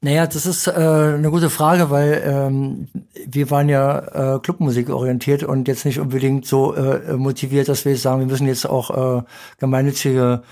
Naja, 0.05 0.27
das 0.27 0.45
ist 0.45 0.67
äh, 0.67 0.71
eine 0.71 1.31
gute 1.31 1.49
Frage, 1.49 1.89
weil 1.89 2.21
ähm, 2.23 2.87
wir 3.25 3.49
waren 3.49 3.69
ja 3.69 4.35
äh, 4.35 4.39
Clubmusik 4.39 4.91
orientiert 4.91 5.41
und 5.41 5.67
jetzt 5.67 5.83
nicht 5.83 5.99
unbedingt 5.99 6.45
so 6.45 6.75
äh, 6.75 7.17
motiviert, 7.17 7.69
dass 7.69 7.85
wir 7.85 7.97
sagen, 7.97 8.19
wir 8.19 8.27
müssen 8.27 8.45
jetzt 8.45 8.69
auch 8.69 9.17
äh, 9.17 9.23
gemeinnützige 9.57 10.43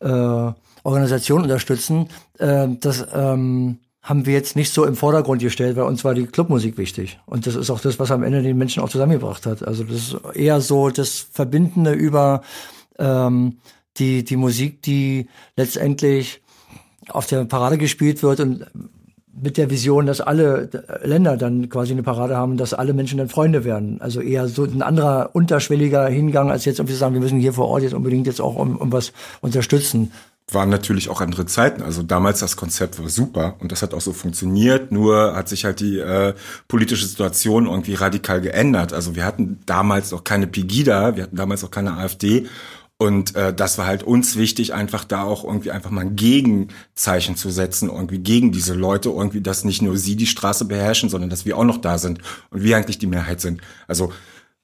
äh, 0.00 0.52
Organisationen 0.82 1.44
unterstützen. 1.44 2.08
Äh, 2.38 2.68
das 2.80 3.06
ähm, 3.14 3.80
haben 4.00 4.24
wir 4.24 4.32
jetzt 4.32 4.56
nicht 4.56 4.72
so 4.72 4.86
im 4.86 4.96
Vordergrund 4.96 5.42
gestellt, 5.42 5.76
weil 5.76 5.84
uns 5.84 6.06
war 6.06 6.14
die 6.14 6.24
Clubmusik 6.24 6.78
wichtig. 6.78 7.20
Und 7.26 7.46
das 7.46 7.54
ist 7.54 7.68
auch 7.68 7.80
das, 7.80 7.98
was 7.98 8.10
am 8.10 8.22
Ende 8.22 8.40
den 8.40 8.56
Menschen 8.56 8.82
auch 8.82 8.88
zusammengebracht 8.88 9.44
hat. 9.44 9.62
Also 9.62 9.84
das 9.84 9.96
ist 9.96 10.16
eher 10.32 10.62
so 10.62 10.88
das 10.88 11.18
Verbindende 11.18 11.92
über 11.92 12.40
ähm, 12.98 13.58
die, 13.98 14.24
die 14.24 14.36
Musik, 14.36 14.80
die 14.80 15.28
letztendlich 15.54 16.40
auf 17.10 17.26
der 17.26 17.44
Parade 17.44 17.76
gespielt 17.76 18.22
wird 18.22 18.40
und 18.40 18.64
mit 19.40 19.56
der 19.56 19.70
Vision, 19.70 20.06
dass 20.06 20.20
alle 20.20 20.68
Länder 21.02 21.36
dann 21.36 21.68
quasi 21.68 21.92
eine 21.92 22.02
Parade 22.02 22.36
haben, 22.36 22.56
dass 22.56 22.74
alle 22.74 22.92
Menschen 22.92 23.18
dann 23.18 23.28
Freunde 23.28 23.64
werden. 23.64 24.00
Also 24.00 24.20
eher 24.20 24.46
so 24.48 24.64
ein 24.64 24.82
anderer 24.82 25.30
unterschwelliger 25.32 26.06
Hingang, 26.06 26.50
als 26.50 26.64
jetzt 26.64 26.78
irgendwie 26.78 26.96
sagen, 26.96 27.14
wir 27.14 27.20
müssen 27.20 27.40
hier 27.40 27.52
vor 27.52 27.68
Ort 27.68 27.82
jetzt 27.82 27.94
unbedingt 27.94 28.26
jetzt 28.26 28.40
auch 28.40 28.56
um, 28.56 28.76
um 28.76 28.92
was 28.92 29.12
unterstützen. 29.40 30.12
Waren 30.50 30.68
natürlich 30.68 31.08
auch 31.08 31.20
andere 31.20 31.46
Zeiten. 31.46 31.82
Also 31.82 32.02
damals 32.02 32.40
das 32.40 32.56
Konzept 32.56 33.00
war 33.00 33.08
super 33.08 33.54
und 33.60 33.72
das 33.72 33.80
hat 33.80 33.94
auch 33.94 34.00
so 34.00 34.12
funktioniert. 34.12 34.92
Nur 34.92 35.34
hat 35.34 35.48
sich 35.48 35.64
halt 35.64 35.80
die 35.80 35.98
äh, 35.98 36.34
politische 36.68 37.06
Situation 37.06 37.66
irgendwie 37.66 37.94
radikal 37.94 38.40
geändert. 38.40 38.92
Also 38.92 39.16
wir 39.16 39.24
hatten 39.24 39.60
damals 39.64 40.12
auch 40.12 40.24
keine 40.24 40.46
Pegida, 40.46 41.16
wir 41.16 41.22
hatten 41.22 41.36
damals 41.36 41.64
auch 41.64 41.70
keine 41.70 41.96
AfD 41.96 42.46
und 43.02 43.34
äh, 43.34 43.52
das 43.52 43.78
war 43.78 43.86
halt 43.86 44.04
uns 44.04 44.36
wichtig, 44.36 44.74
einfach 44.74 45.02
da 45.02 45.24
auch 45.24 45.42
irgendwie 45.42 45.72
einfach 45.72 45.90
mal 45.90 46.02
ein 46.02 46.14
Gegenzeichen 46.14 47.34
zu 47.34 47.50
setzen, 47.50 47.90
irgendwie 47.90 48.20
gegen 48.20 48.52
diese 48.52 48.74
Leute, 48.74 49.08
irgendwie, 49.08 49.40
dass 49.40 49.64
nicht 49.64 49.82
nur 49.82 49.96
sie 49.96 50.14
die 50.14 50.28
Straße 50.28 50.66
beherrschen, 50.66 51.08
sondern 51.08 51.28
dass 51.28 51.44
wir 51.44 51.58
auch 51.58 51.64
noch 51.64 51.78
da 51.78 51.98
sind 51.98 52.20
und 52.50 52.62
wir 52.62 52.76
eigentlich 52.76 53.00
die 53.00 53.08
Mehrheit 53.08 53.40
sind. 53.40 53.60
Also 53.88 54.12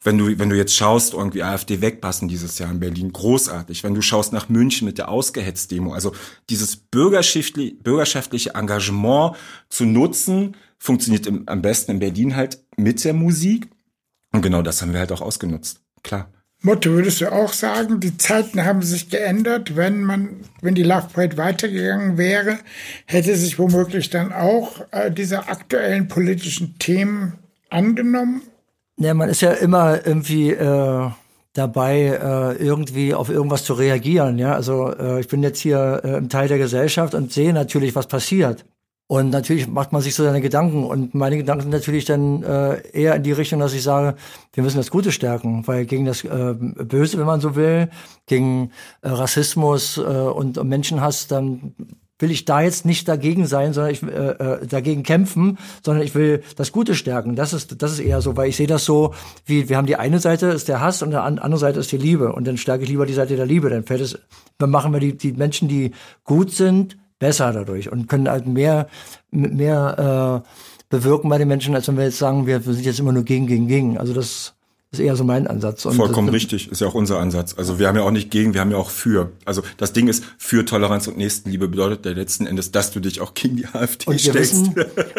wenn 0.05 0.18
du, 0.18 0.38
wenn 0.38 0.51
du 0.51 0.57
jetzt 0.57 0.77
schaust, 0.77 1.14
irgendwie 1.14 1.42
AfD 1.42 1.81
wegpassen 1.81 2.29
dieses 2.29 2.61
Jahr 2.61 2.70
in 2.70 2.79
Berlin, 2.79 3.12
großartig. 3.12 3.83
Wenn 3.83 3.96
du 3.96 4.03
schaust 4.03 4.33
nach 4.33 4.48
München 4.48 4.87
mit 4.87 4.98
der 4.98 5.09
Ausgehetzt-Demo, 5.09 5.92
also 5.92 6.12
dieses 6.48 6.77
bürgerschaftliche, 6.77 7.74
bürgerschaftliche 7.74 8.55
Engagement 8.55 9.35
zu 9.68 9.85
nutzen, 9.85 10.57
funktioniert 10.79 11.27
im, 11.27 11.42
am 11.48 11.61
besten 11.61 11.90
in 11.90 11.98
Berlin 11.98 12.37
halt 12.37 12.62
mit 12.77 13.05
der 13.05 13.14
Musik. 13.14 13.68
Und 14.33 14.42
genau 14.42 14.62
das 14.62 14.81
haben 14.81 14.92
wir 14.92 15.01
halt 15.01 15.11
auch 15.11 15.22
ausgenutzt. 15.22 15.81
Klar. 16.05 16.31
Motto, 16.61 16.90
würdest 16.90 17.21
du 17.21 17.31
auch 17.31 17.53
sagen, 17.53 18.01
die 18.01 18.16
Zeiten 18.16 18.64
haben 18.64 18.83
sich 18.83 19.11
geändert, 19.11 19.77
wenn 19.77 20.03
man, 20.03 20.40
wenn 20.61 20.75
die 20.75 20.83
Love 20.83 21.07
Parade 21.12 21.37
weitergegangen 21.37 22.18
wäre, 22.18 22.59
hätte 23.07 23.37
sich 23.37 23.61
womöglich 23.61 24.11
dann 24.11 24.33
auch 24.33 24.81
äh, 24.90 25.11
diese 25.11 25.49
aktuellen 25.49 26.09
politischen 26.09 26.77
Themen 26.79 27.35
angenommen? 27.71 28.42
Ja, 28.97 29.14
man 29.14 29.29
ist 29.29 29.40
ja 29.40 29.53
immer 29.53 30.05
irgendwie 30.05 30.51
äh, 30.51 31.11
dabei, 31.53 32.01
äh, 32.01 32.64
irgendwie 32.64 33.14
auf 33.14 33.29
irgendwas 33.29 33.64
zu 33.64 33.75
reagieren. 33.75 34.38
Ja, 34.38 34.55
also 34.55 34.92
äh, 34.92 35.21
ich 35.21 35.29
bin 35.29 35.44
jetzt 35.44 35.61
hier 35.61 36.01
äh, 36.03 36.16
im 36.16 36.29
Teil 36.29 36.49
der 36.49 36.59
Gesellschaft 36.59 37.14
und 37.14 37.33
sehe 37.33 37.53
natürlich, 37.53 37.94
was 37.94 38.09
passiert. 38.09 38.64
Und 39.09 39.31
natürlich 39.31 39.66
macht 39.66 39.90
man 39.92 40.03
sich 40.03 40.14
so 40.14 40.23
seine 40.23 40.42
Gedanken. 40.42 40.85
Und 40.85 41.14
meine 41.14 41.38
Gedanken 41.38 41.62
sind 41.62 41.71
natürlich 41.71 42.05
dann 42.05 42.42
äh, 42.42 42.87
eher 42.92 43.16
in 43.16 43.23
die 43.23 43.33
Richtung, 43.33 43.59
dass 43.59 43.73
ich 43.73 43.83
sage, 43.83 44.16
wir 44.53 44.62
müssen 44.62 44.77
das 44.77 44.90
Gute 44.90 45.12
stärken, 45.12 45.66
weil 45.66 45.87
gegen 45.87 46.05
das 46.05 46.25
äh, 46.25 46.55
Böse, 46.55 47.18
wenn 47.18 47.25
man 47.25 47.40
so 47.40 47.57
will, 47.57 47.88
gegen 48.27 48.71
äh, 49.01 49.09
Rassismus 49.09 49.97
äh, 49.97 50.03
und, 50.03 50.59
und 50.59 50.68
Menschenhass, 50.68 51.27
dann 51.27 51.75
will 52.18 52.31
ich 52.31 52.44
da 52.44 52.61
jetzt 52.61 52.85
nicht 52.85 53.09
dagegen 53.09 53.47
sein, 53.47 53.73
sondern 53.73 53.92
ich 53.92 54.03
äh, 54.03 54.09
äh, 54.09 54.66
dagegen 54.66 55.05
kämpfen, 55.05 55.57
sondern 55.83 56.05
ich 56.05 56.14
will 56.14 56.42
das 56.57 56.73
Gute 56.73 56.94
stärken. 56.94 57.35
Das 57.35 57.55
ist 57.55 57.81
das 57.81 57.92
ist 57.92 58.01
eher 58.01 58.21
so, 58.21 58.37
weil 58.37 58.51
ich 58.51 58.57
sehe 58.57 58.66
das 58.66 58.85
so, 58.85 59.14
wie 59.47 59.71
wir 59.71 59.79
haben 59.79 59.87
die 59.87 59.97
eine 59.97 60.18
Seite 60.21 60.49
ist 60.49 60.68
der 60.68 60.81
Hass 60.81 61.01
und 61.03 61.12
die 61.12 61.16
andere 61.16 61.59
Seite 61.59 61.81
ist 61.81 61.92
die 61.92 61.97
Liebe 61.97 62.33
und 62.35 62.47
dann 62.47 62.59
stärke 62.59 62.83
ich 62.83 62.90
lieber 62.90 63.07
die 63.07 63.14
Seite 63.14 63.37
der 63.37 63.47
Liebe. 63.47 63.71
Dann 63.71 63.85
fällt 63.85 64.03
es, 64.03 64.18
dann 64.59 64.68
machen 64.68 64.92
wir 64.92 65.01
die 65.01 65.16
die 65.16 65.33
Menschen, 65.33 65.68
die 65.68 65.92
gut 66.25 66.51
sind, 66.51 66.99
besser 67.19 67.53
dadurch 67.53 67.91
und 67.91 68.09
können 68.09 68.29
halt 68.29 68.47
mehr, 68.47 68.89
mehr 69.31 70.45
äh, 70.45 70.49
bewirken 70.89 71.29
bei 71.29 71.39
den 71.39 71.49
Menschen, 71.49 71.75
als 71.75 71.89
wenn 71.89 71.97
wir 71.97 72.05
jetzt 72.05 72.19
sagen, 72.19 72.47
wir, 72.47 72.61
sind 72.61 72.85
jetzt 72.85 73.01
immer 73.01 73.13
nur 73.13 73.25
gegen, 73.25 73.47
gegen, 73.47 73.69
gegen. 73.69 73.99
Also 73.99 74.15
das 74.15 74.55
ist 74.90 75.01
eher 75.01 75.16
so 75.16 75.24
mein 75.24 75.46
Ansatz. 75.46 75.85
Und 75.85 75.94
Vollkommen 75.96 76.31
richtig, 76.31 76.72
ist 76.72 76.81
ja 76.81 76.87
auch 76.87 76.94
unser 76.94 77.18
Ansatz. 77.18 77.55
Also 77.59 77.79
wir 77.79 77.88
haben 77.88 77.96
ja 77.96 78.03
auch 78.05 78.11
nicht 78.11 78.31
gegen, 78.31 78.55
wir 78.55 78.62
haben 78.62 78.70
ja 78.70 78.79
auch 78.79 78.88
für. 78.88 79.33
Also 79.44 79.61
das 79.77 79.92
Ding 79.92 80.09
ist, 80.09 80.24
für 80.38 80.64
Toleranz 80.64 81.07
und 81.09 81.18
Nächstenliebe 81.18 81.68
bedeutet 81.68 82.07
ja 82.07 82.12
letzten 82.12 82.46
Endes, 82.46 82.72
dass 82.72 82.90
du 82.90 83.01
dich 83.01 83.20
auch 83.20 83.35
gegen 83.35 83.57
die 83.57 83.66
AfD 83.72 84.07
und 84.07 84.14
wir 84.14 84.18
stellst. 84.33 84.74
Wissen, 84.74 84.74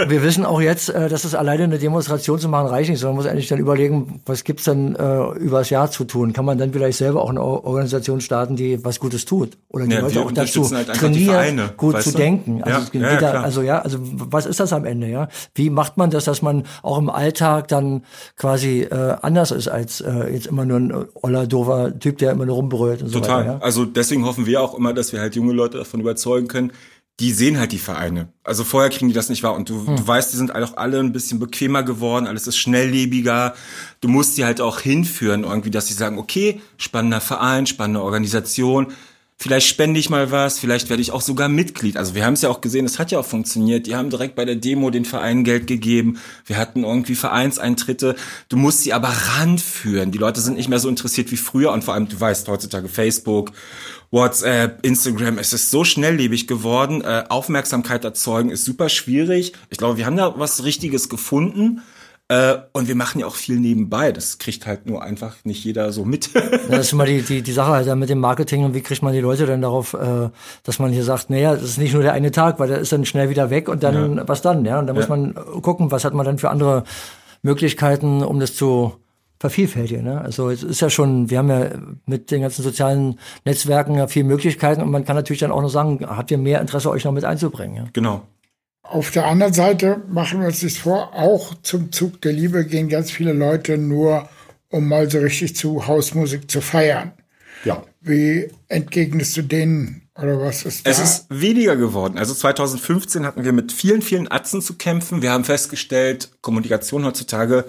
wir 0.08 0.23
wissen 0.23 0.43
auch 0.43 0.60
jetzt, 0.60 0.89
äh, 0.89 1.08
dass 1.08 1.23
es 1.23 1.36
alleine 1.36 1.65
eine 1.65 1.77
Demonstration 1.77 2.39
zu 2.39 2.49
machen 2.49 2.65
reicht 2.65 2.89
nicht, 2.89 2.99
sondern 2.99 3.17
man 3.17 3.25
muss 3.25 3.32
eigentlich 3.32 3.47
dann 3.47 3.60
überlegen, 3.60 4.21
was 4.25 4.43
gibt's 4.43 4.63
denn 4.63 4.95
äh, 4.95 5.34
übers 5.38 5.69
Jahr 5.69 5.91
zu 5.91 6.03
tun? 6.03 6.34
Kann 6.34 6.45
man 6.45 6.58
dann 6.58 6.73
vielleicht 6.73 6.97
selber 6.97 7.21
auch 7.21 7.29
eine 7.29 7.43
Organisation 7.43 8.21
starten, 8.21 8.55
die 8.55 8.84
was 8.84 8.99
Gutes 8.99 9.25
tut? 9.25 9.55
Oder 9.69 9.86
die 9.86 9.93
Ja, 9.93 9.99
Leute 9.99 10.21
auch 10.21 10.32
dazu 10.32 10.67
halt 10.71 10.88
trainieren, 10.95 11.25
Vereine, 11.25 11.73
gut 11.77 12.01
zu 12.01 12.12
du? 12.12 12.17
denken. 12.17 12.63
Also, 12.63 12.88
Ja, 12.93 13.12
ja, 13.12 13.17
klar. 13.17 13.43
also 13.43 13.62
ja, 13.62 13.79
also 13.84 13.99
was 14.01 14.47
ist 14.47 14.60
das 14.60 14.73
am 14.73 14.86
Ende, 14.86 15.08
ja? 15.10 15.27
Wie 15.53 15.69
macht 15.69 15.97
man 15.97 16.10
das, 16.10 16.23
dass 16.25 16.41
man 16.41 16.63
auch 16.82 16.97
im 16.97 17.12
Alltag 17.12 17.67
dann 17.67 18.01
quasi 18.36 18.82
äh, 18.82 19.15
anders 19.21 19.51
ist 19.51 19.59
als 19.67 20.02
äh, 20.02 20.32
jetzt 20.32 20.48
immer 20.48 20.65
nur 20.65 20.80
ein 20.80 21.06
oller, 21.15 21.48
doofer 21.48 21.98
Typ, 22.00 22.17
der 22.17 22.32
immer 22.32 22.45
nur 22.45 22.56
rumbrüllt 22.56 23.02
und 23.02 23.10
so 23.10 23.19
Total. 23.19 23.41
weiter. 23.41 23.54
Ja? 23.54 23.60
Also 23.60 23.86
deswegen 23.86 24.26
hoffen 24.26 24.45
wir 24.45 24.62
auch 24.62 24.76
immer, 24.76 24.93
dass 24.93 25.13
wir 25.13 25.19
halt 25.19 25.36
junge 25.36 25.54
Leute 25.54 25.78
davon 25.78 26.00
überzeugen 26.00 26.48
können, 26.48 26.72
die 27.19 27.32
sehen 27.32 27.60
halt 27.60 27.74
die 27.74 27.80
Vereine. 27.80 28.30
Also 28.43 28.63
vorher 28.63 28.89
kriegen 28.89 29.10
die 29.10 29.13
das 29.13 29.28
nicht 29.28 29.43
wahr. 29.43 29.54
Und 29.54 29.69
du, 29.69 29.84
du 29.84 30.08
weißt, 30.08 30.32
die 30.32 30.38
sind 30.38 30.56
auch 30.56 30.78
alle 30.78 31.00
ein 31.00 31.12
bisschen 31.12 31.39
bequemer 31.39 31.84
geworden, 31.84 32.28
alles 32.28 32.48
ist 32.48 32.58
schnelllebiger. 32.58 33.56
Du 34.00 34.08
musst 34.08 34.38
die 34.38 34.45
halt 34.45 34.62
auch 34.62 34.80
hinführen, 34.80 35.43
irgendwie, 35.43 35.69
dass 35.69 35.88
sie 35.88 35.93
sagen, 35.93 36.17
okay, 36.17 36.62
spannender 36.78 37.19
Verein, 37.19 37.65
spannende 37.65 38.02
Organisation. 38.02 38.88
Vielleicht 39.41 39.67
spende 39.67 40.02
ich 40.02 40.10
mal 40.10 40.32
was, 40.32 40.60
vielleicht 40.60 40.89
werde 40.89 41.02
ich 41.02 41.13
auch 41.13 41.21
sogar 41.21 41.47
Mitglied. 41.47 41.95
Also 41.95 42.13
wir 42.13 42.25
haben 42.25 42.34
es 42.34 42.41
ja 42.41 42.49
auch 42.49 42.60
gesehen, 42.60 42.84
es 42.84 42.99
hat 42.99 43.10
ja 43.12 43.19
auch 43.19 43.25
funktioniert. 43.25 43.88
Die 43.88 43.95
haben 43.95 44.10
direkt 44.10 44.36
bei 44.36 44.43
der 44.43 44.58
Demo 44.58 44.89
den 44.89 45.06
Vereinen 45.06 45.45
Geld 45.45 45.65
gegeben. 45.65 46.19
Wir 46.45 46.58
hatten 46.58 46.84
irgendwie 46.84 47.15
Vereinseintritte. 47.15 48.17
Du 48.49 48.58
musst 48.58 48.84
sie 48.84 48.91
aber 48.91 49.08
ranführen. 49.08 50.12
Die 50.12 50.17
Leute 50.17 50.41
sind 50.41 50.58
nicht 50.58 50.67
mehr 50.67 50.80
so 50.80 50.89
interessiert 50.89 51.32
wie 51.32 51.38
früher 51.38 51.71
und 51.71 51.86
vor 51.86 51.93
allem, 51.93 52.10
du 52.10 52.19
weißt, 52.19 52.49
heutzutage 52.49 52.89
Facebook, 52.89 53.54
WhatsApp, 54.12 54.86
Instagram, 54.86 55.38
es 55.38 55.54
ist 55.54 55.71
so 55.71 55.86
schnelllebig 55.86 56.45
geworden. 56.45 57.02
Äh, 57.02 57.23
Aufmerksamkeit 57.30 58.04
erzeugen 58.04 58.49
ist 58.49 58.65
super 58.65 58.89
schwierig. 58.89 59.54
Ich 59.69 59.78
glaube, 59.78 59.97
wir 59.97 60.06
haben 60.06 60.17
da 60.17 60.38
was 60.38 60.65
Richtiges 60.65 61.08
gefunden. 61.08 61.82
Äh, 62.32 62.58
und 62.74 62.88
wir 62.88 62.96
machen 62.96 63.20
ja 63.20 63.26
auch 63.26 63.36
viel 63.36 63.60
nebenbei. 63.60 64.12
Das 64.12 64.38
kriegt 64.38 64.68
halt 64.68 64.86
nur 64.86 65.02
einfach 65.04 65.36
nicht 65.46 65.63
jeder 65.65 65.92
so 65.92 66.06
mit. 66.06 66.30
Ja, 66.70 66.76
das 66.78 66.88
ist 66.88 66.94
immer 66.94 67.06
die, 67.06 67.22
die, 67.24 67.42
die 67.42 67.52
Sache 67.52 67.72
halt 67.72 67.88
dann 67.88 67.98
mit 67.98 68.10
dem 68.10 68.20
Marketing 68.20 68.63
und 68.63 68.76
wie 68.76 68.82
kriegt 68.82 69.02
man 69.02 69.13
die 69.13 69.20
Leute 69.20 69.48
dann 69.48 69.62
darauf, 69.63 69.96
äh, 69.96 70.30
dass 70.63 70.78
man 70.78 70.92
hier 70.92 71.04
sagt, 71.04 71.32
naja, 71.32 71.54
das 71.56 71.63
ist 71.63 71.78
nicht 71.80 71.94
nur 71.94 72.04
der 72.04 72.13
eine 72.13 72.30
Tag, 72.32 72.60
weil 72.60 72.68
der 72.68 72.78
ist 72.78 72.92
dann 72.92 73.06
schnell 73.06 73.30
wieder 73.32 73.50
weg 73.50 73.68
und 73.68 73.82
dann, 73.82 74.22
was 74.28 74.44
dann, 74.44 74.63
ja? 74.65 74.78
Und 74.80 74.86
da 74.88 74.94
muss 74.94 75.06
Ja. 75.08 75.15
man 75.15 75.34
gucken, 75.63 75.89
was 75.89 76.06
hat 76.06 76.13
man 76.13 76.26
dann 76.26 76.38
für 76.38 76.50
andere 76.52 76.84
Möglichkeiten, 77.42 78.24
um 78.24 78.39
das 78.39 78.56
zu 78.56 78.94
vervielfältigen. 79.39 80.04
Ne? 80.04 80.20
Also 80.22 80.50
es 80.50 80.63
ist 80.63 80.82
ja 80.82 80.89
schon, 80.89 81.30
wir 81.30 81.38
haben 81.38 81.50
ja 81.50 81.70
mit 82.06 82.30
den 82.30 82.42
ganzen 82.42 82.62
sozialen 82.62 83.18
Netzwerken 83.46 83.96
ja 83.96 84.08
viele 84.08 84.26
Möglichkeiten 84.26 84.82
und 84.82 84.92
man 84.92 85.06
kann 85.06 85.15
natürlich 85.15 85.39
dann 85.39 85.52
auch 85.52 85.62
noch 85.62 85.70
sagen, 85.70 86.06
habt 86.06 86.30
ihr 86.30 86.38
mehr 86.38 86.60
Interesse, 86.62 86.89
euch 86.89 87.06
noch 87.06 87.13
mit 87.13 87.24
einzubringen? 87.24 87.76
Ja? 87.78 87.86
genau. 87.94 88.22
Auf 88.89 89.12
der 89.12 89.28
anderen 89.28 89.54
Seite 89.54 90.02
machen 90.08 90.39
wir 90.39 90.47
uns 90.47 90.62
das 90.62 90.78
vor, 90.78 91.13
auch 91.13 91.54
zum 91.62 91.91
Zug 91.91 92.21
der 92.21 92.34
Liebe 92.34 92.65
gehen 92.65 92.89
ganz 92.89 93.12
viele 93.12 93.34
Leute 93.34 93.78
nur, 93.78 94.28
um 94.69 94.88
mal 94.88 95.10
so 95.10 95.19
richtig 95.19 95.56
zu 95.56 95.86
Hausmusik 95.86 96.49
zu 96.49 96.60
feiern. 96.60 97.12
Ja. 97.65 97.84
Wie 98.02 98.49
entgegnest 98.67 99.38
du 99.38 99.43
denen 99.43 100.10
oder 100.19 100.41
was 100.41 100.63
ist 100.63 100.88
da? 100.88 100.89
Es 100.89 100.97
ist 100.97 101.25
weniger 101.30 101.75
geworden. 101.75 102.17
Also 102.17 102.34
2015 102.34 103.28
hatten 103.28 103.43
wir 103.43 103.52
mit 103.52 103.71
vielen, 103.71 104.02
vielen 104.02 104.32
Atzen 104.32 104.62
zu 104.62 104.73
kämpfen. 104.73 105.21
Wir 105.21 105.32
haben 105.32 105.43
festgestellt, 105.43 106.32
Kommunikation 106.41 107.06
heutzutage 107.06 107.65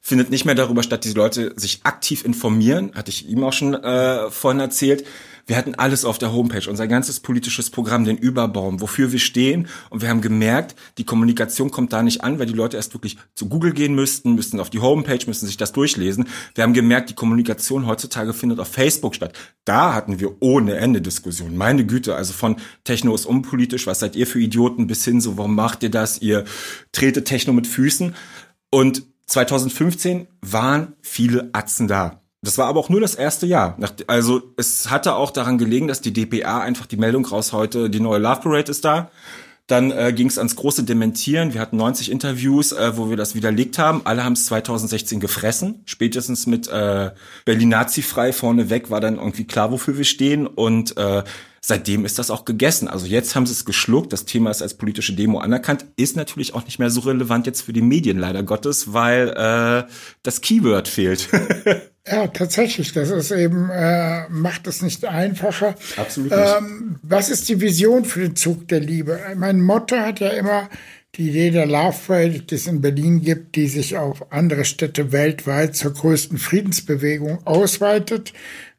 findet 0.00 0.30
nicht 0.30 0.46
mehr 0.46 0.54
darüber 0.54 0.82
statt, 0.82 1.04
dass 1.04 1.12
die 1.12 1.18
Leute 1.18 1.52
sich 1.56 1.80
aktiv 1.84 2.24
informieren. 2.24 2.92
Hatte 2.94 3.10
ich 3.10 3.28
ihm 3.28 3.44
auch 3.44 3.52
schon 3.52 3.74
äh, 3.74 4.30
vorhin 4.30 4.60
erzählt. 4.60 5.04
Wir 5.46 5.56
hatten 5.56 5.74
alles 5.74 6.04
auf 6.04 6.18
der 6.18 6.32
Homepage, 6.32 6.68
unser 6.68 6.86
ganzes 6.86 7.20
politisches 7.20 7.70
Programm, 7.70 8.04
den 8.04 8.16
Überbaum, 8.16 8.80
wofür 8.80 9.12
wir 9.12 9.18
stehen. 9.18 9.68
Und 9.90 10.02
wir 10.02 10.08
haben 10.08 10.20
gemerkt, 10.20 10.76
die 10.98 11.04
Kommunikation 11.04 11.70
kommt 11.70 11.92
da 11.92 12.02
nicht 12.02 12.22
an, 12.22 12.38
weil 12.38 12.46
die 12.46 12.52
Leute 12.52 12.76
erst 12.76 12.94
wirklich 12.94 13.16
zu 13.34 13.48
Google 13.48 13.72
gehen 13.72 13.94
müssten, 13.94 14.34
müssten 14.34 14.60
auf 14.60 14.70
die 14.70 14.80
Homepage, 14.80 15.18
müssten 15.26 15.46
sich 15.46 15.56
das 15.56 15.72
durchlesen. 15.72 16.28
Wir 16.54 16.64
haben 16.64 16.74
gemerkt, 16.74 17.10
die 17.10 17.14
Kommunikation 17.14 17.86
heutzutage 17.86 18.32
findet 18.32 18.60
auf 18.60 18.68
Facebook 18.68 19.14
statt. 19.14 19.36
Da 19.64 19.94
hatten 19.94 20.20
wir 20.20 20.40
ohne 20.40 20.76
Ende 20.76 21.02
Diskussionen. 21.02 21.56
Meine 21.56 21.84
Güte, 21.86 22.14
also 22.14 22.32
von 22.32 22.56
Techno 22.84 23.14
ist 23.14 23.26
unpolitisch, 23.26 23.86
was 23.86 24.00
seid 24.00 24.16
ihr 24.16 24.26
für 24.26 24.40
Idioten, 24.40 24.86
bis 24.86 25.04
hin 25.04 25.20
so, 25.20 25.36
warum 25.36 25.54
macht 25.54 25.82
ihr 25.82 25.90
das? 25.90 26.20
Ihr 26.22 26.44
tretet 26.92 27.26
Techno 27.26 27.52
mit 27.52 27.66
Füßen. 27.66 28.14
Und 28.70 29.02
2015 29.26 30.28
waren 30.40 30.94
viele 31.00 31.50
Atzen 31.52 31.88
da. 31.88 32.21
Das 32.44 32.58
war 32.58 32.66
aber 32.66 32.80
auch 32.80 32.88
nur 32.88 33.00
das 33.00 33.14
erste 33.14 33.46
Jahr. 33.46 33.78
Also 34.08 34.42
es 34.56 34.90
hatte 34.90 35.14
auch 35.14 35.30
daran 35.30 35.58
gelegen, 35.58 35.86
dass 35.86 36.00
die 36.00 36.12
DPA 36.12 36.60
einfach 36.60 36.86
die 36.86 36.96
Meldung 36.96 37.24
raus 37.24 37.52
heute, 37.52 37.88
die 37.88 38.00
neue 38.00 38.18
Love 38.18 38.40
Parade 38.40 38.70
ist 38.70 38.84
da. 38.84 39.10
Dann 39.68 39.92
äh, 39.92 40.12
ging 40.12 40.26
es 40.26 40.38
ans 40.38 40.56
große 40.56 40.82
Dementieren. 40.82 41.54
Wir 41.54 41.60
hatten 41.60 41.76
90 41.76 42.10
Interviews, 42.10 42.72
äh, 42.72 42.96
wo 42.96 43.10
wir 43.10 43.16
das 43.16 43.36
widerlegt 43.36 43.78
haben. 43.78 44.02
Alle 44.04 44.24
haben 44.24 44.32
es 44.32 44.46
2016 44.46 45.20
gefressen. 45.20 45.82
Spätestens 45.84 46.48
mit 46.48 46.66
äh, 46.66 47.12
Berlin 47.44 47.68
Nazi 47.68 48.02
frei 48.02 48.32
vorneweg 48.32 48.90
war 48.90 49.00
dann 49.00 49.18
irgendwie 49.18 49.44
klar, 49.44 49.70
wofür 49.70 49.96
wir 49.96 50.04
stehen. 50.04 50.48
Und 50.48 50.96
äh, 50.96 51.22
seitdem 51.64 52.04
ist 52.04 52.18
das 52.18 52.30
auch 52.30 52.44
gegessen. 52.44 52.88
Also 52.88 53.06
jetzt 53.06 53.34
haben 53.34 53.46
sie 53.46 53.52
es 53.52 53.64
geschluckt, 53.64 54.12
das 54.12 54.24
Thema 54.24 54.50
ist 54.50 54.62
als 54.62 54.74
politische 54.74 55.14
Demo 55.14 55.38
anerkannt, 55.38 55.86
ist 55.96 56.16
natürlich 56.16 56.54
auch 56.54 56.64
nicht 56.64 56.78
mehr 56.78 56.90
so 56.90 57.00
relevant 57.00 57.46
jetzt 57.46 57.62
für 57.62 57.72
die 57.72 57.82
Medien, 57.82 58.18
leider 58.18 58.42
Gottes, 58.42 58.92
weil 58.92 59.28
äh, 59.30 59.90
das 60.22 60.40
Keyword 60.40 60.88
fehlt. 60.88 61.28
Ja, 62.04 62.26
tatsächlich. 62.26 62.92
Das 62.92 63.10
ist 63.10 63.30
eben, 63.30 63.70
äh, 63.70 64.28
macht 64.28 64.66
es 64.66 64.82
nicht 64.82 65.04
einfacher. 65.04 65.76
Absolut 65.96 66.32
nicht. 66.32 66.56
Ähm, 66.58 66.96
was 67.02 67.30
ist 67.30 67.48
die 67.48 67.60
Vision 67.60 68.04
für 68.04 68.20
den 68.20 68.34
Zug 68.34 68.66
der 68.66 68.80
Liebe? 68.80 69.20
Mein 69.36 69.60
Motto 69.60 69.96
hat 69.96 70.18
ja 70.18 70.30
immer 70.30 70.68
die 71.14 71.28
Idee 71.28 71.50
der 71.50 71.66
Love 71.66 71.96
Parade, 72.06 72.40
die 72.40 72.54
es 72.54 72.66
in 72.66 72.80
Berlin 72.80 73.20
gibt, 73.20 73.54
die 73.54 73.68
sich 73.68 73.98
auf 73.98 74.32
andere 74.32 74.64
Städte 74.64 75.12
weltweit 75.12 75.76
zur 75.76 75.92
größten 75.92 76.38
Friedensbewegung 76.38 77.46
ausweitet. 77.46 78.32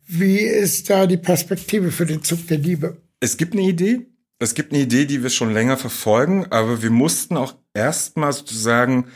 Wie 0.05 0.39
ist 0.39 0.89
da 0.89 1.07
die 1.07 1.17
Perspektive 1.17 1.91
für 1.91 2.05
den 2.05 2.23
Zug 2.23 2.47
der 2.47 2.57
Liebe? 2.57 2.97
Es 3.19 3.37
gibt 3.37 3.53
eine 3.53 3.63
Idee. 3.63 4.05
Es 4.39 4.53
gibt 4.53 4.73
eine 4.73 4.81
Idee, 4.81 5.05
die 5.05 5.23
wir 5.23 5.29
schon 5.29 5.53
länger 5.53 5.77
verfolgen, 5.77 6.47
aber 6.49 6.81
wir 6.81 6.89
mussten 6.89 7.37
auch 7.37 7.55
erstmal 7.73 8.33
sozusagen 8.33 9.07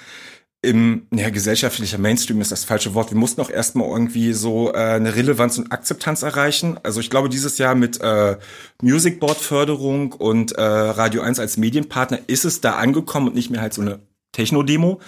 im 0.62 1.08
ja, 1.14 1.30
gesellschaftlicher 1.30 1.98
Mainstream 1.98 2.42
ist 2.42 2.52
das 2.52 2.64
falsche 2.64 2.94
Wort. 2.94 3.12
Wir 3.12 3.18
mussten 3.18 3.42
auch 3.42 3.50
erstmal 3.50 3.88
irgendwie 3.90 4.34
so 4.34 4.74
äh, 4.74 4.78
eine 4.78 5.16
Relevanz 5.16 5.58
und 5.58 5.72
Akzeptanz 5.72 6.24
erreichen. 6.24 6.80
Also 6.84 7.00
ich 7.00 7.10
glaube, 7.10 7.30
dieses 7.30 7.58
Jahr 7.58 7.76
mit 7.76 8.02
äh, 8.02 8.38
Music 8.82 9.20
Board 9.20 9.38
Förderung 9.38 10.14
und 10.14 10.54
äh, 10.54 10.62
Radio 10.62 11.22
1 11.22 11.40
als 11.40 11.58
Medienpartner 11.58 12.20
ist 12.28 12.44
es 12.44 12.60
da 12.60 12.74
angekommen 12.74 13.28
und 13.28 13.36
nicht 13.36 13.52
mehr 13.52 13.62
halt 13.62 13.74
so 13.74 13.82
eine 13.82 14.00
Techno-Demo. 14.32 15.00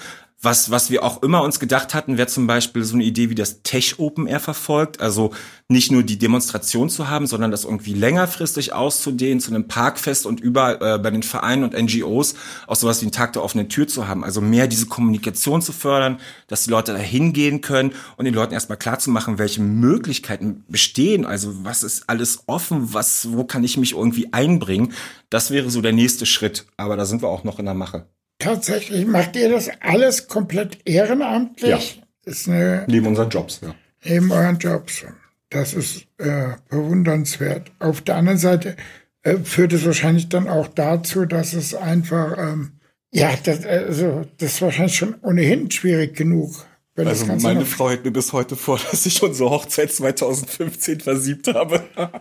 Was, 0.42 0.72
was 0.72 0.90
wir 0.90 1.04
auch 1.04 1.22
immer 1.22 1.44
uns 1.44 1.60
gedacht 1.60 1.94
hatten, 1.94 2.18
wäre 2.18 2.30
zum 2.30 2.48
Beispiel 2.48 2.86
so 2.86 2.94
eine 2.94 3.04
Idee, 3.04 3.30
wie 3.30 3.36
das 3.36 3.62
Tech 3.62 4.00
Open 4.00 4.26
Air 4.26 4.40
verfolgt. 4.40 5.02
Also 5.02 5.32
nicht 5.68 5.92
nur 5.92 6.02
die 6.02 6.18
Demonstration 6.18 6.90
zu 6.90 7.10
haben, 7.10 7.28
sondern 7.28 7.52
das 7.52 7.66
irgendwie 7.66 7.94
längerfristig 7.94 8.72
auszudehnen 8.72 9.42
zu 9.42 9.52
einem 9.52 9.68
Parkfest 9.68 10.26
und 10.26 10.40
überall 10.40 10.76
äh, 10.82 10.98
bei 10.98 11.12
den 11.12 11.24
Vereinen 11.24 11.66
und 11.66 11.74
NGOs 11.74 12.36
auch 12.68 12.78
sowas 12.78 13.02
wie 13.02 13.08
einen 13.08 13.12
Tag 13.12 13.34
der 13.34 13.44
offenen 13.44 13.68
Tür 13.68 13.90
zu 13.90 14.08
haben. 14.08 14.24
Also 14.24 14.40
mehr 14.40 14.68
diese 14.68 14.86
Kommunikation 14.86 15.62
zu 15.62 15.74
fördern, 15.74 16.22
dass 16.48 16.64
die 16.64 16.70
Leute 16.70 16.94
da 16.94 17.00
hingehen 17.00 17.60
können 17.60 17.92
und 18.16 18.24
den 18.24 18.34
Leuten 18.34 18.54
erstmal 18.54 18.78
klar 18.78 18.98
zu 18.98 19.12
machen, 19.12 19.40
welche 19.40 19.62
Möglichkeiten 19.62 20.64
bestehen. 20.70 21.26
Also 21.26 21.66
was 21.66 21.84
ist 21.84 22.06
alles 22.08 22.44
offen, 22.48 22.94
was, 22.94 23.28
wo 23.34 23.44
kann 23.44 23.66
ich 23.66 23.76
mich 23.76 23.92
irgendwie 23.92 24.32
einbringen? 24.32 24.94
Das 25.30 25.52
wäre 25.52 25.70
so 25.70 25.82
der 25.82 25.92
nächste 25.92 26.26
Schritt. 26.26 26.66
Aber 26.78 26.96
da 26.96 27.06
sind 27.06 27.22
wir 27.22 27.28
auch 27.28 27.44
noch 27.44 27.60
in 27.60 27.66
der 27.66 27.74
Mache. 27.74 28.06
Tatsächlich 28.40 29.06
macht 29.06 29.36
ihr 29.36 29.50
das 29.50 29.70
alles 29.82 30.28
komplett 30.28 30.80
ehrenamtlich? 30.86 31.98
Ja. 31.98 32.04
Ist 32.32 32.48
eine, 32.48 32.86
Neben 32.88 33.08
unseren 33.08 33.30
Jobs, 33.30 33.60
ja. 33.62 33.76
neben 34.04 34.32
euren 34.32 34.58
Jobs. 34.58 35.06
Das 35.50 35.74
ist 35.74 36.06
äh, 36.18 36.54
bewundernswert. 36.70 37.72
Auf 37.80 38.02
der 38.02 38.16
anderen 38.16 38.38
Seite 38.38 38.76
äh, 39.24 39.38
führt 39.38 39.74
es 39.74 39.86
wahrscheinlich 39.86 40.30
dann 40.30 40.48
auch 40.48 40.68
dazu, 40.68 41.26
dass 41.26 41.54
es 41.54 41.74
einfach, 41.74 42.38
ähm, 42.38 42.80
ja, 43.12 43.32
das, 43.44 43.66
also, 43.66 44.26
das 44.38 44.54
ist 44.54 44.62
wahrscheinlich 44.62 44.96
schon 44.96 45.16
ohnehin 45.22 45.70
schwierig 45.72 46.16
genug. 46.16 46.66
Also 46.96 47.26
meine 47.26 47.66
Frau 47.66 47.90
hält 47.90 48.04
mir 48.04 48.12
bis 48.12 48.34
heute 48.34 48.56
vor, 48.56 48.80
dass 48.92 49.06
ich 49.06 49.22
unsere 49.24 49.50
Hochzeit 49.50 49.92
2015 49.92 51.00
versiebt 51.02 51.48
habe. 51.48 51.84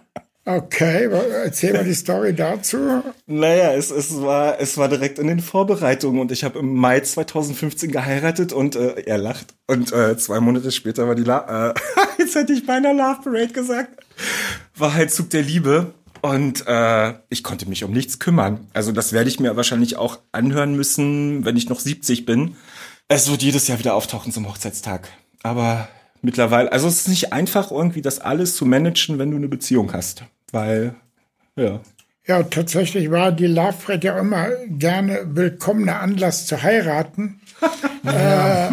Okay, 0.49 1.11
erzähl 1.45 1.75
mal 1.75 1.85
die 1.85 1.93
Story 1.93 2.35
dazu. 2.35 3.03
Naja, 3.27 3.75
es, 3.75 3.91
es, 3.91 4.19
war, 4.23 4.59
es 4.59 4.79
war 4.79 4.89
direkt 4.89 5.19
in 5.19 5.27
den 5.27 5.41
Vorbereitungen 5.41 6.23
und 6.23 6.33
ich 6.33 6.43
habe 6.43 6.61
im 6.61 6.75
Mai 6.75 7.01
2015 7.01 7.93
geheiratet 7.93 8.55
und 8.55 8.75
äh, 8.75 9.03
er 9.03 9.19
lacht. 9.19 9.49
Und 9.67 9.93
äh, 9.93 10.17
zwei 10.17 10.41
Monate 10.41 10.73
später 10.73 11.07
war 11.07 11.15
die 11.15 11.23
La 11.23 11.69
äh, 11.69 11.75
jetzt 12.19 12.35
hätte 12.35 12.55
ich 12.55 12.65
beinahe 12.65 12.95
Love 12.95 13.21
Parade 13.25 13.53
gesagt. 13.53 13.91
War 14.75 14.95
halt 14.95 15.11
Zug 15.13 15.29
der 15.29 15.43
Liebe. 15.43 15.93
Und 16.23 16.67
äh, 16.67 17.13
ich 17.29 17.43
konnte 17.43 17.69
mich 17.69 17.85
um 17.85 17.93
nichts 17.93 18.19
kümmern. 18.19 18.69
Also 18.73 18.91
das 18.93 19.13
werde 19.13 19.29
ich 19.29 19.41
mir 19.41 19.55
wahrscheinlich 19.55 19.99
auch 19.99 20.19
anhören 20.33 20.75
müssen, 20.75 21.45
wenn 21.45 21.59
ich 21.59 21.69
noch 21.69 21.79
70 21.79 22.25
bin. 22.25 22.57
Es 23.07 23.31
wird 23.31 23.43
jedes 23.43 23.69
Jahr 23.69 23.81
wieder 23.81 23.95
auftauchen 23.95 24.33
zum 24.33 24.49
Hochzeitstag. 24.49 25.11
Aber 25.43 25.91
mittlerweile, 26.23 26.73
also 26.73 26.89
es 26.89 27.01
ist 27.01 27.09
nicht 27.09 27.35
einfach, 27.35 27.71
irgendwie 27.71 28.01
das 28.01 28.19
alles 28.19 28.57
zu 28.57 28.65
managen, 28.65 29.19
wenn 29.19 29.31
du 29.31 29.37
eine 29.37 29.49
Beziehung 29.49 29.93
hast. 29.93 30.25
Weil, 30.53 30.95
ja. 31.57 31.81
Ja, 32.27 32.43
tatsächlich 32.43 33.11
war 33.11 33.33
die 33.33 33.47
Love 33.47 33.75
Parade 33.85 34.07
ja 34.07 34.19
immer 34.19 34.49
gerne 34.69 35.21
willkommener 35.25 36.01
Anlass 36.01 36.47
zu 36.47 36.63
heiraten. 36.63 37.41
äh, 38.05 38.69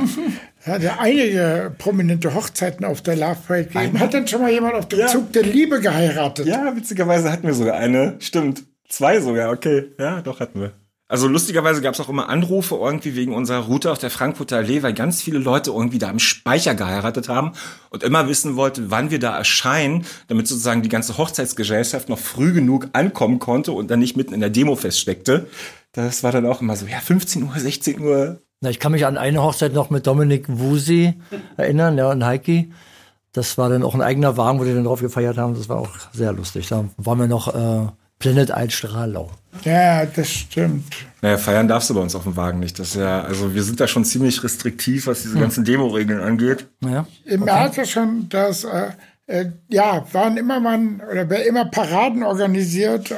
hat 0.69 0.81
ja 0.81 0.97
einige 0.99 1.73
prominente 1.77 2.33
Hochzeiten 2.33 2.85
auf 2.85 3.01
der 3.01 3.15
Love 3.15 3.37
Parade 3.47 3.65
gegeben. 3.65 3.99
Hat 3.99 4.13
denn 4.13 4.27
schon 4.27 4.41
mal 4.41 4.51
jemand 4.51 4.75
auf 4.75 4.87
dem 4.89 4.99
Ja. 4.99 5.07
Zug 5.07 5.31
der 5.31 5.43
Liebe 5.43 5.79
geheiratet? 5.79 6.47
Ja, 6.47 6.75
witzigerweise 6.75 7.31
hatten 7.31 7.47
wir 7.47 7.53
sogar 7.53 7.75
eine. 7.77 8.15
Stimmt. 8.19 8.63
Zwei 8.89 9.19
sogar, 9.21 9.51
okay. 9.51 9.85
Ja, 9.99 10.21
doch 10.21 10.39
hatten 10.39 10.59
wir. 10.59 10.73
Also 11.07 11.27
lustigerweise 11.27 11.81
gab 11.81 11.93
es 11.93 11.99
auch 11.99 12.09
immer 12.09 12.29
Anrufe 12.29 12.75
irgendwie 12.75 13.15
wegen 13.15 13.35
unserer 13.35 13.65
Route 13.65 13.91
auf 13.91 13.99
der 13.99 14.09
Frankfurter 14.09 14.57
Allee, 14.57 14.81
weil 14.81 14.93
ganz 14.93 15.21
viele 15.21 15.37
Leute 15.37 15.69
irgendwie 15.69 15.99
da 15.99 16.09
im 16.09 16.17
Speicher 16.17 16.73
geheiratet 16.73 17.29
haben 17.29 17.51
und 17.91 18.01
immer 18.01 18.27
wissen 18.27 18.55
wollten, 18.55 18.89
wann 18.89 19.11
wir 19.11 19.19
da 19.19 19.37
erscheinen, 19.37 20.05
damit 20.29 20.47
sozusagen 20.47 20.81
die 20.81 20.89
ganze 20.89 21.19
Hochzeitsgesellschaft 21.19 22.09
noch 22.09 22.17
früh 22.17 22.53
genug 22.53 22.89
ankommen 22.93 23.37
konnte 23.37 23.71
und 23.71 23.91
dann 23.91 23.99
nicht 23.99 24.17
mitten 24.17 24.33
in 24.33 24.39
der 24.39 24.49
Demo 24.49 24.75
feststeckte. 24.75 25.45
Das 25.91 26.23
war 26.23 26.31
dann 26.31 26.47
auch 26.47 26.61
immer 26.61 26.75
so, 26.75 26.87
ja, 26.87 26.99
15 26.99 27.43
Uhr, 27.43 27.53
16 27.55 27.99
Uhr. 27.99 28.41
Na, 28.61 28.71
ich 28.71 28.79
kann 28.79 28.91
mich 28.91 29.05
an 29.05 29.17
eine 29.17 29.43
Hochzeit 29.43 29.73
noch 29.73 29.91
mit 29.91 30.07
Dominik 30.07 30.45
Wusi 30.47 31.13
erinnern, 31.55 31.99
ja, 31.99 32.09
und 32.09 32.25
Heiki. 32.25 32.71
Das 33.31 33.59
war 33.59 33.69
dann 33.69 33.83
auch 33.83 33.93
ein 33.93 34.01
eigener 34.01 34.37
Wagen, 34.37 34.59
wo 34.59 34.63
die 34.63 34.73
dann 34.73 34.85
drauf 34.85 35.01
gefeiert 35.01 35.37
haben. 35.37 35.53
Das 35.53 35.69
war 35.69 35.77
auch 35.77 35.91
sehr 36.13 36.33
lustig. 36.33 36.67
Da 36.69 36.85
waren 36.97 37.19
wir 37.19 37.27
noch 37.27 37.53
äh, 37.53 37.91
Planet 38.19 38.51
Altstrahlau. 38.51 39.31
Ja, 39.63 40.05
das 40.05 40.29
stimmt. 40.29 40.93
Naja, 41.21 41.37
feiern 41.37 41.67
darfst 41.67 41.89
du 41.89 41.93
bei 41.93 42.01
uns 42.01 42.15
auf 42.15 42.23
dem 42.23 42.35
Wagen 42.35 42.59
nicht. 42.59 42.77
Das 42.79 42.89
ist 42.89 42.95
ja, 42.95 43.21
also 43.21 43.53
wir 43.53 43.63
sind 43.63 43.79
da 43.79 43.87
schon 43.87 44.05
ziemlich 44.05 44.43
restriktiv, 44.43 45.07
was 45.07 45.23
diese 45.23 45.39
ganzen 45.39 45.63
Demo-Regeln 45.65 46.21
angeht. 46.21 46.67
Ja. 46.81 47.07
Ihr 47.25 47.39
merkt 47.39 47.77
ja 47.77 47.85
schon, 47.85 48.29
dass, 48.29 48.63
äh, 48.63 48.89
äh, 49.27 49.51
ja, 49.69 50.05
wann 50.11 50.37
immer 50.37 50.59
man, 50.59 51.01
oder 51.09 51.29
wer 51.29 51.45
immer 51.47 51.65
Paraden 51.65 52.23
organisiert, 52.23 53.11
äh, 53.11 53.15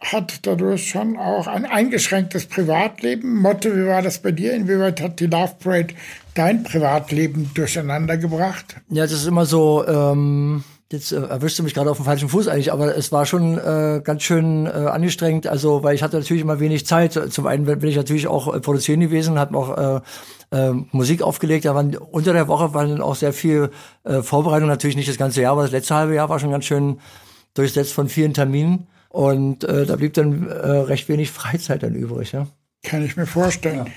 hat 0.00 0.46
dadurch 0.46 0.88
schon 0.88 1.18
auch 1.18 1.46
ein 1.46 1.66
eingeschränktes 1.66 2.46
Privatleben. 2.46 3.36
Motte, 3.36 3.76
wie 3.76 3.86
war 3.86 4.02
das 4.02 4.20
bei 4.20 4.32
dir? 4.32 4.54
Inwieweit 4.54 5.00
hat 5.00 5.20
die 5.20 5.26
Love 5.26 5.54
Parade 5.62 5.94
dein 6.34 6.62
Privatleben 6.62 7.50
durcheinander 7.54 8.16
gebracht? 8.16 8.76
Ja, 8.88 9.02
das 9.02 9.12
ist 9.12 9.26
immer 9.26 9.44
so, 9.44 9.86
ähm, 9.86 10.64
jetzt 10.92 11.12
äh, 11.12 11.20
erwischst 11.20 11.58
du 11.58 11.62
mich 11.62 11.74
gerade 11.74 11.90
auf 11.90 11.98
dem 11.98 12.04
falschen 12.04 12.28
Fuß 12.28 12.48
eigentlich, 12.48 12.72
aber 12.72 12.96
es 12.96 13.12
war 13.12 13.26
schon 13.26 13.58
äh, 13.58 14.00
ganz 14.02 14.22
schön 14.22 14.66
äh, 14.66 14.70
angestrengt, 14.70 15.46
also 15.46 15.82
weil 15.82 15.94
ich 15.94 16.02
hatte 16.02 16.18
natürlich 16.18 16.42
immer 16.42 16.60
wenig 16.60 16.86
Zeit. 16.86 17.12
Zum 17.12 17.46
einen 17.46 17.64
bin 17.64 17.88
ich 17.88 17.96
natürlich 17.96 18.26
auch 18.26 18.54
äh, 18.54 18.60
produzieren 18.60 19.00
gewesen, 19.00 19.38
habe 19.38 19.56
auch 19.56 20.02
äh, 20.52 20.56
äh, 20.56 20.72
Musik 20.92 21.22
aufgelegt, 21.22 21.64
da 21.64 21.74
waren 21.74 21.96
unter 21.96 22.32
der 22.32 22.48
Woche 22.48 22.74
waren 22.74 22.90
dann 22.90 23.02
auch 23.02 23.14
sehr 23.14 23.32
viel 23.32 23.70
äh, 24.04 24.22
Vorbereitung, 24.22 24.68
natürlich 24.68 24.96
nicht 24.96 25.08
das 25.08 25.18
ganze 25.18 25.42
Jahr, 25.42 25.52
aber 25.52 25.62
das 25.62 25.72
letzte 25.72 25.94
halbe 25.94 26.14
Jahr 26.14 26.28
war 26.28 26.40
schon 26.40 26.50
ganz 26.50 26.64
schön 26.64 26.98
durchsetzt 27.54 27.92
von 27.92 28.08
vielen 28.08 28.34
Terminen 28.34 28.86
und 29.08 29.64
äh, 29.64 29.86
da 29.86 29.96
blieb 29.96 30.14
dann 30.14 30.48
äh, 30.48 30.52
recht 30.52 31.08
wenig 31.08 31.30
Freizeit 31.30 31.82
dann 31.82 31.94
übrig, 31.94 32.32
ja. 32.32 32.46
Kann 32.82 33.04
ich 33.04 33.16
mir 33.16 33.26
vorstellen. 33.26 33.90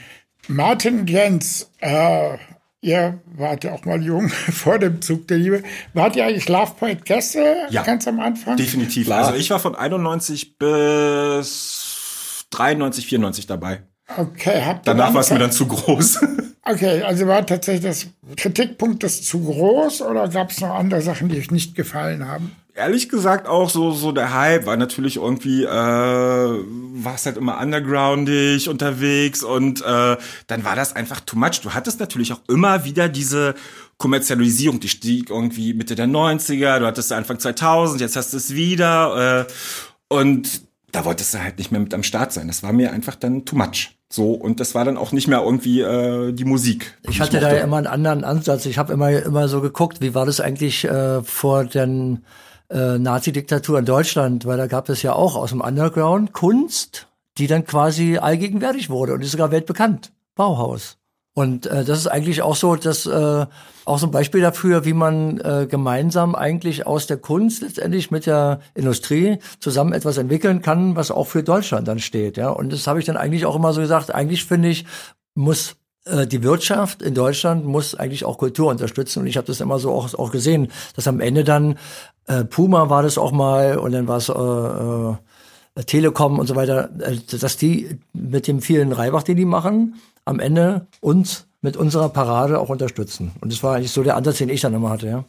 Martin 0.50 1.00
und 1.00 1.10
Jens, 1.10 1.72
äh, 1.80 2.38
ihr 2.84 3.20
wart 3.36 3.64
ja 3.64 3.72
auch 3.72 3.86
mal 3.86 4.02
jung 4.04 4.30
vor 4.52 4.78
dem 4.78 5.02
Zug 5.02 5.28
der 5.28 5.38
Liebe. 5.38 5.64
Wart 5.94 6.16
ihr 6.16 6.26
eigentlich 6.26 6.48
Love 6.50 6.74
Parade 6.80 7.02
Gäste 7.04 7.56
Ja. 7.70 7.84
ganz 7.84 8.08
am 8.08 8.20
Anfang? 8.20 8.58
Definitiv. 8.58 9.10
Also 9.12 9.34
ich 9.34 9.50
war 9.50 9.60
von 9.60 9.76
91 9.76 10.58
bis 10.58 12.46
93, 12.52 13.08
94 13.08 13.48
dabei. 13.48 13.82
Okay, 14.18 14.62
habt 14.64 14.88
ihr 14.88 14.94
Danach 14.94 15.14
war 15.14 15.22
es 15.22 15.32
mir 15.32 15.40
dann 15.40 15.52
zu 15.52 15.66
groß. 15.68 16.20
Okay, 16.66 17.02
also 17.02 17.28
war 17.28 17.46
tatsächlich 17.46 17.84
das 17.84 18.08
Kritikpunkt 18.38 19.04
das 19.04 19.22
zu 19.22 19.44
groß 19.44 20.02
oder 20.04 20.30
gab 20.30 20.50
es 20.50 20.62
noch 20.62 20.70
andere 20.74 21.02
Sachen, 21.02 21.28
die 21.28 21.38
euch 21.38 21.52
nicht 21.52 21.76
gefallen 21.76 22.26
haben? 22.26 22.56
Ehrlich 22.76 23.08
gesagt 23.08 23.48
auch 23.48 23.70
so 23.70 23.92
so 23.92 24.12
der 24.12 24.34
Hype 24.34 24.66
war 24.66 24.78
natürlich 24.78 25.18
irgendwie 25.18 25.64
äh, 25.64 25.68
war 25.68 27.14
es 27.14 27.26
halt 27.28 27.38
immer 27.38 27.62
undergroundig 27.62 28.68
unterwegs 28.68 29.44
und 29.44 29.82
äh, 29.82 30.18
dann 30.48 30.64
war 30.64 30.76
das 30.76 30.96
einfach 30.96 31.20
too 31.20 31.38
much. 31.38 31.62
Du 31.62 31.76
hattest 31.76 32.00
natürlich 32.00 32.34
auch 32.34 32.42
immer 32.48 32.84
wieder 32.84 33.10
diese 33.10 33.54
Kommerzialisierung, 33.98 34.80
die 34.80 34.90
stieg 34.90 35.30
irgendwie 35.30 35.76
Mitte 35.76 35.94
der 35.94 36.08
90er, 36.08 36.80
du 36.80 36.88
hattest 36.88 37.12
Anfang 37.12 37.38
2000, 37.38 38.02
jetzt 38.02 38.16
hast 38.16 38.34
du 38.34 38.38
es 38.38 38.56
wieder 38.56 39.46
äh, 39.48 39.54
und 40.14 40.64
da 40.92 41.06
wolltest 41.06 41.36
du 41.36 41.44
halt 41.44 41.60
nicht 41.60 41.72
mehr 41.72 41.82
mit 41.82 41.94
am 41.94 42.04
Start 42.04 42.34
sein. 42.34 42.48
Das 42.48 42.64
war 42.64 42.74
mir 42.74 42.92
einfach 42.92 43.16
dann 43.16 43.46
too 43.46 43.56
much. 43.56 43.92
So 44.10 44.32
und 44.34 44.60
das 44.60 44.74
war 44.74 44.84
dann 44.84 44.98
auch 44.98 45.12
nicht 45.12 45.28
mehr 45.28 45.42
irgendwie 45.44 45.82
äh, 45.82 46.32
die 46.34 46.46
Musik. 46.46 46.98
Ich 47.08 47.22
hatte 47.22 47.40
da 47.40 47.48
mochte. 47.48 47.58
ja 47.58 47.64
immer 47.64 47.78
einen 47.78 47.88
anderen 47.88 48.24
Ansatz. 48.24 48.66
Ich 48.66 48.80
habe 48.80 48.94
immer 48.94 49.12
immer 49.12 49.48
so 49.48 49.62
geguckt, 49.62 50.02
wie 50.02 50.16
war 50.16 50.26
das 50.26 50.40
eigentlich 50.40 50.86
äh, 50.86 51.22
vor 51.24 51.66
den 51.66 52.24
äh, 52.74 52.98
Nazi-Diktatur 52.98 53.80
in 53.80 53.86
Deutschland, 53.86 54.46
weil 54.46 54.58
da 54.58 54.68
gab 54.68 54.90
es 54.90 55.02
ja 55.02 55.14
auch 55.14 55.36
aus 55.36 55.52
dem 55.52 55.62
Underground 55.62 56.34
Kunst, 56.34 57.08
die 57.38 57.48
dann 57.48 57.66
quasi 57.66 58.18
allgegenwärtig 58.18 58.90
wurde 58.90 59.14
und 59.14 59.22
ist 59.22 59.32
sogar 59.32 59.52
weltbekannt. 59.52 60.12
Bauhaus. 60.36 60.98
Und 61.36 61.66
äh, 61.66 61.84
das 61.84 62.00
ist 62.00 62.08
eigentlich 62.08 62.42
auch 62.44 62.56
so, 62.56 62.76
dass 62.76 63.06
äh, 63.06 63.46
auch 63.86 63.98
so 63.98 64.08
ein 64.08 64.12
Beispiel 64.12 64.42
dafür, 64.42 64.86
wie 64.86 64.94
man 64.94 65.40
äh, 65.40 65.68
gemeinsam 65.70 66.36
eigentlich 66.36 66.86
aus 66.86 67.08
der 67.08 67.18
Kunst 67.18 67.62
letztendlich 67.62 68.12
mit 68.12 68.28
der 68.28 68.60
Industrie 68.76 69.40
zusammen 69.60 69.94
etwas 69.94 70.18
entwickeln 70.18 70.62
kann, 70.62 70.96
was 70.96 71.10
auch 71.10 71.26
für 71.26 71.44
Deutschland 71.44 71.88
dann 71.88 72.00
steht. 72.00 72.38
Ja, 72.38 72.50
und 72.50 72.72
das 72.72 72.86
habe 72.86 73.00
ich 73.00 73.06
dann 73.06 73.18
eigentlich 73.18 73.46
auch 73.46 73.56
immer 73.56 73.74
so 73.74 73.82
gesagt. 73.82 74.14
Eigentlich 74.14 74.46
finde 74.46 74.70
ich 74.70 74.86
muss 75.36 75.76
die 76.06 76.44
Wirtschaft 76.44 77.02
in 77.02 77.14
Deutschland 77.14 77.66
muss 77.66 77.96
eigentlich 77.96 78.26
auch 78.26 78.38
Kultur 78.38 78.70
unterstützen 78.70 79.20
und 79.20 79.28
ich 79.28 79.38
habe 79.38 79.48
das 79.48 79.62
immer 79.62 79.80
so 79.80 79.92
auch, 79.92 80.14
auch 80.16 80.32
gesehen, 80.32 80.70
dass 80.96 81.08
am 81.08 81.22
Ende 81.22 81.46
dann 81.46 81.78
äh, 82.28 82.44
Puma 82.44 82.90
war 82.90 83.04
das 83.04 83.18
auch 83.18 83.32
mal 83.32 83.78
und 83.78 83.92
dann 83.92 84.08
war 84.08 84.18
es 84.18 84.30
äh, 84.30 85.80
äh, 85.80 85.84
Telekom 85.86 86.40
und 86.40 86.48
so 86.48 86.56
weiter, 86.56 86.90
äh, 87.00 87.18
dass 87.38 87.58
die 87.58 88.00
mit 88.14 88.48
dem 88.48 88.62
vielen 88.62 88.92
Reibach, 88.92 89.24
den 89.24 89.38
die 89.38 89.46
machen, 89.46 89.96
am 90.26 90.40
Ende 90.40 90.88
uns 91.02 91.46
mit 91.62 91.78
unserer 91.78 92.10
Parade 92.10 92.60
auch 92.60 92.70
unterstützen. 92.70 93.32
Und 93.42 93.52
das 93.52 93.64
war 93.64 93.76
eigentlich 93.76 93.92
so 93.92 94.04
der 94.04 94.16
Ansatz, 94.16 94.38
den 94.38 94.50
ich 94.50 94.62
dann 94.62 94.74
immer 94.74 94.90
hatte, 94.90 95.08
ja. 95.08 95.26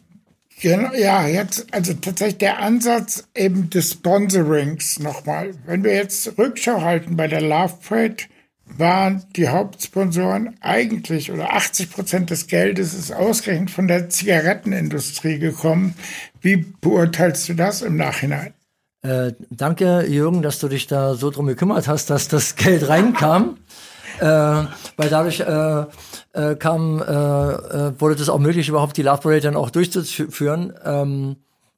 Genau, 0.61 0.93
ja, 0.93 1.27
jetzt, 1.27 1.67
also 1.71 1.93
tatsächlich 1.95 2.37
der 2.37 2.59
Ansatz 2.59 3.27
eben 3.35 3.69
des 3.69 3.91
Sponsorings 3.91 4.99
nochmal. 4.99 5.51
Wenn 5.65 5.83
wir 5.83 5.93
jetzt 5.93 6.37
Rückschau 6.37 6.81
halten 6.81 7.17
bei 7.17 7.27
der 7.27 7.41
Love 7.41 7.73
Parade, 7.85 8.23
waren 8.65 9.23
die 9.35 9.47
Hauptsponsoren 9.47 10.57
eigentlich 10.61 11.31
oder 11.31 11.53
80 11.53 11.91
Prozent 11.91 12.29
des 12.29 12.47
Geldes 12.47 12.93
ist 12.93 13.11
ausgerechnet 13.11 13.71
von 13.71 13.87
der 13.87 14.09
Zigarettenindustrie 14.09 15.39
gekommen. 15.39 15.95
Wie 16.41 16.57
beurteilst 16.57 17.47
du 17.49 17.53
das 17.53 17.81
im 17.81 17.95
Nachhinein? 17.95 18.53
Äh, 19.01 19.33
danke, 19.49 20.05
Jürgen, 20.07 20.41
dass 20.41 20.59
du 20.59 20.67
dich 20.67 20.87
da 20.87 21.13
so 21.13 21.29
drum 21.29 21.45
gekümmert 21.45 21.87
hast, 21.87 22.09
dass 22.09 22.27
das 22.27 22.55
Geld 22.55 22.87
reinkam. 22.89 23.57
äh, 24.19 24.25
weil 24.25 25.09
dadurch 25.09 25.41
äh, 25.41 25.85
äh, 26.33 26.55
kam, 26.55 26.99
äh, 26.99 27.03
äh, 27.03 27.99
wurde 27.99 28.15
das 28.15 28.29
auch 28.29 28.39
möglich, 28.39 28.69
überhaupt 28.69 28.97
die 28.97 29.01
Love 29.01 29.21
Parade 29.21 29.41
dann 29.41 29.55
auch 29.55 29.69
durchzuführen. 29.69 30.73
Ähm, 30.83 31.35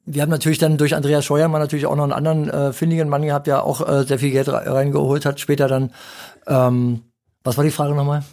wir 0.07 0.21
haben 0.21 0.29
natürlich 0.29 0.57
dann 0.57 0.77
durch 0.77 0.95
Andreas 0.95 1.25
Scheuermann 1.25 1.61
natürlich 1.61 1.85
auch 1.85 1.95
noch 1.95 2.03
einen 2.03 2.13
anderen 2.13 2.49
äh, 2.49 2.73
findigen 2.73 3.09
Mann 3.09 3.23
gehabt, 3.23 3.45
der 3.45 3.63
auch 3.63 3.87
äh, 3.87 4.03
sehr 4.05 4.19
viel 4.19 4.31
Geld 4.31 4.47
reingeholt 4.47 5.25
hat. 5.25 5.39
Später 5.39 5.67
dann, 5.67 5.91
ähm, 6.47 7.01
was 7.43 7.57
war 7.57 7.65
die 7.65 7.71
Frage 7.71 7.93
nochmal? 7.93 8.23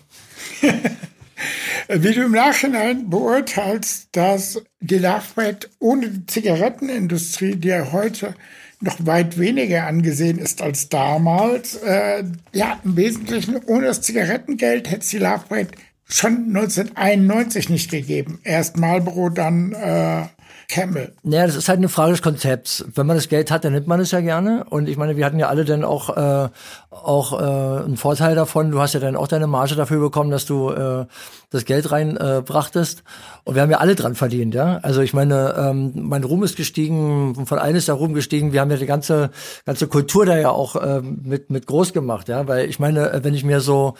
Wie 1.88 2.14
du 2.14 2.22
im 2.22 2.32
Nachhinein 2.32 3.10
beurteilst, 3.10 4.08
dass 4.12 4.62
die 4.80 5.00
Parade 5.00 5.68
ohne 5.80 6.08
die 6.08 6.26
Zigarettenindustrie, 6.26 7.56
die 7.56 7.68
ja 7.68 7.92
heute 7.92 8.34
noch 8.80 9.04
weit 9.04 9.36
weniger 9.38 9.86
angesehen 9.86 10.38
ist 10.38 10.62
als 10.62 10.88
damals. 10.88 11.74
Äh, 11.76 12.24
ja, 12.52 12.78
im 12.84 12.96
Wesentlichen 12.96 13.56
ohne 13.66 13.86
das 13.86 14.00
Zigarettengeld 14.00 14.88
hätte 14.90 15.00
es 15.00 15.08
die 15.08 15.18
Parade 15.18 15.68
schon 16.04 16.54
1991 16.54 17.68
nicht 17.68 17.90
gegeben. 17.90 18.38
Erst 18.44 18.76
Marlboro, 18.76 19.28
dann 19.28 19.72
äh, 19.72 20.26
Camel. 20.68 21.12
Naja, 21.22 21.46
das 21.46 21.56
ist 21.56 21.68
halt 21.68 21.78
eine 21.78 21.88
Frage 21.88 22.12
des 22.12 22.22
Konzepts. 22.22 22.84
Wenn 22.94 23.06
man 23.06 23.16
das 23.16 23.28
Geld 23.28 23.50
hat, 23.50 23.64
dann 23.64 23.72
nimmt 23.72 23.86
man 23.86 24.00
es 24.00 24.10
ja 24.10 24.20
gerne. 24.20 24.64
Und 24.68 24.88
ich 24.88 24.96
meine, 24.96 25.16
wir 25.16 25.24
hatten 25.24 25.38
ja 25.38 25.48
alle 25.48 25.64
dann 25.64 25.84
auch, 25.84 26.16
äh, 26.16 26.48
auch 26.90 27.32
äh, 27.32 27.84
einen 27.84 27.96
Vorteil 27.96 28.34
davon. 28.34 28.70
Du 28.70 28.80
hast 28.80 28.94
ja 28.94 29.00
dann 29.00 29.16
auch 29.16 29.28
deine 29.28 29.46
Marge 29.46 29.74
dafür 29.74 30.00
bekommen, 30.00 30.30
dass 30.30 30.46
du 30.46 30.70
äh, 30.70 31.06
das 31.50 31.64
Geld 31.64 31.90
reinbrachtest. 31.90 33.00
Äh, 33.00 33.02
und 33.44 33.54
wir 33.54 33.62
haben 33.62 33.70
ja 33.70 33.78
alle 33.78 33.94
dran 33.94 34.14
verdient, 34.14 34.54
ja. 34.54 34.78
Also 34.82 35.00
ich 35.00 35.12
meine, 35.12 35.54
ähm, 35.58 35.92
mein 35.94 36.24
Ruhm 36.24 36.42
ist 36.44 36.56
gestiegen, 36.56 37.46
von 37.46 37.58
allen 37.58 37.76
ist 37.76 37.88
der 37.88 37.96
Ruhm 37.96 38.14
gestiegen. 38.14 38.52
Wir 38.52 38.60
haben 38.60 38.70
ja 38.70 38.76
die 38.76 38.86
ganze, 38.86 39.30
ganze 39.66 39.86
Kultur 39.86 40.26
da 40.26 40.36
ja 40.36 40.50
auch 40.50 40.76
äh, 40.76 41.00
mit, 41.02 41.50
mit 41.50 41.66
groß 41.66 41.92
gemacht, 41.92 42.28
ja. 42.28 42.48
Weil 42.48 42.68
ich 42.68 42.78
meine, 42.78 43.20
wenn 43.22 43.34
ich 43.34 43.44
mir 43.44 43.60
so 43.60 43.94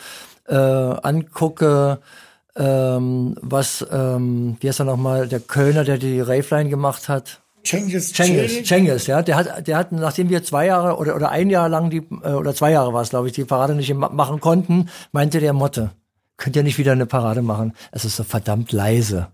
äh, 0.47 0.55
angucke, 0.55 1.99
ähm, 2.55 3.35
was, 3.41 3.85
ähm, 3.91 4.57
wie 4.59 4.67
heißt 4.67 4.79
er 4.79 4.85
nochmal, 4.85 5.27
der 5.27 5.39
Kölner, 5.39 5.83
der 5.83 5.97
die 5.97 6.21
Raveline 6.21 6.69
gemacht 6.69 7.09
hat. 7.09 7.41
Cengiz, 7.63 8.13
Cengiz, 8.13 8.67
Cengiz, 8.67 9.07
ja, 9.07 9.21
der 9.21 9.35
hat, 9.35 9.67
der 9.67 9.77
hat, 9.77 9.91
nachdem 9.91 10.29
wir 10.29 10.43
zwei 10.43 10.67
Jahre 10.67 10.97
oder, 10.97 11.15
oder 11.15 11.31
ein 11.31 11.49
Jahr 11.49 11.67
lang 11.67 11.89
die, 11.89 12.07
äh, 12.23 12.33
oder 12.33 12.53
zwei 12.53 12.71
Jahre 12.71 12.93
war 12.93 13.01
es, 13.01 13.09
glaube 13.09 13.27
ich, 13.27 13.33
die 13.33 13.43
Parade 13.43 13.73
nicht 13.73 13.93
machen 13.93 14.39
konnten, 14.39 14.89
meinte 15.11 15.39
der 15.39 15.53
Motte, 15.53 15.91
könnt 16.37 16.55
ihr 16.55 16.63
nicht 16.63 16.77
wieder 16.77 16.91
eine 16.91 17.07
Parade 17.07 17.41
machen? 17.41 17.73
Es 17.91 18.05
ist 18.05 18.17
so 18.17 18.23
verdammt 18.23 18.71
leise, 18.71 19.29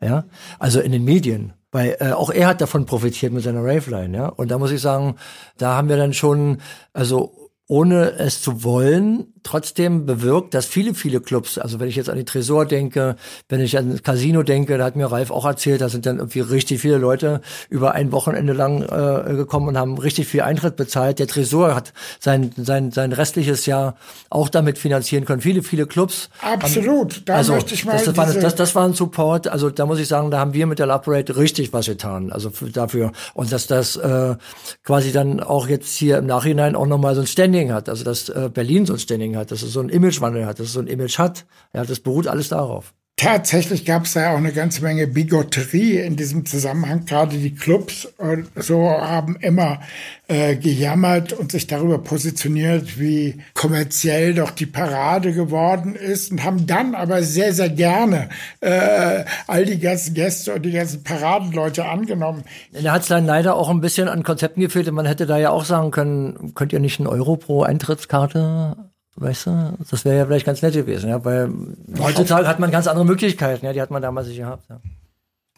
ja, 0.00 0.24
also 0.58 0.80
in 0.80 0.92
den 0.92 1.04
Medien. 1.04 1.54
Weil 1.72 1.96
äh, 2.00 2.10
auch 2.10 2.30
er 2.30 2.48
hat 2.48 2.60
davon 2.60 2.84
profitiert 2.84 3.32
mit 3.32 3.44
seiner 3.44 3.64
Raveline, 3.64 4.16
ja. 4.16 4.26
Und 4.26 4.50
da 4.50 4.58
muss 4.58 4.72
ich 4.72 4.80
sagen, 4.80 5.14
da 5.56 5.76
haben 5.76 5.88
wir 5.88 5.96
dann 5.96 6.12
schon, 6.12 6.58
also 6.92 7.50
ohne 7.68 8.10
es 8.18 8.42
zu 8.42 8.64
wollen, 8.64 9.32
trotzdem 9.42 10.06
bewirkt, 10.06 10.54
dass 10.54 10.66
viele, 10.66 10.94
viele 10.94 11.20
Clubs, 11.20 11.58
also 11.58 11.80
wenn 11.80 11.88
ich 11.88 11.96
jetzt 11.96 12.08
an 12.10 12.16
die 12.16 12.24
Tresor 12.24 12.66
denke, 12.66 13.16
wenn 13.48 13.60
ich 13.60 13.78
an 13.78 13.90
das 13.90 14.02
Casino 14.02 14.42
denke, 14.42 14.78
da 14.78 14.84
hat 14.84 14.96
mir 14.96 15.06
Ralf 15.06 15.30
auch 15.30 15.44
erzählt, 15.44 15.80
da 15.80 15.88
sind 15.88 16.06
dann 16.06 16.18
irgendwie 16.18 16.40
richtig 16.40 16.80
viele 16.80 16.98
Leute 16.98 17.40
über 17.68 17.92
ein 17.92 18.12
Wochenende 18.12 18.52
lang 18.52 18.82
äh, 18.82 19.34
gekommen 19.34 19.68
und 19.68 19.78
haben 19.78 19.98
richtig 19.98 20.26
viel 20.28 20.42
Eintritt 20.42 20.76
bezahlt. 20.76 21.18
Der 21.18 21.26
Tresor 21.26 21.74
hat 21.74 21.92
sein, 22.18 22.52
sein, 22.56 22.90
sein 22.90 23.12
restliches 23.12 23.66
Jahr 23.66 23.96
auch 24.30 24.48
damit 24.48 24.78
finanzieren 24.78 25.24
können. 25.24 25.40
Viele, 25.40 25.62
viele 25.62 25.86
Clubs. 25.86 26.30
Absolut, 26.40 27.28
da 27.28 27.36
also, 27.36 27.54
möchte 27.54 27.74
ich 27.74 27.84
mal. 27.84 27.92
Das, 27.92 28.14
das, 28.14 28.38
das, 28.38 28.54
das 28.54 28.74
war 28.74 28.84
ein 28.86 28.94
Support, 28.94 29.48
also 29.48 29.70
da 29.70 29.86
muss 29.86 29.98
ich 29.98 30.08
sagen, 30.08 30.30
da 30.30 30.38
haben 30.38 30.54
wir 30.54 30.66
mit 30.66 30.78
der 30.78 30.86
Lab 30.86 31.04
Parade 31.04 31.36
richtig 31.36 31.72
was 31.72 31.86
getan, 31.86 32.32
also 32.32 32.50
für, 32.50 32.70
dafür. 32.70 33.12
Und 33.34 33.52
dass 33.52 33.66
das 33.66 33.96
äh, 33.96 34.36
quasi 34.82 35.12
dann 35.12 35.40
auch 35.40 35.68
jetzt 35.68 35.96
hier 35.96 36.18
im 36.18 36.26
Nachhinein 36.26 36.74
auch 36.74 36.86
nochmal 36.86 37.14
so 37.14 37.20
ein 37.20 37.26
Standing 37.26 37.50
Standing 37.50 37.72
hat, 37.72 37.88
also 37.88 38.04
dass 38.04 38.28
äh, 38.28 38.50
Berlin 38.52 38.86
so 38.86 38.94
ein 38.94 38.98
Standing 38.98 39.29
hat, 39.36 39.50
dass 39.50 39.62
es 39.62 39.72
so 39.72 39.80
ein 39.80 39.88
Imagewandel 39.88 40.46
hat, 40.46 40.58
dass 40.58 40.68
es 40.68 40.72
so 40.72 40.80
ein 40.80 40.86
Image 40.86 41.18
hat. 41.18 41.46
Ja, 41.74 41.84
das 41.84 42.00
beruht 42.00 42.26
alles 42.26 42.48
darauf. 42.48 42.94
Tatsächlich 43.20 43.84
gab 43.84 44.06
es 44.06 44.14
da 44.14 44.32
auch 44.32 44.38
eine 44.38 44.50
ganze 44.50 44.82
Menge 44.82 45.06
Bigotterie 45.06 45.98
in 45.98 46.16
diesem 46.16 46.46
Zusammenhang. 46.46 47.04
Gerade 47.04 47.36
die 47.36 47.54
Clubs 47.54 48.06
äh, 48.16 48.38
so 48.56 48.88
haben 48.88 49.36
immer 49.42 49.80
äh, 50.26 50.56
gejammert 50.56 51.34
und 51.34 51.52
sich 51.52 51.66
darüber 51.66 51.98
positioniert, 51.98 52.98
wie 52.98 53.42
kommerziell 53.52 54.32
doch 54.32 54.52
die 54.52 54.64
Parade 54.64 55.34
geworden 55.34 55.96
ist 55.96 56.32
und 56.32 56.44
haben 56.44 56.66
dann 56.66 56.94
aber 56.94 57.22
sehr, 57.22 57.52
sehr 57.52 57.68
gerne 57.68 58.30
äh, 58.60 59.24
all 59.46 59.66
die 59.66 59.78
ganzen 59.78 60.14
Gäste 60.14 60.54
und 60.54 60.62
die 60.62 60.72
ganzen 60.72 61.04
Paradenleute 61.04 61.84
angenommen. 61.84 62.44
Da 62.72 62.92
hat 62.92 63.02
es 63.02 63.08
dann 63.08 63.26
leider 63.26 63.54
auch 63.54 63.68
ein 63.68 63.82
bisschen 63.82 64.08
an 64.08 64.22
Konzepten 64.22 64.62
gefehlt. 64.62 64.90
Man 64.90 65.04
hätte 65.04 65.26
da 65.26 65.36
ja 65.36 65.50
auch 65.50 65.66
sagen 65.66 65.90
können, 65.90 66.54
könnt 66.54 66.72
ihr 66.72 66.80
nicht 66.80 66.98
einen 66.98 67.06
Euro 67.06 67.36
pro 67.36 67.64
Eintrittskarte 67.64 68.90
Weißt 69.16 69.46
du, 69.46 69.76
das 69.90 70.04
wäre 70.04 70.18
ja 70.18 70.26
vielleicht 70.26 70.46
ganz 70.46 70.62
nett 70.62 70.74
gewesen, 70.74 71.10
ja, 71.10 71.24
weil 71.24 71.50
heutzutage 71.98 72.46
hat 72.46 72.60
man 72.60 72.70
ganz 72.70 72.86
andere 72.86 73.04
Möglichkeiten, 73.04 73.66
ja, 73.66 73.72
die 73.72 73.82
hat 73.82 73.90
man 73.90 74.00
damals 74.00 74.28
nicht 74.28 74.38
gehabt. 74.38 74.68
Ja. 74.70 74.80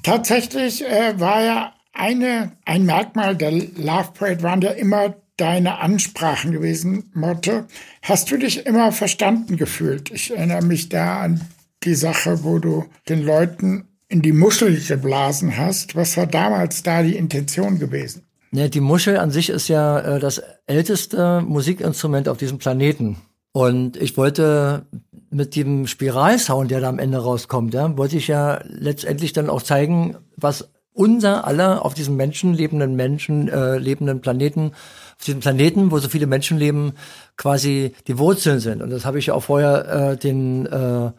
Tatsächlich 0.02 0.84
äh, 0.84 1.18
war 1.20 1.42
ja 1.42 1.72
eine, 1.92 2.52
ein 2.64 2.84
Merkmal 2.84 3.36
der 3.36 3.52
Love 3.52 4.12
Parade 4.14 4.42
waren 4.42 4.62
ja 4.62 4.70
immer 4.70 5.14
deine 5.36 5.78
Ansprachen 5.78 6.52
gewesen, 6.52 7.10
Motte. 7.14 7.66
Hast 8.02 8.30
du 8.30 8.36
dich 8.36 8.66
immer 8.66 8.92
verstanden 8.92 9.56
gefühlt? 9.56 10.10
Ich 10.10 10.34
erinnere 10.34 10.62
mich 10.62 10.88
da 10.88 11.20
an 11.20 11.40
die 11.84 11.94
Sache, 11.94 12.44
wo 12.44 12.58
du 12.58 12.86
den 13.08 13.22
Leuten 13.22 13.88
in 14.08 14.22
die 14.22 14.32
Muschel 14.32 14.80
geblasen 14.80 15.56
hast. 15.56 15.96
Was 15.96 16.16
war 16.16 16.26
damals 16.26 16.82
da 16.82 17.02
die 17.02 17.16
Intention 17.16 17.78
gewesen? 17.78 18.22
Ja, 18.52 18.68
die 18.68 18.80
Muschel 18.80 19.16
an 19.16 19.30
sich 19.30 19.48
ist 19.48 19.68
ja 19.68 19.98
äh, 20.00 20.20
das 20.20 20.42
älteste 20.66 21.40
Musikinstrument 21.40 22.28
auf 22.28 22.36
diesem 22.36 22.58
Planeten. 22.58 23.16
Und 23.52 23.96
ich 23.96 24.16
wollte 24.16 24.86
mit 25.30 25.56
dem 25.56 25.86
Spiralsound, 25.86 26.70
der 26.70 26.80
da 26.80 26.88
am 26.88 26.98
Ende 26.98 27.18
rauskommt, 27.18 27.74
ja, 27.74 27.96
wollte 27.96 28.16
ich 28.16 28.28
ja 28.28 28.60
letztendlich 28.64 29.32
dann 29.32 29.50
auch 29.50 29.62
zeigen, 29.62 30.16
was 30.36 30.70
unser 30.94 31.46
aller 31.46 31.84
auf 31.84 31.94
diesem 31.94 32.16
Menschen 32.16 32.52
lebenden 32.52 32.96
Menschen, 32.96 33.48
äh, 33.48 33.78
lebenden 33.78 34.20
Planeten, 34.20 34.72
auf 35.18 35.24
diesem 35.24 35.40
Planeten, 35.40 35.90
wo 35.90 35.98
so 35.98 36.08
viele 36.08 36.26
Menschen 36.26 36.58
leben, 36.58 36.92
quasi 37.36 37.94
die 38.06 38.18
Wurzeln 38.18 38.60
sind. 38.60 38.82
Und 38.82 38.90
das 38.90 39.04
habe 39.04 39.18
ich 39.18 39.26
ja 39.26 39.34
auch 39.34 39.44
vorher 39.44 40.12
äh, 40.12 40.16
den 40.16 40.66
äh, 40.66 41.10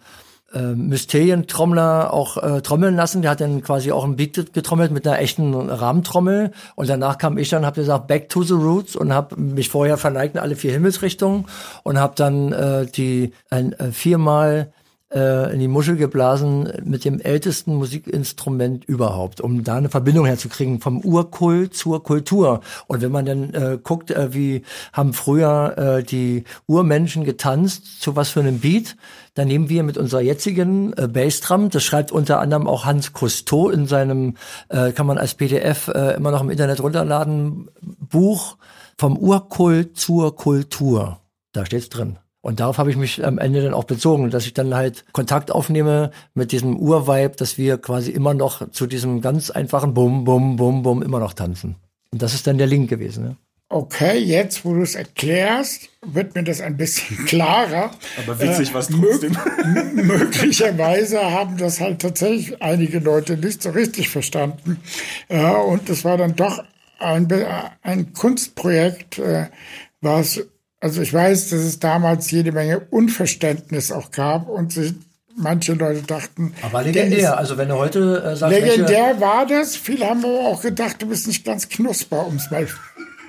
äh, 0.54 0.76
Mysterientrommler 0.76 2.14
auch 2.14 2.38
äh, 2.38 2.62
trommeln 2.62 2.96
lassen. 2.96 3.22
Der 3.22 3.32
hat 3.32 3.42
dann 3.42 3.62
quasi 3.62 3.92
auch 3.92 4.04
ein 4.04 4.16
Beat 4.16 4.54
getrommelt 4.54 4.92
mit 4.92 5.08
einer 5.08 5.20
echten 5.20 5.54
Rahmentrommel. 5.54 6.52
Und 6.76 6.90
danach 6.90 7.18
kam 7.18 7.38
ich 7.38 7.50
dann, 7.50 7.66
habe 7.66 7.82
gesagt, 7.82 8.08
Back 8.08 8.30
to 8.30 8.44
the 8.44 8.54
Roots 8.54 8.96
und 8.96 9.14
habe 9.14 9.36
mich 9.40 9.70
vorher 9.70 9.98
verneigt 9.98 10.36
in 10.36 10.42
alle 10.42 10.56
vier 10.56 10.72
Himmelsrichtungen 10.72 11.46
und 11.84 12.00
habe 12.00 12.14
dann 12.16 12.52
äh, 12.52 12.86
die 12.86 13.34
ein, 13.50 13.74
äh, 13.74 13.92
viermal 13.92 14.72
in 15.14 15.60
die 15.60 15.68
Muschel 15.68 15.96
geblasen 15.96 16.72
mit 16.84 17.06
dem 17.06 17.20
ältesten 17.20 17.76
Musikinstrument 17.76 18.86
überhaupt, 18.86 19.42
um 19.42 19.64
da 19.64 19.76
eine 19.76 19.90
Verbindung 19.90 20.26
herzukriegen 20.26 20.80
vom 20.80 21.02
Urkult 21.02 21.76
zur 21.76 22.04
Kultur. 22.04 22.62
Und 22.88 23.02
wenn 23.02 23.12
man 23.12 23.26
dann 23.26 23.54
äh, 23.54 23.78
guckt, 23.82 24.12
äh, 24.12 24.34
wie 24.34 24.64
haben 24.92 25.14
früher 25.14 25.78
äh, 25.78 26.04
die 26.04 26.46
Urmenschen 26.68 27.24
getanzt, 27.24 28.02
zu 28.02 28.16
was 28.16 28.30
für 28.30 28.40
einem 28.40 28.60
Beat, 28.60 28.96
dann 29.34 29.48
nehmen 29.48 29.70
wir 29.70 29.84
mit 29.84 29.98
unserer 29.98 30.22
jetzigen 30.22 30.94
äh, 30.94 31.08
Bassdrum, 31.08 31.70
das 31.70 31.84
schreibt 31.84 32.12
unter 32.12 32.40
anderem 32.40 32.68
auch 32.68 32.86
Hans 32.86 33.14
Cousteau 33.14 33.70
in 33.70 33.88
seinem, 33.88 34.36
äh, 34.70 34.92
kann 34.92 35.08
man 35.08 35.18
als 35.18 35.36
PDF 35.36 35.88
äh, 35.88 36.16
immer 36.16 36.32
noch 36.32 36.42
im 36.42 36.50
Internet 36.50 36.82
runterladen, 36.82 37.70
Buch 37.82 38.58
vom 38.98 39.18
Urkult 39.18 39.98
zur 39.98 40.36
Kultur. 40.36 41.20
Da 41.52 41.66
steht's 41.66 41.90
drin. 41.90 42.18
Und 42.44 42.60
darauf 42.60 42.78
habe 42.78 42.92
ich 42.92 42.98
mich 42.98 43.26
am 43.26 43.38
Ende 43.38 43.64
dann 43.64 43.74
auch 43.74 43.86
bezogen, 43.86 44.30
dass 44.30 44.46
ich 44.46 44.54
dann 44.54 44.76
halt 44.76 45.06
Kontakt 45.14 45.50
aufnehme 45.50 46.12
mit 46.34 46.52
diesem 46.52 46.76
Urvibe, 46.76 47.38
dass 47.38 47.58
wir 47.58 47.78
quasi 47.78 48.12
immer 48.12 48.34
noch 48.34 48.70
zu 48.70 48.86
diesem 48.86 49.22
ganz 49.22 49.50
einfachen 49.50 49.94
Bum, 49.94 50.26
Bum, 50.26 50.58
Bum, 50.58 50.84
Bum 50.84 51.02
immer 51.02 51.20
noch 51.20 51.32
tanzen. 51.32 51.78
Und 52.12 52.22
das 52.22 52.34
ist 52.34 52.46
dann 52.46 52.58
der 52.58 52.68
Link 52.68 52.90
gewesen. 52.90 53.24
Ne? 53.24 53.38
Okay, 53.70 54.18
jetzt, 54.18 54.66
wo 54.66 54.74
du 54.74 54.82
es 54.82 54.96
erklärst, 54.96 55.88
wird 56.06 56.36
mir 56.36 56.44
das 56.44 56.60
ein 56.60 56.76
bisschen 56.76 57.26
klarer. 57.26 57.92
Aber 58.22 58.38
witzig 58.42 58.72
äh, 58.72 58.74
was 58.74 58.90
trotzdem. 58.90 59.38
möglicherweise 59.94 61.32
haben 61.32 61.56
das 61.56 61.80
halt 61.80 62.02
tatsächlich 62.02 62.62
einige 62.62 63.00
Leute 63.00 63.38
nicht 63.38 63.64
so 63.64 63.70
richtig 63.70 64.10
verstanden. 64.10 64.82
Äh, 65.30 65.50
und 65.50 65.88
das 65.88 66.04
war 66.04 66.18
dann 66.18 66.36
doch 66.36 66.62
ein, 67.00 67.26
ein 67.84 68.12
Kunstprojekt, 68.12 69.20
äh, 69.20 69.48
was, 70.02 70.42
also 70.84 71.02
ich 71.02 71.14
weiß, 71.14 71.52
dass 71.52 71.62
es 71.62 71.80
damals 71.80 72.30
jede 72.30 72.52
Menge 72.52 72.82
Unverständnis 72.90 73.90
auch 73.90 74.12
gab 74.12 74.50
und 74.50 74.74
sich 74.74 74.94
manche 75.34 75.76
Leute 75.76 76.02
dachten. 76.02 76.54
Aber 76.62 76.84
legendär, 76.84 77.38
also 77.38 77.58
wenn 77.58 77.70
du 77.70 77.76
heute 77.76 78.22
äh, 78.22 78.36
sagst. 78.36 78.60
Legendär 78.60 79.22
war 79.22 79.46
das. 79.46 79.78
Viele 79.78 80.10
haben 80.10 80.26
aber 80.26 80.42
auch 80.42 80.62
gedacht, 80.62 81.02
du 81.02 81.08
bist 81.08 81.26
nicht 81.26 81.46
ganz 81.46 81.70
knusper, 81.70 82.28
um 82.28 82.36
es 82.36 82.52
mal 82.52 82.68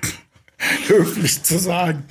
höflich 0.89 1.45
zu 1.45 1.61
sagen. 1.61 2.05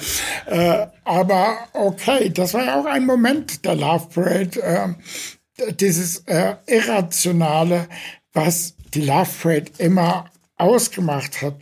Äh, 0.45 0.87
aber 1.03 1.57
okay, 1.73 2.29
das 2.29 2.53
war 2.53 2.63
ja 2.63 2.79
auch 2.79 2.85
ein 2.85 3.05
Moment 3.05 3.65
der 3.65 3.75
Love 3.75 4.07
Parade, 4.13 4.63
äh, 4.63 5.73
dieses 5.73 6.19
äh, 6.19 6.55
Irrationale, 6.67 7.89
was 8.31 8.75
die 8.93 9.01
Love 9.01 9.29
Parade 9.41 9.71
immer 9.77 10.31
ausgemacht 10.55 11.41
hat. 11.41 11.55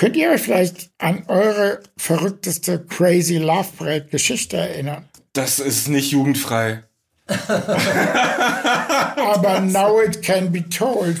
Könnt 0.00 0.16
ihr 0.16 0.30
euch 0.30 0.40
vielleicht 0.40 0.88
an 0.96 1.24
eure 1.28 1.80
verrückteste 1.98 2.82
Crazy 2.88 3.36
Love 3.36 3.68
Parade 3.76 4.06
Geschichte 4.10 4.56
erinnern? 4.56 5.06
Das 5.34 5.58
ist 5.58 5.88
nicht 5.88 6.10
jugendfrei. 6.10 6.84
Aber 9.18 9.60
now 9.60 10.00
it 10.00 10.22
can 10.22 10.50
be 10.50 10.66
told. 10.66 11.18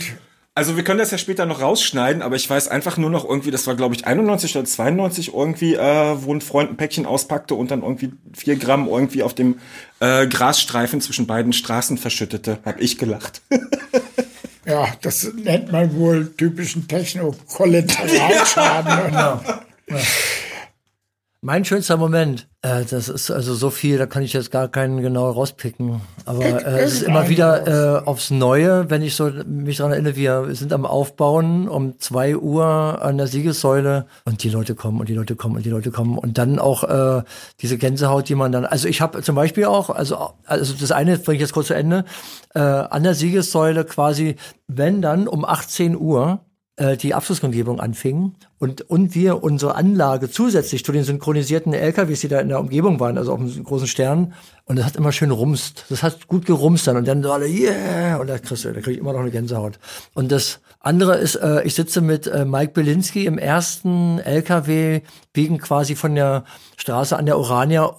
Also 0.54 0.78
wir 0.78 0.84
können 0.84 0.98
das 0.98 1.10
ja 1.10 1.18
später 1.18 1.44
noch 1.44 1.60
rausschneiden, 1.60 2.22
aber 2.22 2.36
ich 2.36 2.48
weiß 2.48 2.68
einfach 2.68 2.96
nur 2.96 3.10
noch 3.10 3.24
irgendwie, 3.24 3.50
das 3.50 3.66
war 3.66 3.76
glaube 3.76 3.94
ich 3.94 4.06
91 4.06 4.56
oder 4.56 4.64
92 4.64 5.34
irgendwie, 5.34 5.74
äh, 5.74 6.16
wo 6.24 6.34
ein 6.34 6.40
Freund 6.40 6.70
ein 6.70 6.76
Päckchen 6.76 7.04
auspackte 7.04 7.54
und 7.54 7.70
dann 7.70 7.82
irgendwie 7.82 8.12
vier 8.32 8.56
Gramm 8.56 8.88
irgendwie 8.88 9.22
auf 9.22 9.34
dem 9.34 9.60
äh, 10.00 10.26
Grasstreifen 10.26 11.02
zwischen 11.02 11.26
beiden 11.26 11.52
Straßen 11.52 11.98
verschüttete. 11.98 12.58
Hab 12.64 12.80
ich 12.80 12.96
gelacht. 12.96 13.42
ja, 14.70 14.88
das 15.02 15.30
nennt 15.34 15.70
man 15.72 15.94
wohl 15.96 16.32
typischen 16.36 16.86
Techno-Kollateralschaden. 16.88 19.12
Ja. 19.20 19.42
ja. 19.96 20.00
Mein 21.42 21.64
schönster 21.64 21.96
Moment, 21.96 22.48
äh, 22.60 22.84
das 22.84 23.08
ist 23.08 23.30
also 23.30 23.54
so 23.54 23.70
viel, 23.70 23.96
da 23.96 24.04
kann 24.04 24.22
ich 24.22 24.34
jetzt 24.34 24.50
gar 24.50 24.68
keinen 24.68 25.00
genau 25.00 25.30
rauspicken. 25.30 26.02
Aber 26.26 26.44
äh, 26.44 26.80
es 26.82 26.92
ist 26.92 27.02
immer 27.04 27.30
wieder 27.30 28.00
äh, 28.02 28.04
aufs 28.04 28.30
Neue, 28.30 28.90
wenn 28.90 29.00
ich 29.00 29.16
so 29.16 29.30
mich 29.46 29.78
daran 29.78 29.92
erinnere, 29.94 30.16
wir 30.16 30.54
sind 30.54 30.70
am 30.74 30.84
Aufbauen 30.84 31.66
um 31.66 31.98
zwei 31.98 32.36
Uhr 32.36 33.00
an 33.00 33.16
der 33.16 33.26
Siegessäule 33.26 34.04
und 34.26 34.42
die 34.44 34.50
Leute 34.50 34.74
kommen 34.74 35.00
und 35.00 35.08
die 35.08 35.14
Leute 35.14 35.34
kommen 35.34 35.56
und 35.56 35.64
die 35.64 35.70
Leute 35.70 35.90
kommen 35.90 36.18
und 36.18 36.36
dann 36.36 36.58
auch 36.58 36.84
äh, 36.84 37.22
diese 37.62 37.78
Gänsehaut, 37.78 38.28
die 38.28 38.34
man 38.34 38.52
dann. 38.52 38.66
Also 38.66 38.86
ich 38.86 39.00
habe 39.00 39.22
zum 39.22 39.34
Beispiel 39.34 39.64
auch, 39.64 39.88
also 39.88 40.34
also 40.44 40.74
das 40.78 40.92
eine 40.92 41.16
bringe 41.16 41.36
ich 41.36 41.40
jetzt 41.40 41.54
kurz 41.54 41.68
zu 41.68 41.74
Ende, 41.74 42.04
äh, 42.54 42.58
an 42.58 43.02
der 43.02 43.14
Siegessäule 43.14 43.86
quasi, 43.86 44.36
wenn 44.68 45.00
dann 45.00 45.26
um 45.26 45.46
18 45.46 45.96
Uhr 45.96 46.40
die 46.78 47.12
Abschlusskundgebung 47.12 47.78
anfing 47.78 48.32
und, 48.58 48.88
und 48.88 49.14
wir 49.14 49.42
unsere 49.42 49.74
Anlage 49.74 50.30
zusätzlich 50.30 50.82
zu 50.82 50.92
den 50.92 51.04
synchronisierten 51.04 51.74
LKWs, 51.74 52.20
die 52.20 52.28
da 52.28 52.40
in 52.40 52.48
der 52.48 52.58
Umgebung 52.58 52.98
waren, 53.00 53.18
also 53.18 53.34
auf 53.34 53.38
dem 53.38 53.64
großen 53.64 53.86
Stern, 53.86 54.32
und 54.64 54.76
das 54.76 54.86
hat 54.86 54.96
immer 54.96 55.10
schön 55.10 55.32
rumst. 55.32 55.84
Das 55.88 56.02
hat 56.02 56.28
gut 56.28 56.46
gerumst 56.46 56.86
dann 56.86 56.96
und 56.96 57.08
dann 57.08 57.22
so 57.22 57.32
alle, 57.32 57.48
yeah, 57.48 58.18
und 58.18 58.28
da 58.28 58.38
kriegst 58.38 58.64
du, 58.64 58.72
da 58.72 58.80
krieg 58.80 58.94
ich 58.94 58.98
immer 59.00 59.12
noch 59.12 59.20
eine 59.20 59.32
Gänsehaut. 59.32 59.80
Und 60.14 60.30
das 60.30 60.60
andere 60.78 61.16
ist, 61.18 61.34
äh, 61.34 61.62
ich 61.64 61.74
sitze 61.74 62.00
mit 62.00 62.26
äh, 62.26 62.44
Mike 62.44 62.72
Belinski 62.72 63.26
im 63.26 63.36
ersten 63.36 64.18
LKW, 64.20 65.02
biegen 65.32 65.58
quasi 65.58 65.96
von 65.96 66.14
der 66.14 66.44
Straße 66.76 67.16
an 67.16 67.26
der 67.26 67.36
Orania 67.36 67.96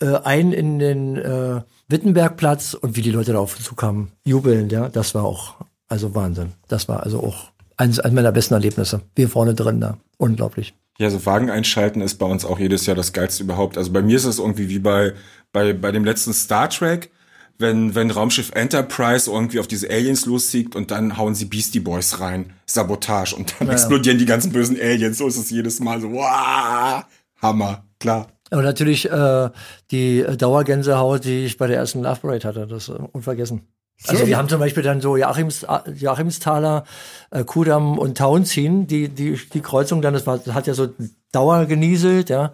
äh, 0.00 0.16
ein 0.24 0.52
in 0.52 0.78
den 0.78 1.16
äh, 1.16 1.60
Wittenbergplatz 1.88 2.74
und 2.74 2.96
wie 2.96 3.02
die 3.02 3.10
Leute 3.10 3.34
da 3.34 3.38
auf 3.38 3.56
uns 3.56 3.64
zukamen, 3.64 4.12
jubelnd, 4.24 4.72
ja, 4.72 4.88
das 4.88 5.14
war 5.14 5.24
auch, 5.24 5.56
also 5.88 6.14
Wahnsinn. 6.14 6.52
Das 6.68 6.88
war 6.88 7.02
also 7.02 7.20
auch 7.22 7.52
eines, 7.76 8.00
eines 8.00 8.14
meiner 8.14 8.32
besten 8.32 8.54
Erlebnisse. 8.54 9.02
Wir 9.14 9.28
vorne 9.28 9.54
drin 9.54 9.80
da. 9.80 9.98
Unglaublich. 10.16 10.74
Ja, 10.98 11.10
so 11.10 11.26
Wagen 11.26 11.50
einschalten 11.50 12.00
ist 12.00 12.16
bei 12.16 12.26
uns 12.26 12.44
auch 12.44 12.58
jedes 12.58 12.86
Jahr 12.86 12.96
das 12.96 13.12
geilste 13.12 13.42
überhaupt. 13.42 13.76
Also 13.76 13.92
bei 13.92 14.02
mir 14.02 14.16
ist 14.16 14.24
es 14.24 14.38
irgendwie 14.38 14.68
wie 14.68 14.78
bei, 14.78 15.14
bei, 15.52 15.72
bei 15.72 15.90
dem 15.90 16.04
letzten 16.04 16.32
Star 16.32 16.70
Trek, 16.70 17.10
wenn, 17.58 17.94
wenn 17.94 18.10
Raumschiff 18.10 18.52
Enterprise 18.52 19.30
irgendwie 19.30 19.58
auf 19.58 19.66
diese 19.66 19.90
Aliens 19.90 20.24
loszieht 20.26 20.76
und 20.76 20.90
dann 20.92 21.16
hauen 21.16 21.34
sie 21.34 21.46
Beastie 21.46 21.80
Boys 21.80 22.20
rein. 22.20 22.52
Sabotage. 22.66 23.34
Und 23.34 23.54
dann 23.58 23.68
ja. 23.68 23.74
explodieren 23.74 24.18
die 24.18 24.26
ganzen 24.26 24.52
bösen 24.52 24.78
Aliens. 24.80 25.18
So 25.18 25.26
ist 25.26 25.36
es 25.36 25.50
jedes 25.50 25.80
Mal 25.80 26.00
so, 26.00 26.12
wow, 26.12 27.04
Hammer, 27.42 27.84
klar. 27.98 28.28
Und 28.50 28.62
natürlich 28.62 29.10
äh, 29.10 29.50
die 29.90 30.24
Dauergänsehaut, 30.38 31.24
die 31.24 31.44
ich 31.44 31.56
bei 31.56 31.66
der 31.66 31.78
ersten 31.78 32.02
Love 32.02 32.20
Parade 32.20 32.46
hatte, 32.46 32.66
das 32.68 32.88
ist 32.88 32.96
unvergessen. 33.12 33.62
Also 34.06 34.26
wir 34.26 34.36
haben 34.36 34.48
zum 34.48 34.60
Beispiel 34.60 34.82
dann 34.82 35.00
so 35.00 35.16
Joachims, 35.16 35.66
Joachimsthaler, 35.94 36.84
äh, 37.30 37.44
Kudamm 37.44 37.98
und 37.98 38.18
Tauentzien, 38.18 38.86
die, 38.86 39.08
die, 39.08 39.40
die 39.52 39.60
Kreuzung 39.60 40.02
dann, 40.02 40.12
das, 40.14 40.26
war, 40.26 40.38
das 40.38 40.54
hat 40.54 40.66
ja 40.66 40.74
so 40.74 40.88
Dauer 41.32 41.66
genieselt, 41.66 42.28
ja, 42.28 42.52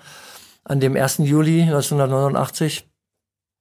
an 0.64 0.80
dem 0.80 0.96
1. 0.96 1.18
Juli 1.18 1.62
1989. 1.62 2.88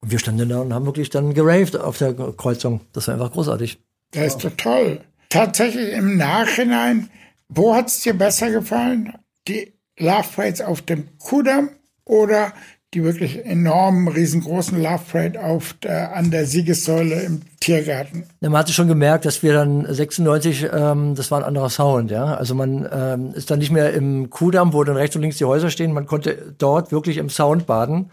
Und 0.02 0.10
wir 0.12 0.18
standen 0.18 0.48
da 0.48 0.60
und 0.60 0.72
haben 0.72 0.86
wirklich 0.86 1.10
dann 1.10 1.34
geraved 1.34 1.76
auf 1.76 1.98
der 1.98 2.14
Kreuzung. 2.14 2.80
Das 2.92 3.08
war 3.08 3.14
einfach 3.14 3.32
großartig. 3.32 3.78
Das 4.12 4.34
ist 4.34 4.44
doch 4.44 4.52
toll. 4.56 5.00
Tatsächlich 5.28 5.92
im 5.92 6.16
Nachhinein, 6.16 7.10
wo 7.48 7.74
hat's 7.74 8.02
dir 8.02 8.14
besser 8.14 8.50
gefallen? 8.50 9.14
Die 9.46 9.74
Love 9.98 10.28
Parades 10.34 10.60
auf 10.60 10.82
dem 10.82 11.18
Kudamm 11.18 11.70
oder 12.04 12.52
die 12.92 13.04
wirklich 13.04 13.44
enormen, 13.44 14.08
riesengroßen 14.08 14.82
Love 14.82 15.02
Parade 15.12 15.44
auf 15.44 15.74
der, 15.74 16.16
an 16.16 16.32
der 16.32 16.44
Siegessäule 16.44 17.20
im 17.22 17.42
Tiergarten. 17.60 18.24
man 18.40 18.56
hatte 18.56 18.72
schon 18.72 18.88
gemerkt, 18.88 19.24
dass 19.24 19.44
wir 19.44 19.52
dann 19.52 19.86
96, 19.88 20.66
ähm, 20.72 21.14
das 21.14 21.30
war 21.30 21.38
ein 21.38 21.44
anderer 21.44 21.70
Sound, 21.70 22.10
ja. 22.10 22.34
Also 22.34 22.56
man 22.56 22.88
ähm, 22.92 23.32
ist 23.34 23.50
dann 23.50 23.60
nicht 23.60 23.70
mehr 23.70 23.92
im 23.92 24.28
Kudamm, 24.30 24.72
wo 24.72 24.82
dann 24.82 24.96
rechts 24.96 25.14
und 25.14 25.22
links 25.22 25.38
die 25.38 25.44
Häuser 25.44 25.70
stehen. 25.70 25.92
Man 25.92 26.06
konnte 26.06 26.54
dort 26.58 26.90
wirklich 26.90 27.18
im 27.18 27.30
Sound 27.30 27.66
baden. 27.66 28.10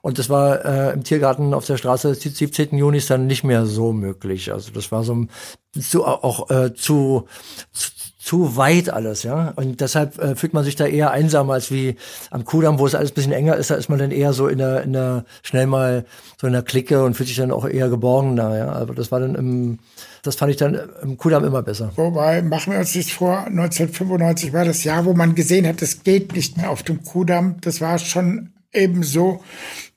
Und 0.00 0.18
das 0.18 0.28
war 0.28 0.64
äh, 0.64 0.92
im 0.92 1.02
Tiergarten 1.02 1.54
auf 1.54 1.66
der 1.66 1.78
Straße 1.78 2.14
17. 2.14 2.76
Juni 2.76 2.98
ist 2.98 3.10
dann 3.10 3.26
nicht 3.26 3.42
mehr 3.42 3.64
so 3.64 3.92
möglich. 3.92 4.52
Also 4.52 4.70
das 4.70 4.92
war 4.92 5.02
so 5.02 5.26
zu, 5.80 6.04
auch 6.04 6.50
äh, 6.50 6.74
zu, 6.74 7.26
zu 7.72 7.90
zu 8.24 8.56
weit 8.56 8.88
alles, 8.88 9.22
ja. 9.22 9.52
Und 9.54 9.82
deshalb 9.82 10.18
äh, 10.18 10.34
fühlt 10.34 10.54
man 10.54 10.64
sich 10.64 10.76
da 10.76 10.86
eher 10.86 11.10
einsam 11.10 11.50
als 11.50 11.70
wie 11.70 11.96
am 12.30 12.46
Kudamm, 12.46 12.78
wo 12.78 12.86
es 12.86 12.94
alles 12.94 13.10
ein 13.10 13.14
bisschen 13.14 13.32
enger 13.32 13.56
ist, 13.56 13.70
da 13.70 13.74
ist 13.74 13.90
man 13.90 13.98
dann 13.98 14.12
eher 14.12 14.32
so 14.32 14.48
in 14.48 14.56
der, 14.56 14.82
in 14.82 14.94
der, 14.94 15.26
schnell 15.42 15.66
mal 15.66 16.06
so 16.40 16.46
in 16.46 16.54
der 16.54 16.62
Clique 16.62 17.04
und 17.04 17.18
fühlt 17.18 17.28
sich 17.28 17.36
dann 17.36 17.50
auch 17.50 17.68
eher 17.68 17.90
geborgener, 17.90 18.56
ja. 18.56 18.72
Aber 18.72 18.94
das 18.94 19.12
war 19.12 19.20
dann 19.20 19.34
im, 19.34 19.78
das 20.22 20.36
fand 20.36 20.50
ich 20.52 20.56
dann 20.56 20.80
im 21.02 21.18
Kudamm 21.18 21.44
immer 21.44 21.62
besser. 21.62 21.92
Wobei, 21.96 22.40
machen 22.40 22.72
wir 22.72 22.80
uns 22.80 22.94
nicht 22.94 23.12
vor, 23.12 23.40
1995 23.40 24.54
war 24.54 24.64
das 24.64 24.84
Jahr, 24.84 25.04
wo 25.04 25.12
man 25.12 25.34
gesehen 25.34 25.66
hat, 25.66 25.82
es 25.82 26.02
geht 26.02 26.34
nicht 26.34 26.56
mehr 26.56 26.70
auf 26.70 26.82
dem 26.82 27.04
Kudamm. 27.04 27.56
Das 27.60 27.82
war 27.82 27.98
schon 27.98 28.54
eben 28.72 29.02
so, 29.02 29.42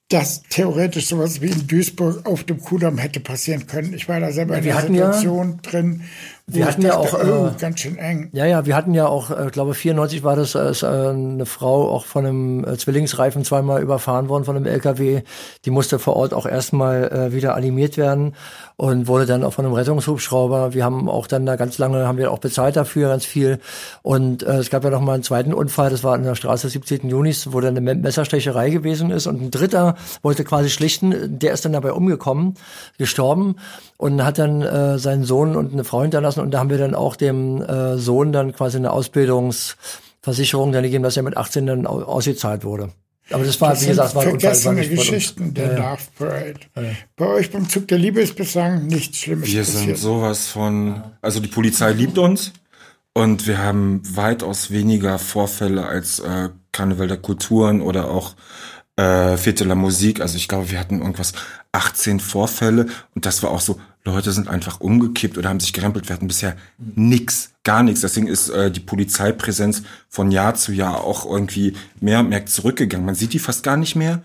dass 0.10 0.44
theoretisch 0.50 1.08
sowas 1.08 1.42
wie 1.42 1.48
in 1.48 1.68
Duisburg 1.68 2.26
auf 2.26 2.44
dem 2.44 2.60
Kudamm 2.60 2.98
hätte 2.98 3.20
passieren 3.20 3.68
können. 3.68 3.94
Ich 3.94 4.08
war 4.08 4.20
da 4.20 4.32
selber 4.32 4.56
ja, 4.56 4.60
in 4.60 4.66
der 4.66 5.14
Situation 5.14 5.60
ja, 5.64 5.72
drin. 5.72 6.04
Wir 6.50 6.66
hatten 6.66 6.82
ja 6.82 6.96
auch 6.96 7.14
oh, 7.14 7.48
äh, 7.48 7.52
ganz 7.60 7.82
schön 7.82 7.98
eng. 7.98 8.30
Ja, 8.32 8.46
ja, 8.46 8.66
wir 8.66 8.74
hatten 8.74 8.94
ja 8.94 9.06
auch, 9.06 9.32
äh, 9.32 9.50
glaube 9.52 9.74
94 9.74 10.24
war 10.24 10.38
das 10.38 10.56
äh, 10.56 10.88
eine 10.88 11.46
Frau 11.46 11.90
auch 11.92 12.06
von 12.06 12.26
einem 12.26 12.64
äh, 12.64 12.78
Zwillingsreifen 12.78 13.44
zweimal 13.44 13.82
überfahren 13.82 14.30
worden 14.30 14.46
von 14.46 14.56
einem 14.56 14.66
LKW. 14.66 15.24
Die 15.66 15.72
musste 15.72 16.00
vor 16.00 16.16
Ort 16.16 16.34
auch 16.34 16.46
erstmal 16.46 17.12
äh, 17.12 17.34
wieder 17.34 17.54
animiert 17.54 17.98
werden 17.98 18.34
und 18.78 19.08
wurde 19.08 19.26
dann 19.26 19.44
auch 19.44 19.52
von 19.54 19.66
einem 19.66 19.74
Rettungshubschrauber. 19.74 20.74
Wir 20.74 20.86
haben 20.86 21.10
auch 21.10 21.28
dann 21.28 21.46
da 21.46 21.58
ganz 21.58 21.80
lange, 21.80 22.08
haben 22.08 22.18
wir 22.18 22.32
auch 22.32 22.40
bezahlt 22.40 22.78
dafür, 22.78 23.10
ganz 23.10 23.26
viel. 23.26 23.60
Und 24.02 24.44
äh, 24.44 24.60
es 24.60 24.70
gab 24.70 24.86
ja 24.86 24.90
noch 24.90 25.02
mal 25.02 25.16
einen 25.16 25.24
zweiten 25.24 25.54
Unfall, 25.54 25.90
das 25.90 26.06
war 26.06 26.14
an 26.14 26.24
der 26.24 26.36
Straße 26.36 26.70
17. 26.70 27.10
Junis, 27.10 27.52
wo 27.52 27.60
dann 27.60 27.76
eine 27.76 27.96
Messerstecherei 27.96 28.70
gewesen 28.70 29.12
ist. 29.12 29.28
Und 29.28 29.42
ein 29.42 29.52
Dritter 29.52 29.96
wollte 30.22 30.46
quasi 30.46 30.70
schlichten, 30.70 31.40
der 31.40 31.52
ist 31.52 31.66
dann 31.66 31.74
dabei 31.74 31.92
umgekommen, 31.92 32.54
gestorben 32.98 33.58
und 33.98 34.24
hat 34.24 34.38
dann 34.38 34.62
äh, 34.62 34.98
seinen 35.00 35.26
Sohn 35.26 35.56
und 35.56 35.74
eine 35.74 35.84
Frau 35.84 36.04
hinterlassen. 36.04 36.37
Und 36.40 36.52
da 36.52 36.60
haben 36.60 36.70
wir 36.70 36.78
dann 36.78 36.96
auch 36.96 37.16
dem 37.16 37.62
äh, 37.62 37.98
Sohn 37.98 38.32
dann 38.32 38.54
quasi 38.54 38.78
eine 38.78 38.92
Ausbildungsversicherung 38.92 40.72
dann 40.72 40.84
gegeben, 40.84 41.04
dass 41.04 41.18
er 41.18 41.24
mit 41.24 41.38
18 41.38 41.66
dann 41.66 41.88
ausgezahlt 41.88 42.64
wurde. 42.64 42.90
Aber 43.32 43.44
das 43.44 43.60
war, 43.60 43.72
das 43.72 43.84
wie 43.84 43.88
gesagt, 43.88 44.16
war 44.16 44.24
ein 44.24 44.32
Unfall. 44.32 44.56
Vergessene 44.56 44.88
Geschichten 44.88 45.54
der 45.54 45.74
ja. 45.74 45.92
Love 45.92 46.02
Parade. 46.18 46.60
Ja. 46.76 46.84
Bei 47.16 47.28
euch 47.28 47.52
beim 47.52 47.68
Zug 47.68 47.88
der 47.88 47.98
Liebe 47.98 48.22
ist 48.22 48.36
bislang 48.36 48.88
nichts 48.88 49.18
Schlimmes 49.18 49.52
Wir 49.52 49.62
passiert. 49.62 49.84
sind 49.86 49.98
sowas 49.98 50.48
von, 50.48 51.04
also 51.22 51.40
die 51.40 51.50
Polizei 51.50 51.92
liebt 51.92 52.18
uns 52.18 52.54
und 53.14 53.48
wir 53.48 53.58
haben 53.58 54.02
weitaus 54.16 54.72
weniger 54.72 55.20
Vorfälle 55.20 55.86
als 55.86 56.20
äh, 56.20 56.50
Karneval 56.72 57.08
der 57.08 57.18
Kulturen 57.18 57.82
oder 57.82 58.12
auch 58.12 58.36
äh, 58.98 59.64
la 59.64 59.76
Musik. 59.76 60.22
Also 60.22 60.38
ich 60.38 60.48
glaube, 60.48 60.72
wir 60.72 60.80
hatten 60.80 61.00
irgendwas 61.00 61.34
18 61.72 62.20
Vorfälle 62.20 62.88
und 63.16 63.26
das 63.26 63.44
war 63.44 63.52
auch 63.52 63.62
so, 63.62 63.80
Leute 64.04 64.32
sind 64.32 64.48
einfach 64.48 64.80
umgekippt 64.80 65.38
oder 65.38 65.50
haben 65.50 65.60
sich 65.60 65.74
gerempelt. 65.74 66.08
Wir 66.08 66.16
hatten 66.16 66.28
bisher 66.28 66.56
nix, 66.78 67.52
gar 67.64 67.84
nichts. 67.84 68.02
Deswegen 68.02 68.28
ist 68.28 68.50
äh, 68.50 68.72
die 68.72 68.80
Polizeipräsenz 68.80 69.84
von 70.08 70.32
Jahr 70.32 70.56
zu 70.56 70.72
Jahr 70.72 71.04
auch 71.04 71.26
irgendwie 71.26 71.76
mehr 72.00 72.22
und 72.22 72.30
mehr 72.30 72.46
zurückgegangen. 72.46 73.06
Man 73.06 73.16
sieht 73.16 73.34
die 73.34 73.40
fast 73.40 73.64
gar 73.64 73.78
nicht 73.78 73.96
mehr. 73.96 74.22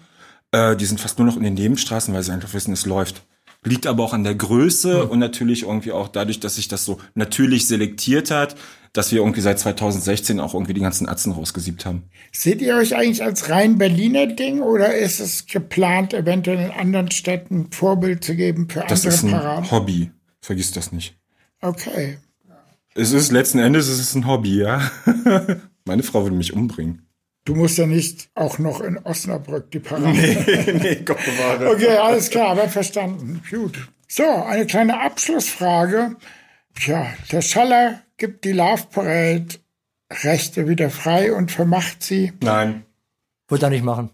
Äh, 0.52 0.76
die 0.76 0.86
sind 0.86 1.00
fast 1.00 1.18
nur 1.18 1.26
noch 1.26 1.36
in 1.36 1.42
den 1.42 1.54
Nebenstraßen, 1.54 2.14
weil 2.14 2.22
sie 2.22 2.32
einfach 2.32 2.54
wissen, 2.54 2.72
es 2.72 2.86
läuft. 2.86 3.22
Liegt 3.64 3.86
aber 3.86 4.02
auch 4.02 4.12
an 4.12 4.24
der 4.24 4.34
Größe 4.34 5.06
und 5.06 5.20
natürlich 5.20 5.62
irgendwie 5.62 5.92
auch 5.92 6.08
dadurch, 6.08 6.40
dass 6.40 6.56
sich 6.56 6.66
das 6.66 6.84
so 6.84 6.98
natürlich 7.14 7.68
selektiert 7.68 8.32
hat, 8.32 8.56
dass 8.92 9.12
wir 9.12 9.20
irgendwie 9.20 9.40
seit 9.40 9.58
2016 9.58 10.40
auch 10.40 10.54
irgendwie 10.54 10.74
die 10.74 10.80
ganzen 10.80 11.08
Atzen 11.08 11.32
rausgesiebt 11.32 11.86
haben. 11.86 12.04
Seht 12.32 12.60
ihr 12.60 12.76
euch 12.76 12.96
eigentlich 12.96 13.22
als 13.22 13.48
rein 13.48 13.78
Berliner 13.78 14.26
Ding 14.26 14.60
oder 14.60 14.94
ist 14.94 15.20
es 15.20 15.46
geplant, 15.46 16.12
eventuell 16.12 16.58
in 16.58 16.70
anderen 16.72 17.10
Städten 17.10 17.70
Vorbild 17.70 18.24
zu 18.24 18.34
geben 18.34 18.68
für 18.68 18.80
Das 18.80 19.06
andere 19.06 19.14
ist 19.14 19.22
ein 19.22 19.30
Paraden? 19.30 19.70
Hobby. 19.70 20.10
Vergiss 20.40 20.72
das 20.72 20.90
nicht. 20.90 21.16
Okay. 21.60 22.18
Es 22.94 23.12
ist 23.12 23.30
letzten 23.30 23.60
Endes 23.60 23.88
es 23.88 24.00
ist 24.00 24.14
ein 24.14 24.26
Hobby, 24.26 24.58
ja. 24.58 24.90
Meine 25.84 26.02
Frau 26.02 26.24
würde 26.24 26.36
mich 26.36 26.52
umbringen. 26.52 27.06
Du 27.44 27.54
musst 27.56 27.76
ja 27.78 27.86
nicht 27.86 28.30
auch 28.34 28.58
noch 28.58 28.80
in 28.80 28.98
Osnabrück 28.98 29.70
die 29.72 29.80
Parade. 29.80 30.12
nee, 30.80 31.02
Gott 31.04 31.18
bewahre. 31.24 31.70
Okay, 31.70 31.96
alles 31.96 32.30
klar, 32.30 32.50
aber 32.50 32.68
verstanden. 32.68 33.42
Gut. 33.50 33.88
So, 34.06 34.24
eine 34.24 34.66
kleine 34.66 35.00
Abschlussfrage. 35.00 36.16
Tja, 36.74 37.06
der 37.32 37.42
Schaller 37.42 38.02
gibt 38.16 38.44
die 38.44 38.52
Love 38.52 38.84
Parade 38.90 39.48
Rechte 40.22 40.68
wieder 40.68 40.90
frei 40.90 41.32
und 41.32 41.50
vermacht 41.50 42.02
sie. 42.02 42.32
Nein. 42.42 42.84
Wollte 43.48 43.66
er 43.66 43.70
nicht 43.70 43.84
machen. 43.84 44.10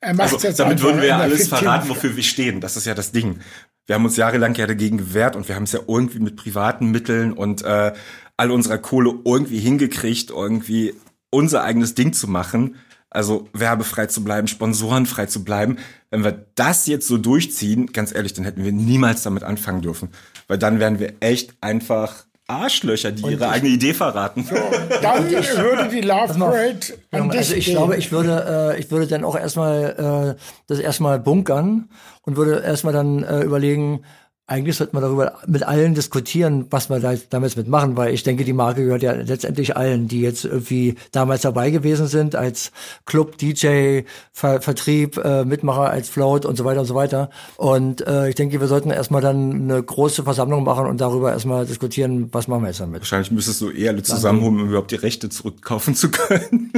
Er 0.00 0.14
macht 0.14 0.32
Also, 0.32 0.46
jetzt 0.46 0.58
damit 0.58 0.82
würden 0.82 1.00
wir 1.00 1.08
ja 1.08 1.18
alles 1.18 1.48
verraten, 1.48 1.88
wofür 1.88 2.16
wir 2.16 2.22
stehen. 2.22 2.60
Das 2.60 2.76
ist 2.76 2.86
ja 2.86 2.94
das 2.94 3.12
Ding. 3.12 3.40
Wir 3.86 3.94
haben 3.94 4.04
uns 4.04 4.16
jahrelang 4.16 4.54
ja 4.54 4.66
dagegen 4.66 4.98
gewehrt 4.98 5.36
und 5.36 5.48
wir 5.48 5.54
haben 5.54 5.64
es 5.64 5.72
ja 5.72 5.80
irgendwie 5.86 6.20
mit 6.20 6.36
privaten 6.36 6.90
Mitteln 6.90 7.32
und 7.32 7.62
äh, 7.62 7.92
all 8.36 8.50
unserer 8.50 8.78
Kohle 8.78 9.14
irgendwie 9.24 9.58
hingekriegt, 9.58 10.30
irgendwie 10.30 10.94
unser 11.32 11.64
eigenes 11.64 11.94
Ding 11.94 12.12
zu 12.12 12.28
machen. 12.28 12.76
Also 13.10 13.48
werbefrei 13.52 14.06
zu 14.06 14.24
bleiben, 14.24 14.48
sponsorenfrei 14.48 15.26
zu 15.26 15.44
bleiben. 15.44 15.76
Wenn 16.10 16.24
wir 16.24 16.46
das 16.54 16.86
jetzt 16.86 17.06
so 17.06 17.18
durchziehen, 17.18 17.92
ganz 17.92 18.14
ehrlich, 18.14 18.32
dann 18.32 18.44
hätten 18.44 18.64
wir 18.64 18.72
niemals 18.72 19.22
damit 19.22 19.42
anfangen 19.42 19.82
dürfen. 19.82 20.08
Weil 20.48 20.56
dann 20.58 20.80
wären 20.80 20.98
wir 20.98 21.14
echt 21.20 21.52
einfach 21.60 22.24
Arschlöcher, 22.46 23.12
die 23.12 23.22
ihre 23.22 23.48
eigene 23.48 23.72
Idee 23.72 23.94
verraten. 23.94 24.46
Dann 25.02 25.30
würde 25.30 25.88
die 25.90 26.00
Love. 26.00 26.34
Parade 26.38 26.78
an 27.10 27.30
dich 27.30 27.38
Also 27.38 27.54
ich 27.54 27.64
gehen. 27.66 27.74
glaube, 27.74 27.96
ich 27.96 28.12
würde, 28.12 28.72
äh, 28.74 28.80
ich 28.80 28.90
würde 28.90 29.06
dann 29.06 29.24
auch 29.24 29.36
erstmal 29.36 30.36
äh, 30.36 30.42
das 30.66 30.78
erstmal 30.78 31.18
bunkern 31.18 31.88
und 32.22 32.36
würde 32.36 32.60
erstmal 32.60 32.92
dann 32.92 33.22
äh, 33.22 33.42
überlegen, 33.42 34.04
eigentlich 34.52 34.76
sollten 34.76 34.96
wir 34.96 35.00
darüber 35.00 35.38
mit 35.46 35.62
allen 35.62 35.94
diskutieren, 35.94 36.66
was 36.70 36.90
wir 36.90 37.00
da 37.00 37.14
damit 37.30 37.56
mitmachen, 37.56 37.96
weil 37.96 38.12
ich 38.12 38.22
denke, 38.22 38.44
die 38.44 38.52
Marke 38.52 38.84
gehört 38.84 39.02
ja 39.02 39.12
letztendlich 39.12 39.76
allen, 39.76 40.08
die 40.08 40.20
jetzt 40.20 40.44
irgendwie 40.44 40.94
damals 41.10 41.42
dabei 41.42 41.70
gewesen 41.70 42.06
sind, 42.06 42.36
als 42.36 42.70
Club, 43.06 43.38
DJ, 43.38 44.02
Ver 44.32 44.60
Vertrieb, 44.60 45.16
äh, 45.16 45.44
Mitmacher, 45.44 45.90
als 45.90 46.08
Float 46.10 46.44
und 46.44 46.56
so 46.56 46.64
weiter 46.64 46.80
und 46.80 46.86
so 46.86 46.94
weiter. 46.94 47.30
Und 47.56 48.06
äh, 48.06 48.28
ich 48.28 48.34
denke, 48.34 48.60
wir 48.60 48.66
sollten 48.68 48.90
erstmal 48.90 49.22
dann 49.22 49.70
eine 49.70 49.82
große 49.82 50.22
Versammlung 50.22 50.64
machen 50.64 50.86
und 50.86 51.00
darüber 51.00 51.32
erstmal 51.32 51.64
diskutieren, 51.66 52.28
was 52.32 52.46
machen 52.46 52.62
wir 52.62 52.68
jetzt 52.68 52.80
damit. 52.80 53.00
Wahrscheinlich 53.00 53.30
müsstest 53.30 53.60
du 53.62 53.70
eh 53.70 53.88
alle 53.88 54.02
zusammenholen, 54.02 54.60
um 54.60 54.68
überhaupt 54.68 54.90
die 54.90 54.96
Rechte 54.96 55.28
zurückkaufen 55.30 55.94
zu 55.94 56.10
können. 56.10 56.72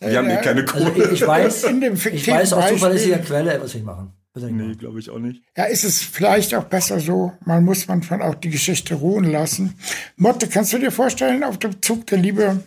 Wir 0.00 0.18
haben 0.18 0.30
eh 0.30 0.36
keine 0.36 0.60
Also 0.72 0.90
Kohle. 0.90 1.06
ich, 1.06 1.12
ich 1.12 1.26
weiß, 1.26 1.64
In 1.64 1.80
dem 1.80 1.94
ich 1.94 2.28
weiß 2.28 2.52
aus 2.52 2.68
zuverlässiger 2.68 3.18
Quelle, 3.18 3.58
was 3.60 3.74
ich 3.74 3.82
machen. 3.82 4.12
Nee, 4.46 4.74
glaube 4.74 5.00
ich 5.00 5.10
auch 5.10 5.18
nicht. 5.18 5.42
Ja, 5.56 5.64
ist 5.64 5.84
es 5.84 6.02
vielleicht 6.02 6.54
auch 6.54 6.64
besser 6.64 7.00
so. 7.00 7.32
Man 7.44 7.64
muss 7.64 7.88
manchmal 7.88 8.22
auch 8.22 8.34
die 8.34 8.50
Geschichte 8.50 8.94
ruhen 8.94 9.24
lassen. 9.24 9.74
Motte, 10.16 10.48
kannst 10.48 10.72
du 10.72 10.78
dir 10.78 10.90
vorstellen, 10.90 11.44
auf 11.44 11.58
dem 11.58 11.80
Zug 11.82 12.06
der 12.06 12.18
Liebe 12.18 12.62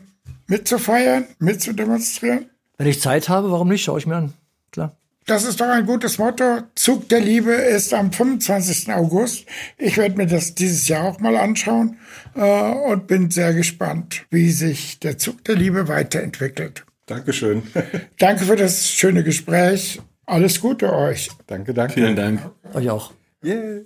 mitzufeiern, 0.48 1.26
mitzudemonstrieren? 1.40 2.50
Wenn 2.78 2.88
ich 2.88 3.02
Zeit 3.02 3.30
habe, 3.30 3.52
warum 3.52 3.70
nicht? 3.70 3.84
Schau 3.84 3.98
ich 3.98 4.08
mir 4.08 4.16
an. 4.16 4.34
Klar. 4.72 4.96
Das 5.28 5.44
ist 5.44 5.62
doch 5.62 5.68
ein 5.68 5.86
gutes 5.86 6.18
Motto. 6.18 6.62
Zug 6.76 7.08
der 7.10 7.20
Liebe 7.20 7.52
ist 7.52 7.94
am 7.94 8.12
25. 8.12 8.92
August. 8.92 9.46
Ich 9.78 9.98
werde 9.98 10.18
mir 10.18 10.26
das 10.26 10.56
dieses 10.56 10.88
Jahr 10.88 11.06
auch 11.06 11.20
mal 11.20 11.38
anschauen 11.38 11.98
äh, 12.36 12.42
und 12.42 13.08
bin 13.08 13.30
sehr 13.30 13.54
gespannt, 13.54 14.26
wie 14.32 14.52
sich 14.52 15.00
der 15.00 15.18
Zug 15.18 15.44
der 15.46 15.56
Liebe 15.56 15.88
weiterentwickelt. 15.88 16.86
Dankeschön. 17.06 17.64
Danke 18.20 18.46
für 18.46 18.56
das 18.56 18.90
schöne 18.90 19.24
Gespräch. 19.24 20.02
Alles 20.32 20.62
Gute 20.62 20.94
euch. 20.94 21.30
danke, 21.48 21.74
danke. 21.74 21.94
Vielen 21.94 22.16
Dank. 22.16 22.52
Euch 22.74 22.90
auch. 22.90 23.12
Yeah. 23.44 23.82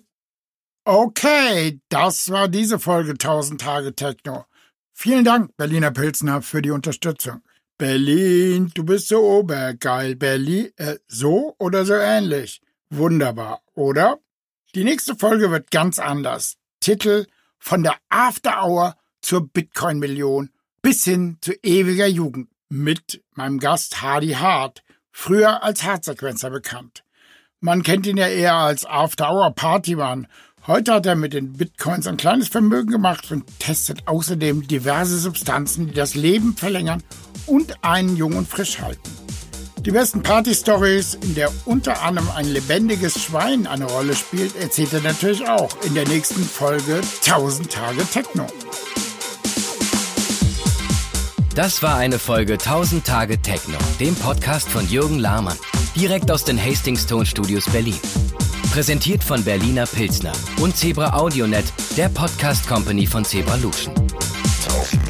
Okay, 0.83 1.79
das 1.89 2.29
war 2.29 2.47
diese 2.47 2.77
Folge 2.77 3.13
1000 3.13 3.59
Tage 3.59 3.95
Techno. 3.95 4.45
Vielen 4.93 5.25
Dank, 5.25 5.57
Berliner 5.57 5.89
Pilsner, 5.89 6.43
für 6.43 6.61
die 6.61 6.69
Unterstützung. 6.69 7.41
Berlin, 7.79 8.71
du 8.75 8.83
bist 8.83 9.07
so 9.07 9.23
obergeil. 9.23 10.15
Berlin, 10.15 10.69
äh, 10.77 10.97
so 11.07 11.55
oder 11.57 11.83
so 11.83 11.95
ähnlich. 11.95 12.61
Wunderbar, 12.91 13.63
oder? 13.73 14.19
Die 14.75 14.83
nächste 14.83 15.15
Folge 15.15 15.49
wird 15.49 15.71
ganz 15.71 15.97
anders. 15.97 16.57
Titel 16.79 17.25
von 17.57 17.81
der 17.81 17.95
After 18.09 18.63
Hour 18.63 18.95
zur 19.19 19.47
Bitcoin-Million 19.47 20.51
bis 20.83 21.05
hin 21.05 21.39
zu 21.41 21.53
ewiger 21.63 22.05
Jugend 22.05 22.49
mit 22.69 23.23
meinem 23.31 23.57
Gast 23.57 24.03
Hardy 24.03 24.33
Hart, 24.33 24.83
früher 25.17 25.63
als 25.63 25.81
Herzsequenzer 25.81 26.49
bekannt. 26.49 27.03
Man 27.61 27.83
kennt 27.83 28.05
ihn 28.05 28.17
ja 28.17 28.27
eher 28.27 28.53
als 28.53 28.85
After-Hour-Partymann. 28.85 30.27
Heute 30.67 30.93
hat 30.93 31.05
er 31.05 31.15
mit 31.15 31.33
den 31.33 31.53
Bitcoins 31.53 32.05
ein 32.05 32.17
kleines 32.17 32.49
Vermögen 32.49 32.91
gemacht 32.91 33.31
und 33.31 33.45
testet 33.59 34.07
außerdem 34.07 34.67
diverse 34.67 35.17
Substanzen, 35.17 35.87
die 35.87 35.93
das 35.93 36.15
Leben 36.15 36.57
verlängern 36.57 37.01
und 37.47 37.83
einen 37.83 38.17
jung 38.17 38.35
und 38.35 38.47
frisch 38.47 38.81
halten. 38.81 39.09
Die 39.79 39.91
besten 39.91 40.21
Party-Stories, 40.21 41.15
in 41.15 41.35
der 41.35 41.49
unter 41.63 42.01
anderem 42.03 42.29
ein 42.35 42.51
lebendiges 42.51 43.23
Schwein 43.23 43.67
eine 43.67 43.85
Rolle 43.85 44.15
spielt, 44.15 44.55
erzählt 44.57 44.93
er 44.93 45.01
natürlich 45.01 45.47
auch 45.47 45.69
in 45.85 45.95
der 45.95 46.07
nächsten 46.07 46.43
Folge 46.43 47.01
1000 47.25 47.71
Tage 47.71 48.05
Techno. 48.05 48.47
Das 51.55 51.81
war 51.81 51.95
eine 51.95 52.19
Folge 52.19 52.53
1000 52.53 53.07
Tage 53.07 53.41
Techno, 53.41 53.77
dem 53.97 54.13
Podcast 54.15 54.67
von 54.67 54.85
Jürgen 54.89 55.19
Lahmann. 55.19 55.57
Direkt 55.95 56.29
aus 56.29 56.43
den 56.43 56.61
Hastings 56.61 57.07
Tonstudios 57.07 57.69
Berlin. 57.69 57.97
Präsentiert 58.73 59.23
von 59.23 59.41
Berliner 59.41 59.85
Pilsner 59.85 60.33
und 60.61 60.75
Zebra 60.75 61.17
AudioNet, 61.17 61.65
der 61.95 62.09
Podcast 62.09 62.67
Company 62.67 63.07
von 63.07 63.23
Zebra 63.23 63.55
Luschen. 63.55 63.93
Tausend 63.95 65.01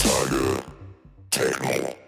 Tage 0.00 0.62
Techno. 1.30 2.01